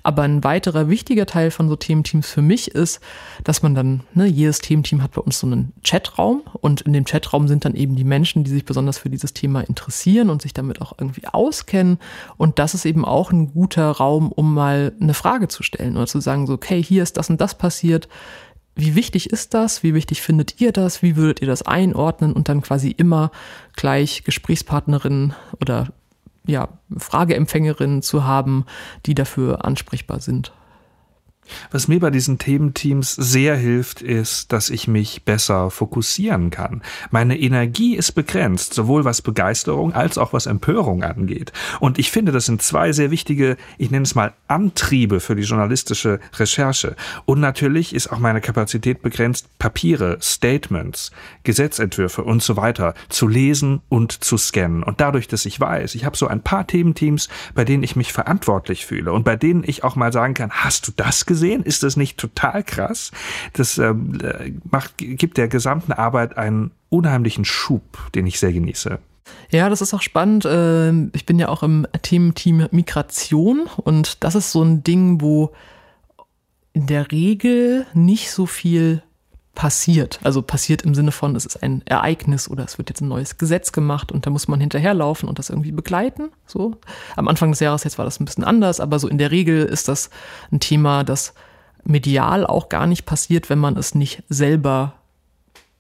Aber 0.03 0.23
ein 0.23 0.43
weiterer 0.43 0.89
wichtiger 0.89 1.27
Teil 1.27 1.53
von 1.53 1.69
so 1.69 1.77
Thementeams 1.77 2.29
für 2.29 2.43
mich 2.43 2.73
ist, 2.73 3.01
dass 3.45 3.63
man 3.63 3.77
dann, 3.77 4.01
ne, 4.15 4.27
jedes 4.27 4.59
Thementeam 4.59 5.01
hat 5.01 5.13
bei 5.13 5.21
uns 5.21 5.39
so 5.39 5.47
einen 5.47 5.73
Chatraum 5.85 6.43
und 6.61 6.81
in 6.81 6.93
dem 6.93 7.05
Chatraum 7.05 7.47
sind 7.47 7.65
dann 7.65 7.77
eben 7.77 7.95
die 7.95 8.05
Menschen, 8.05 8.43
die 8.43 8.51
sich 8.51 8.65
besonders 8.65 8.99
für 8.99 9.09
dieses 9.09 9.33
Thema 9.33 9.61
interessieren 9.61 10.31
und 10.31 10.43
sich 10.43 10.55
damit 10.55 10.83
auch 10.83 10.95
irgendwie 10.99 11.29
auskennen. 11.29 11.99
Und 12.37 12.59
das 12.59 12.75
ist 12.75 12.85
eben 12.85 13.05
auch 13.05 13.31
ein 13.31 13.53
guter 13.53 13.93
Raum, 13.93 14.33
um 14.33 14.55
mal 14.55 14.93
eine 15.01 15.15
Frage 15.15 15.47
zu 15.47 15.63
stellen 15.63 15.97
oder 15.97 16.09
zu 16.09 16.19
sagen, 16.19 16.49
so, 16.49 16.55
okay, 16.55 16.83
hier 16.83 17.05
ist 17.05 17.17
das 17.17 17.31
und 17.31 17.41
das 17.41 17.57
passiert 17.57 18.09
wie 18.77 18.95
wichtig 18.95 19.31
ist 19.31 19.55
das? 19.55 19.83
Wie 19.83 19.95
wichtig 19.95 20.23
findet 20.23 20.61
ihr 20.61 20.73
das? 20.73 21.03
Wie 21.03 21.17
würdet 21.17 21.41
ihr 21.41 21.47
das 21.47 21.63
einordnen? 21.63 22.33
Und 22.33 22.49
dann 22.49 22.63
quasi 22.63 22.91
immer 22.91 23.31
gleich 23.75 24.25
Gesprächspartnerinnen 24.25 25.35
oder 25.61 25.89
ja, 26.47 26.69
Frageempfängerinnen 26.97 28.03
zu 28.03 28.25
haben, 28.25 28.67
die 29.07 29.15
dafür 29.15 29.65
ansprechbar 29.65 30.21
sind. 30.21 30.53
Was 31.71 31.89
mir 31.89 32.01
bei 32.01 32.11
diesen 32.11 32.39
Thementeams 32.39 33.15
sehr 33.15 33.57
hilft, 33.57 34.03
ist, 34.03 34.53
dass 34.53 34.71
ich 34.71 34.89
mich 34.89 35.25
besser 35.25 35.71
fokussieren 35.71 36.51
kann. 36.51 36.83
Meine 37.11 37.39
Energie 37.39 37.97
ist 37.97 38.13
begrenzt, 38.13 38.75
sowohl 38.75 39.05
was 39.05 39.23
Begeisterung 39.23 39.93
als 39.93 40.19
auch 40.19 40.33
was 40.33 40.47
Empörung 40.47 41.03
angeht. 41.03 41.53
Und 41.81 41.99
ich 41.99 42.11
finde, 42.11 42.33
das 42.33 42.47
sind 42.47 42.63
zwei 42.63 42.93
sehr 42.93 43.11
wichtige, 43.11 43.57
ich 43.79 43.91
nenne 43.91 44.05
es 44.05 44.15
mal 44.15 44.33
Antriebe 44.49 45.21
für 45.21 45.35
die 45.35 45.43
journalistische 45.43 46.21
Recherche. 46.39 46.97
Und 47.25 47.41
natürlich 47.41 47.95
ist 47.95 48.11
auch 48.11 48.19
meine 48.19 48.41
Kapazität 48.41 49.03
begrenzt, 49.03 49.47
Papiere, 49.59 50.19
Statements, 50.21 51.11
Gesetzentwürfe 51.43 52.23
und 52.23 52.43
so 52.43 52.57
weiter 52.57 52.95
zu 53.09 53.29
lesen 53.29 53.81
und 53.89 54.13
zu 54.13 54.37
scannen. 54.37 54.83
Und 54.83 55.01
dadurch, 55.01 55.29
dass 55.29 55.47
ich 55.47 55.59
weiß, 55.61 55.95
ich 55.95 56.05
habe 56.05 56.17
so 56.17 56.27
ein 56.27 56.43
paar 56.43 56.67
Thementeams, 56.67 57.29
bei 57.55 57.65
denen 57.65 57.83
ich 57.83 57.97
mich 57.97 58.13
verantwortlich 58.13 58.87
fühle 58.87 59.13
und 59.13 59.25
bei 59.25 59.37
denen 59.37 59.65
ich 59.65 59.85
auch 59.85 59.97
mal 59.97 60.13
sagen 60.13 60.35
kann, 60.35 60.51
hast 60.51 60.89
du 60.89 60.93
das 60.95 61.27
gesehen? 61.27 61.34
Gesehen? 61.35 61.65
Ist 61.65 61.83
das 61.83 61.97
nicht 61.97 62.17
total 62.17 62.63
krass? 62.63 63.11
Das 63.53 63.79
ähm, 63.79 64.19
äh, 64.23 64.53
macht, 64.71 64.99
gibt 64.99 65.37
der 65.37 65.49
gesamten 65.49 65.93
Arbeit 65.93 66.39
einen 66.39 66.71
unheimlichen 66.91 67.45
Schub, 67.45 67.83
den 68.15 68.27
ich 68.27 68.39
sehr 68.39 68.53
genieße. 68.53 68.99
Ja, 69.51 69.69
das 69.69 69.81
ist 69.81 69.95
auch 69.95 70.03
spannend. 70.03 70.47
Ähm, 70.49 71.11
ich 71.13 71.27
bin 71.27 71.39
ja 71.39 71.49
auch 71.49 71.63
im 71.63 71.87
Team 72.03 72.35
Team 72.35 72.69
Migration 72.71 73.67
und 73.77 74.23
das 74.23 74.35
ist 74.35 74.53
so 74.53 74.63
ein 74.63 74.85
Ding, 74.85 75.21
wo 75.21 75.53
in 76.73 76.87
der 76.87 77.11
Regel 77.11 77.87
nicht 77.95 78.31
so 78.31 78.47
viel 78.47 79.03
passiert. 79.55 80.19
Also 80.23 80.43
passiert 80.43 80.83
im 80.83 80.95
Sinne 80.95 81.13
von, 81.13 81.37
es 81.37 81.47
ist 81.47 81.63
ein 81.63 81.83
Ereignis 81.87 82.49
oder 82.49 82.65
es 82.65 82.79
wird 82.79 82.91
jetzt 82.91 83.01
ein 83.01 83.09
neues 83.09 83.39
Gesetz 83.39 83.73
gemacht 83.73 84.13
und 84.13 84.27
da 84.27 84.31
muss 84.31 84.49
man 84.49 84.61
hinterherlaufen 84.61 85.29
und 85.29 85.39
das 85.39 85.51
irgendwie 85.51 85.73
begleiten. 85.73 86.31
So. 86.47 86.77
Am 87.17 87.29
Anfang 87.29 87.51
des 87.51 87.61
Jahres 87.61 87.85
jetzt 87.85 87.99
war 87.99 88.05
das 88.05 88.21
ein 88.21 88.25
bisschen 88.25 88.45
anders, 88.45 88.81
aber 88.81 88.99
so 88.99 89.09
in 89.09 89.19
der 89.19 89.31
Regel 89.31 89.65
ist 89.65 89.89
das 89.89 90.11
ein 90.51 90.61
Thema, 90.61 91.05
das 91.05 91.35
medial 91.85 92.47
auch 92.47 92.69
gar 92.69 92.87
nicht 92.87 93.05
passiert, 93.05 93.51
wenn 93.51 93.59
man 93.59 93.77
es 93.77 93.95
nicht 93.95 94.23
selber 94.29 94.95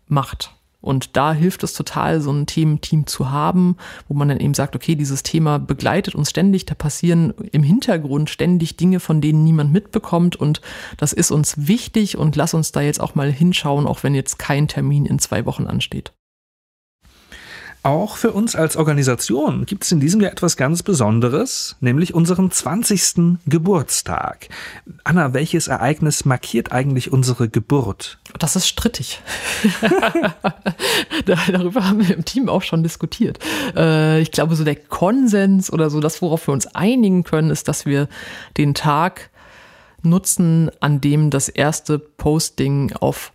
macht. 0.06 0.53
Und 0.84 1.16
da 1.16 1.32
hilft 1.32 1.62
es 1.64 1.72
total, 1.72 2.20
so 2.20 2.30
ein 2.30 2.44
Thementeam 2.44 3.06
zu 3.06 3.30
haben, 3.30 3.76
wo 4.06 4.14
man 4.14 4.28
dann 4.28 4.38
eben 4.38 4.52
sagt, 4.52 4.76
okay, 4.76 4.96
dieses 4.96 5.22
Thema 5.22 5.58
begleitet 5.58 6.14
uns 6.14 6.28
ständig, 6.28 6.66
da 6.66 6.74
passieren 6.74 7.32
im 7.52 7.62
Hintergrund 7.62 8.28
ständig 8.28 8.76
Dinge, 8.76 9.00
von 9.00 9.22
denen 9.22 9.44
niemand 9.44 9.72
mitbekommt. 9.72 10.36
Und 10.36 10.60
das 10.98 11.14
ist 11.14 11.30
uns 11.30 11.66
wichtig. 11.66 12.18
Und 12.18 12.36
lass 12.36 12.52
uns 12.52 12.70
da 12.70 12.82
jetzt 12.82 13.00
auch 13.00 13.14
mal 13.14 13.32
hinschauen, 13.32 13.86
auch 13.86 14.02
wenn 14.02 14.14
jetzt 14.14 14.38
kein 14.38 14.68
Termin 14.68 15.06
in 15.06 15.18
zwei 15.18 15.46
Wochen 15.46 15.66
ansteht. 15.66 16.12
Auch 17.84 18.16
für 18.16 18.32
uns 18.32 18.56
als 18.56 18.78
Organisation 18.78 19.66
gibt 19.66 19.84
es 19.84 19.92
in 19.92 20.00
diesem 20.00 20.22
Jahr 20.22 20.32
etwas 20.32 20.56
ganz 20.56 20.82
Besonderes, 20.82 21.76
nämlich 21.80 22.14
unseren 22.14 22.50
20. 22.50 23.36
Geburtstag. 23.44 24.48
Anna, 25.04 25.34
welches 25.34 25.68
Ereignis 25.68 26.24
markiert 26.24 26.72
eigentlich 26.72 27.12
unsere 27.12 27.50
Geburt? 27.50 28.18
Das 28.38 28.56
ist 28.56 28.68
strittig. 28.68 29.20
Darüber 31.26 31.86
haben 31.86 32.08
wir 32.08 32.16
im 32.16 32.24
Team 32.24 32.48
auch 32.48 32.62
schon 32.62 32.82
diskutiert. 32.82 33.38
Äh, 33.76 34.22
ich 34.22 34.32
glaube, 34.32 34.56
so 34.56 34.64
der 34.64 34.76
Konsens 34.76 35.70
oder 35.70 35.90
so 35.90 36.00
das, 36.00 36.22
worauf 36.22 36.48
wir 36.48 36.54
uns 36.54 36.66
einigen 36.74 37.22
können, 37.22 37.50
ist, 37.50 37.68
dass 37.68 37.84
wir 37.84 38.08
den 38.56 38.72
Tag 38.72 39.28
nutzen, 40.02 40.70
an 40.80 41.02
dem 41.02 41.28
das 41.28 41.50
erste 41.50 41.98
Posting 41.98 42.94
auf 42.94 43.33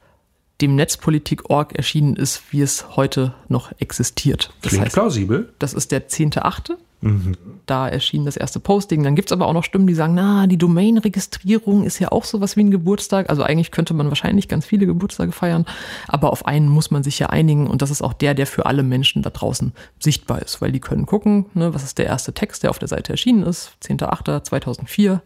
dem 0.62 0.76
Netzpolitik.org 0.76 1.76
erschienen 1.76 2.16
ist, 2.16 2.44
wie 2.52 2.62
es 2.62 2.96
heute 2.96 3.34
noch 3.48 3.72
existiert. 3.80 4.52
Das 4.62 4.72
Klingt 4.72 4.86
heißt, 4.86 4.94
plausibel. 4.94 5.54
Das 5.60 5.74
ist 5.74 5.92
der 5.92 6.10
10.8. 6.10 6.78
Mhm. 7.02 7.38
Da 7.66 7.88
erschien 7.88 8.26
das 8.26 8.36
erste 8.36 8.60
Posting. 8.60 9.04
Dann 9.04 9.16
gibt's 9.16 9.32
aber 9.32 9.48
auch 9.48 9.54
noch 9.54 9.64
Stimmen, 9.64 9.88
die 9.88 9.94
sagen, 9.94 10.16
na, 10.16 10.48
die 10.48 10.58
Domain-Registrierung 10.58 11.86
ist 11.86 12.00
ja 12.00 12.12
auch 12.12 12.26
sowas 12.26 12.58
wie 12.58 12.62
ein 12.62 12.72
Geburtstag. 12.72 13.30
Also 13.30 13.44
eigentlich 13.44 13.72
könnte 13.72 13.94
man 13.94 14.10
wahrscheinlich 14.10 14.48
ganz 14.48 14.66
viele 14.66 14.86
Geburtstage 14.86 15.32
feiern, 15.32 15.66
aber 16.08 16.32
auf 16.32 16.46
einen 16.46 16.68
muss 16.68 16.92
man 16.92 17.04
sich 17.04 17.20
ja 17.20 17.28
einigen 17.28 17.68
und 17.68 17.82
das 17.82 17.92
ist 17.92 18.02
auch 18.02 18.14
der, 18.14 18.34
der 18.34 18.48
für 18.48 18.66
alle 18.66 18.84
Menschen 18.84 19.22
da 19.22 19.30
draußen 19.30 19.72
sichtbar 20.00 20.42
ist, 20.42 20.62
weil 20.62 20.72
die 20.72 20.82
können 20.82 21.06
gucken, 21.06 21.46
ne, 21.54 21.74
was 21.74 21.84
ist 21.84 21.98
der 21.98 22.06
erste 22.06 22.34
Text, 22.34 22.64
der 22.64 22.70
auf 22.70 22.80
der 22.80 22.90
Seite 22.90 23.14
erschienen 23.14 23.44
ist, 23.44 23.72
10.8.2004. 23.84 25.22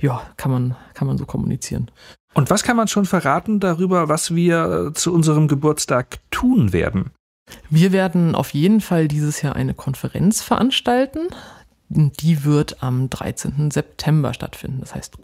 Ja, 0.00 0.22
kann 0.36 0.50
man, 0.50 0.76
kann 0.94 1.06
man 1.06 1.18
so 1.18 1.26
kommunizieren. 1.26 1.90
Und 2.34 2.50
was 2.50 2.62
kann 2.62 2.76
man 2.76 2.88
schon 2.88 3.04
verraten 3.04 3.60
darüber, 3.60 4.08
was 4.08 4.34
wir 4.34 4.88
äh, 4.88 4.92
zu 4.94 5.12
unserem 5.12 5.48
Geburtstag 5.48 6.18
tun 6.30 6.72
werden? 6.72 7.10
Wir 7.68 7.92
werden 7.92 8.34
auf 8.34 8.54
jeden 8.54 8.80
Fall 8.80 9.08
dieses 9.08 9.42
Jahr 9.42 9.56
eine 9.56 9.74
Konferenz 9.74 10.42
veranstalten. 10.42 11.28
Die 11.88 12.44
wird 12.44 12.82
am 12.82 13.10
13. 13.10 13.70
September 13.70 14.32
stattfinden. 14.32 14.80
Das 14.80 14.94
heißt, 14.94 15.18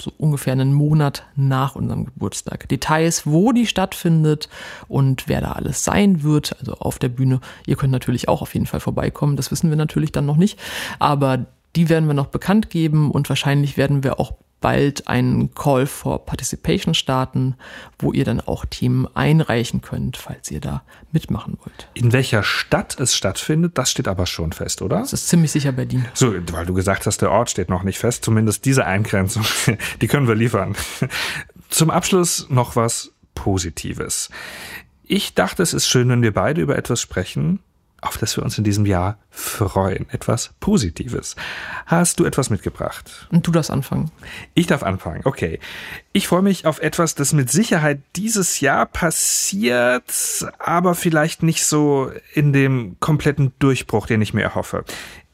so 0.00 0.12
ungefähr 0.18 0.52
einen 0.52 0.72
Monat 0.72 1.24
nach 1.36 1.74
unserem 1.74 2.04
Geburtstag. 2.04 2.68
Details, 2.68 3.26
wo 3.26 3.52
die 3.52 3.66
stattfindet 3.66 4.48
und 4.86 5.28
wer 5.28 5.40
da 5.40 5.52
alles 5.52 5.84
sein 5.84 6.22
wird, 6.22 6.56
also 6.60 6.74
auf 6.74 6.98
der 6.98 7.08
Bühne. 7.08 7.40
Ihr 7.66 7.76
könnt 7.76 7.92
natürlich 7.92 8.28
auch 8.28 8.42
auf 8.42 8.54
jeden 8.54 8.66
Fall 8.66 8.80
vorbeikommen, 8.80 9.36
das 9.36 9.50
wissen 9.50 9.70
wir 9.70 9.76
natürlich 9.76 10.12
dann 10.12 10.26
noch 10.26 10.36
nicht. 10.36 10.58
Aber 10.98 11.46
die 11.76 11.88
werden 11.88 12.06
wir 12.06 12.14
noch 12.14 12.26
bekannt 12.26 12.70
geben 12.70 13.10
und 13.10 13.28
wahrscheinlich 13.28 13.76
werden 13.76 14.04
wir 14.04 14.20
auch 14.20 14.34
bald 14.60 15.06
einen 15.08 15.54
Call 15.54 15.86
for 15.86 16.24
Participation 16.24 16.94
starten, 16.94 17.54
wo 17.98 18.12
ihr 18.12 18.24
dann 18.24 18.40
auch 18.40 18.64
Themen 18.64 19.06
einreichen 19.14 19.82
könnt, 19.82 20.16
falls 20.16 20.50
ihr 20.50 20.60
da 20.60 20.82
mitmachen 21.12 21.58
wollt. 21.64 21.88
In 21.94 22.12
welcher 22.12 22.42
Stadt 22.42 22.98
es 22.98 23.16
stattfindet, 23.16 23.78
das 23.78 23.90
steht 23.90 24.08
aber 24.08 24.26
schon 24.26 24.52
fest, 24.52 24.82
oder? 24.82 24.98
Das 24.98 25.12
ist 25.12 25.28
ziemlich 25.28 25.52
sicher 25.52 25.72
Berlin. 25.72 26.06
So, 26.14 26.34
weil 26.52 26.66
du 26.66 26.74
gesagt 26.74 27.06
hast, 27.06 27.22
der 27.22 27.30
Ort 27.30 27.50
steht 27.50 27.68
noch 27.68 27.82
nicht 27.82 27.98
fest. 27.98 28.24
Zumindest 28.24 28.64
diese 28.64 28.84
Eingrenzung, 28.84 29.44
die 30.00 30.08
können 30.08 30.28
wir 30.28 30.34
liefern. 30.34 30.74
Zum 31.68 31.90
Abschluss 31.90 32.46
noch 32.48 32.76
was 32.76 33.12
Positives. 33.34 34.30
Ich 35.04 35.34
dachte, 35.34 35.62
es 35.62 35.72
ist 35.72 35.88
schön, 35.88 36.08
wenn 36.08 36.22
wir 36.22 36.34
beide 36.34 36.60
über 36.60 36.76
etwas 36.76 37.00
sprechen, 37.00 37.60
auf 38.00 38.16
das 38.16 38.36
wir 38.36 38.44
uns 38.44 38.56
in 38.58 38.64
diesem 38.64 38.86
Jahr 38.86 39.18
freuen. 39.30 40.06
Etwas 40.10 40.54
Positives. 40.60 41.34
Hast 41.86 42.20
du 42.20 42.24
etwas 42.24 42.50
mitgebracht? 42.50 43.28
Und 43.30 43.46
du 43.46 43.50
darfst 43.50 43.70
anfangen. 43.70 44.10
Ich 44.54 44.66
darf 44.66 44.82
anfangen, 44.82 45.22
okay. 45.24 45.58
Ich 46.12 46.28
freue 46.28 46.42
mich 46.42 46.66
auf 46.66 46.80
etwas, 46.80 47.14
das 47.14 47.32
mit 47.32 47.50
Sicherheit 47.50 48.00
dieses 48.16 48.60
Jahr 48.60 48.86
passiert, 48.86 50.12
aber 50.58 50.94
vielleicht 50.94 51.42
nicht 51.42 51.64
so 51.64 52.12
in 52.34 52.52
dem 52.52 52.96
kompletten 53.00 53.52
Durchbruch, 53.58 54.06
den 54.06 54.22
ich 54.22 54.34
mir 54.34 54.42
erhoffe. 54.42 54.84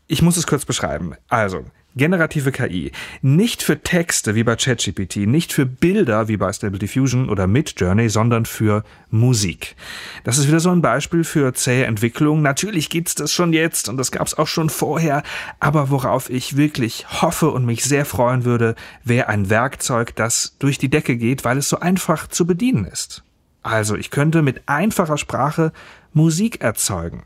Ich 0.06 0.22
muss 0.22 0.36
es 0.36 0.46
kurz 0.46 0.64
beschreiben. 0.64 1.14
Also, 1.28 1.64
Generative 1.96 2.50
KI. 2.50 2.90
Nicht 3.22 3.62
für 3.62 3.80
Texte 3.80 4.34
wie 4.34 4.42
bei 4.42 4.56
ChatGPT, 4.56 5.28
nicht 5.28 5.52
für 5.52 5.64
Bilder 5.64 6.28
wie 6.28 6.36
bei 6.36 6.52
Stable 6.52 6.78
Diffusion 6.78 7.28
oder 7.28 7.46
Midjourney, 7.46 8.08
sondern 8.08 8.46
für 8.46 8.82
Musik. 9.10 9.76
Das 10.24 10.38
ist 10.38 10.48
wieder 10.48 10.60
so 10.60 10.70
ein 10.70 10.82
Beispiel 10.82 11.22
für 11.22 11.54
zähe 11.54 11.84
Entwicklung. 11.84 12.42
Natürlich 12.42 12.90
gibt's 12.90 13.14
das 13.14 13.32
schon 13.32 13.52
jetzt 13.52 13.88
und 13.88 13.96
das 13.96 14.10
gab's 14.10 14.34
auch 14.34 14.48
schon 14.48 14.70
vorher, 14.70 15.22
aber 15.60 15.90
worauf 15.90 16.30
ich 16.30 16.56
wirklich 16.56 17.06
hoffe 17.22 17.50
und 17.50 17.64
mich 17.64 17.84
sehr 17.84 18.04
freuen 18.04 18.44
würde, 18.44 18.74
wäre 19.04 19.28
ein 19.28 19.48
Werkzeug, 19.48 20.16
das 20.16 20.56
durch 20.58 20.78
die 20.78 20.90
Decke 20.90 21.16
geht, 21.16 21.44
weil 21.44 21.58
es 21.58 21.68
so 21.68 21.78
einfach 21.78 22.26
zu 22.26 22.46
bedienen 22.46 22.86
ist. 22.86 23.22
Also 23.62 23.96
ich 23.96 24.10
könnte 24.10 24.42
mit 24.42 24.62
einfacher 24.66 25.16
Sprache 25.16 25.72
Musik 26.12 26.60
erzeugen 26.60 27.22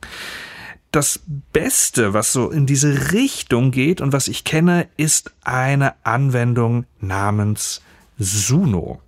das 0.91 1.21
Beste, 1.53 2.15
was 2.15 2.33
so 2.33 2.51
in 2.51 2.67
diese 2.67 3.13
Richtung 3.13 3.71
geht 3.71 4.01
und 4.01 4.13
was 4.13 4.29
ich 4.29 4.45
kenne, 4.45 4.89
ist 4.97 5.33
eine 5.43 5.95
Anwendung 6.05 6.87
namens 7.01 7.83
Suno. 8.19 9.01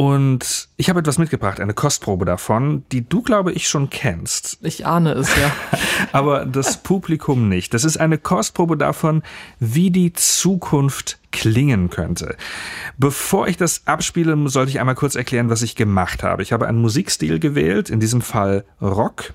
Und 0.00 0.68
ich 0.78 0.88
habe 0.88 1.00
etwas 1.00 1.18
mitgebracht, 1.18 1.60
eine 1.60 1.74
Kostprobe 1.74 2.24
davon, 2.24 2.84
die 2.90 3.06
du, 3.06 3.20
glaube 3.20 3.52
ich, 3.52 3.68
schon 3.68 3.90
kennst. 3.90 4.56
Ich 4.62 4.86
ahne 4.86 5.12
es, 5.12 5.28
ja. 5.36 5.52
Aber 6.12 6.46
das 6.46 6.78
Publikum 6.78 7.50
nicht. 7.50 7.74
Das 7.74 7.84
ist 7.84 7.98
eine 7.98 8.16
Kostprobe 8.16 8.78
davon, 8.78 9.22
wie 9.58 9.90
die 9.90 10.14
Zukunft 10.14 11.18
klingen 11.32 11.90
könnte. 11.90 12.36
Bevor 12.96 13.46
ich 13.46 13.58
das 13.58 13.82
abspiele, 13.86 14.38
sollte 14.48 14.70
ich 14.70 14.80
einmal 14.80 14.94
kurz 14.94 15.16
erklären, 15.16 15.50
was 15.50 15.60
ich 15.60 15.76
gemacht 15.76 16.22
habe. 16.22 16.42
Ich 16.42 16.54
habe 16.54 16.66
einen 16.66 16.80
Musikstil 16.80 17.38
gewählt, 17.38 17.90
in 17.90 18.00
diesem 18.00 18.22
Fall 18.22 18.64
Rock. 18.80 19.34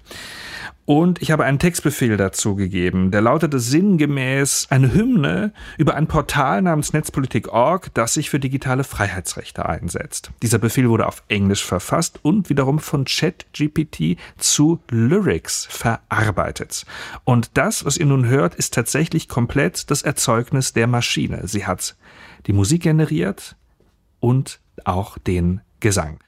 Und 0.85 1.19
ich 1.21 1.31
habe 1.31 1.43
einen 1.45 1.57
Textbefehl 1.57 2.15
dazu 2.15 2.55
gegeben, 2.55 3.09
der 3.09 3.21
lautete 3.21 3.59
sinngemäß 3.59 4.67
eine 4.69 4.93
Hymne 4.93 5.51
über 5.79 5.95
ein 5.95 6.05
Portal 6.05 6.61
namens 6.61 6.93
Netzpolitik.org, 6.93 7.91
das 7.95 8.13
sich 8.13 8.29
für 8.29 8.39
digitale 8.39 8.83
Freiheitsrechte 8.83 9.65
einsetzt. 9.65 10.29
Dieser 10.43 10.59
Befehl 10.59 10.87
wurde 10.87 11.07
auf 11.07 11.23
Englisch 11.27 11.65
verfasst 11.65 12.19
und 12.21 12.49
wiederum 12.51 12.77
von 12.77 13.05
ChatGPT 13.05 14.17
zu 14.37 14.79
Lyrics 14.91 15.65
verarbeitet. 15.71 16.85
Und 17.23 17.57
das, 17.57 17.83
was 17.83 17.97
ihr 17.97 18.05
nun 18.05 18.27
hört, 18.27 18.53
ist 18.53 18.75
tatsächlich 18.75 19.27
komplett 19.27 19.89
das 19.89 20.03
Erzeugnis 20.03 20.73
der 20.73 20.85
Maschine. 20.85 21.47
Sie 21.47 21.65
hat 21.65 21.95
die 22.45 22.53
Musik 22.53 22.83
generiert 22.83 23.55
und 24.19 24.59
auch 24.83 25.17
den 25.17 25.61
Gesang. 25.79 26.19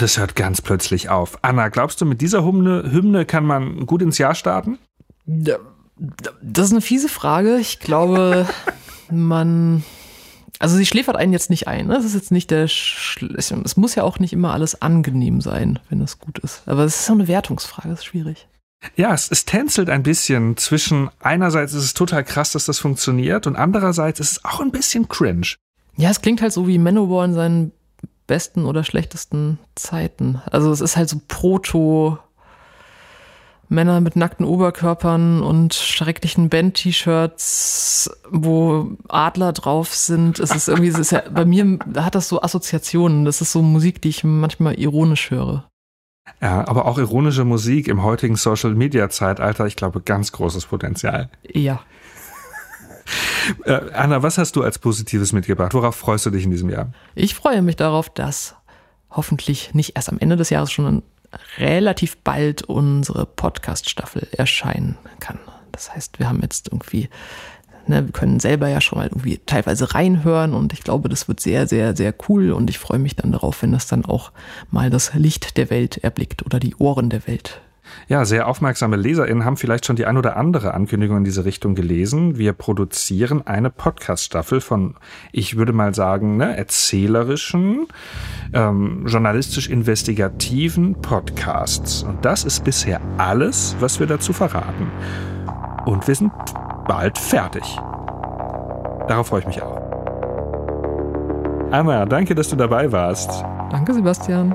Und 0.00 0.04
es 0.04 0.16
hört 0.16 0.34
ganz 0.34 0.62
plötzlich 0.62 1.10
auf. 1.10 1.38
Anna, 1.42 1.68
glaubst 1.68 2.00
du, 2.00 2.06
mit 2.06 2.22
dieser 2.22 2.42
Hymne, 2.42 2.90
Hymne 2.90 3.26
kann 3.26 3.44
man 3.44 3.84
gut 3.84 4.00
ins 4.00 4.16
Jahr 4.16 4.34
starten? 4.34 4.78
Das 5.26 5.58
ist 6.64 6.70
eine 6.70 6.80
fiese 6.80 7.10
Frage. 7.10 7.58
Ich 7.58 7.80
glaube, 7.80 8.48
man. 9.10 9.84
Also 10.58 10.78
sie 10.78 10.86
schläfert 10.86 11.16
einen 11.16 11.34
jetzt 11.34 11.50
nicht 11.50 11.68
ein. 11.68 11.88
Ne? 11.88 11.92
Das 11.92 12.06
ist 12.06 12.14
jetzt 12.14 12.32
nicht 12.32 12.50
der. 12.50 12.66
Schl 12.66 13.34
es 13.36 13.76
muss 13.76 13.94
ja 13.94 14.02
auch 14.02 14.18
nicht 14.18 14.32
immer 14.32 14.54
alles 14.54 14.80
angenehm 14.80 15.42
sein, 15.42 15.78
wenn 15.90 16.00
das 16.00 16.18
gut 16.18 16.38
ist. 16.38 16.62
Aber 16.64 16.84
es 16.84 17.00
ist 17.00 17.04
so 17.04 17.12
eine 17.12 17.28
Wertungsfrage. 17.28 17.90
Das 17.90 17.98
ist 17.98 18.06
schwierig. 18.06 18.48
Ja, 18.96 19.12
es, 19.12 19.30
es 19.30 19.44
tänzelt 19.44 19.90
ein 19.90 20.02
bisschen 20.02 20.56
zwischen 20.56 21.10
einerseits 21.20 21.74
ist 21.74 21.84
es 21.84 21.92
total 21.92 22.24
krass, 22.24 22.52
dass 22.52 22.64
das 22.64 22.78
funktioniert 22.78 23.46
und 23.46 23.54
andererseits 23.56 24.18
ist 24.18 24.32
es 24.32 24.44
auch 24.46 24.60
ein 24.60 24.70
bisschen 24.70 25.10
cringe. 25.10 25.56
Ja, 25.98 26.08
es 26.08 26.22
klingt 26.22 26.40
halt 26.40 26.54
so 26.54 26.66
wie 26.66 26.78
Manowar 26.78 27.26
in 27.26 27.34
seinen 27.34 27.72
besten 28.30 28.64
oder 28.64 28.84
schlechtesten 28.84 29.58
Zeiten. 29.74 30.40
Also 30.50 30.70
es 30.70 30.80
ist 30.80 30.96
halt 30.96 31.08
so 31.08 31.20
Proto 31.26 32.18
Männer 33.68 34.00
mit 34.00 34.14
nackten 34.14 34.46
Oberkörpern 34.46 35.42
und 35.42 35.74
schrecklichen 35.74 36.48
Band-T-Shirts, 36.48 38.10
wo 38.30 38.92
Adler 39.08 39.52
drauf 39.52 39.92
sind. 39.92 40.38
Es 40.38 40.54
ist 40.54 40.68
irgendwie, 40.68 40.88
es 40.88 40.98
ist 40.98 41.10
ja, 41.10 41.22
bei 41.28 41.44
mir 41.44 41.78
hat 41.96 42.14
das 42.14 42.28
so 42.28 42.40
Assoziationen. 42.40 43.24
Das 43.24 43.40
ist 43.40 43.50
so 43.50 43.62
Musik, 43.62 44.00
die 44.00 44.10
ich 44.10 44.22
manchmal 44.22 44.78
ironisch 44.78 45.30
höre. 45.32 45.68
Ja, 46.40 46.66
aber 46.68 46.86
auch 46.86 46.98
ironische 46.98 47.44
Musik 47.44 47.88
im 47.88 48.04
heutigen 48.04 48.36
Social 48.36 48.74
Media 48.74 49.10
Zeitalter, 49.10 49.66
ich 49.66 49.74
glaube, 49.74 50.00
ganz 50.00 50.30
großes 50.30 50.66
Potenzial. 50.66 51.30
Ja. 51.52 51.80
Äh, 53.64 53.80
Anna, 53.92 54.22
was 54.22 54.38
hast 54.38 54.56
du 54.56 54.62
als 54.62 54.78
Positives 54.78 55.32
mitgebracht? 55.32 55.74
Worauf 55.74 55.96
freust 55.96 56.26
du 56.26 56.30
dich 56.30 56.44
in 56.44 56.50
diesem 56.50 56.70
Jahr? 56.70 56.92
Ich 57.14 57.34
freue 57.34 57.62
mich 57.62 57.76
darauf, 57.76 58.08
dass 58.08 58.54
hoffentlich 59.10 59.74
nicht 59.74 59.96
erst 59.96 60.08
am 60.08 60.18
Ende 60.18 60.36
des 60.36 60.50
Jahres, 60.50 60.70
schon 60.70 61.02
relativ 61.58 62.16
bald 62.18 62.62
unsere 62.62 63.26
Podcast-Staffel 63.26 64.28
erscheinen 64.32 64.98
kann. 65.20 65.38
Das 65.72 65.94
heißt, 65.94 66.18
wir 66.18 66.28
haben 66.28 66.40
jetzt 66.42 66.68
irgendwie, 66.68 67.08
ne, 67.86 68.06
wir 68.06 68.12
können 68.12 68.40
selber 68.40 68.68
ja 68.68 68.80
schon 68.80 68.98
mal 68.98 69.06
irgendwie 69.06 69.38
teilweise 69.46 69.94
reinhören 69.94 70.54
und 70.54 70.72
ich 70.72 70.82
glaube, 70.82 71.08
das 71.08 71.28
wird 71.28 71.40
sehr, 71.40 71.66
sehr, 71.66 71.96
sehr 71.96 72.14
cool 72.28 72.52
und 72.52 72.70
ich 72.70 72.78
freue 72.78 72.98
mich 72.98 73.16
dann 73.16 73.32
darauf, 73.32 73.62
wenn 73.62 73.72
das 73.72 73.86
dann 73.86 74.04
auch 74.04 74.32
mal 74.70 74.90
das 74.90 75.14
Licht 75.14 75.56
der 75.56 75.70
Welt 75.70 75.98
erblickt 75.98 76.44
oder 76.44 76.58
die 76.58 76.74
Ohren 76.76 77.10
der 77.10 77.26
Welt. 77.26 77.60
Ja, 78.08 78.24
sehr 78.24 78.48
aufmerksame 78.48 78.96
LeserInnen 78.96 79.44
haben 79.44 79.56
vielleicht 79.56 79.86
schon 79.86 79.96
die 79.96 80.06
ein 80.06 80.16
oder 80.16 80.36
andere 80.36 80.74
Ankündigung 80.74 81.18
in 81.18 81.24
diese 81.24 81.44
Richtung 81.44 81.74
gelesen. 81.74 82.38
Wir 82.38 82.52
produzieren 82.52 83.46
eine 83.46 83.70
Podcast-Staffel 83.70 84.60
von, 84.60 84.96
ich 85.32 85.56
würde 85.56 85.72
mal 85.72 85.94
sagen, 85.94 86.36
ne, 86.36 86.56
erzählerischen, 86.56 87.86
ähm, 88.52 89.06
journalistisch-investigativen 89.06 91.00
Podcasts. 91.00 92.02
Und 92.02 92.24
das 92.24 92.44
ist 92.44 92.64
bisher 92.64 93.00
alles, 93.18 93.76
was 93.80 94.00
wir 94.00 94.06
dazu 94.06 94.32
verraten. 94.32 94.90
Und 95.84 96.06
wir 96.06 96.14
sind 96.14 96.32
bald 96.86 97.16
fertig. 97.18 97.64
Darauf 99.08 99.28
freue 99.28 99.40
ich 99.40 99.46
mich 99.46 99.62
auch. 99.62 99.80
Anna, 101.70 102.04
danke, 102.04 102.34
dass 102.34 102.48
du 102.48 102.56
dabei 102.56 102.90
warst. 102.90 103.44
Danke, 103.70 103.94
Sebastian. 103.94 104.54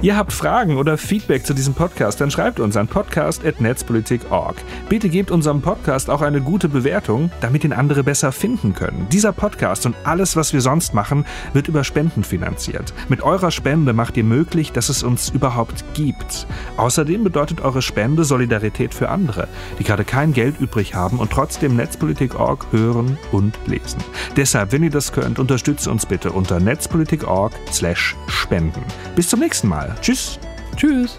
Ihr 0.00 0.16
habt 0.16 0.32
Fragen 0.32 0.76
oder 0.76 0.96
Feedback 0.96 1.44
zu 1.44 1.54
diesem 1.54 1.74
Podcast, 1.74 2.20
dann 2.20 2.30
schreibt 2.30 2.60
uns 2.60 2.76
an 2.76 2.86
podcast.netzpolitik.org. 2.86 4.54
Bitte 4.88 5.08
gebt 5.08 5.32
unserem 5.32 5.60
Podcast 5.60 6.08
auch 6.08 6.22
eine 6.22 6.40
gute 6.40 6.68
Bewertung, 6.68 7.32
damit 7.40 7.64
ihn 7.64 7.72
andere 7.72 8.04
besser 8.04 8.30
finden 8.30 8.74
können. 8.74 9.08
Dieser 9.10 9.32
Podcast 9.32 9.86
und 9.86 9.96
alles, 10.04 10.36
was 10.36 10.52
wir 10.52 10.60
sonst 10.60 10.94
machen, 10.94 11.26
wird 11.52 11.66
über 11.66 11.82
Spenden 11.82 12.22
finanziert. 12.22 12.94
Mit 13.08 13.22
eurer 13.22 13.50
Spende 13.50 13.92
macht 13.92 14.16
ihr 14.16 14.22
möglich, 14.22 14.70
dass 14.70 14.88
es 14.88 15.02
uns 15.02 15.30
überhaupt 15.30 15.84
gibt. 15.94 16.46
Außerdem 16.76 17.24
bedeutet 17.24 17.60
eure 17.60 17.82
Spende 17.82 18.22
Solidarität 18.22 18.94
für 18.94 19.08
andere, 19.08 19.48
die 19.80 19.84
gerade 19.84 20.04
kein 20.04 20.32
Geld 20.32 20.60
übrig 20.60 20.94
haben 20.94 21.18
und 21.18 21.32
trotzdem 21.32 21.74
Netzpolitik.org 21.74 22.66
hören 22.70 23.18
und 23.32 23.58
lesen. 23.66 23.98
Deshalb, 24.36 24.70
wenn 24.70 24.84
ihr 24.84 24.90
das 24.90 25.10
könnt, 25.10 25.40
unterstützt 25.40 25.88
uns 25.88 26.06
bitte 26.06 26.30
unter 26.30 26.60
netzpolitik.org/spenden. 26.60 28.84
Bis 29.16 29.28
zum 29.28 29.40
nächsten 29.40 29.66
Mal. 29.66 29.87
Tschüss. 30.00 30.38
Tschüss. 30.76 31.16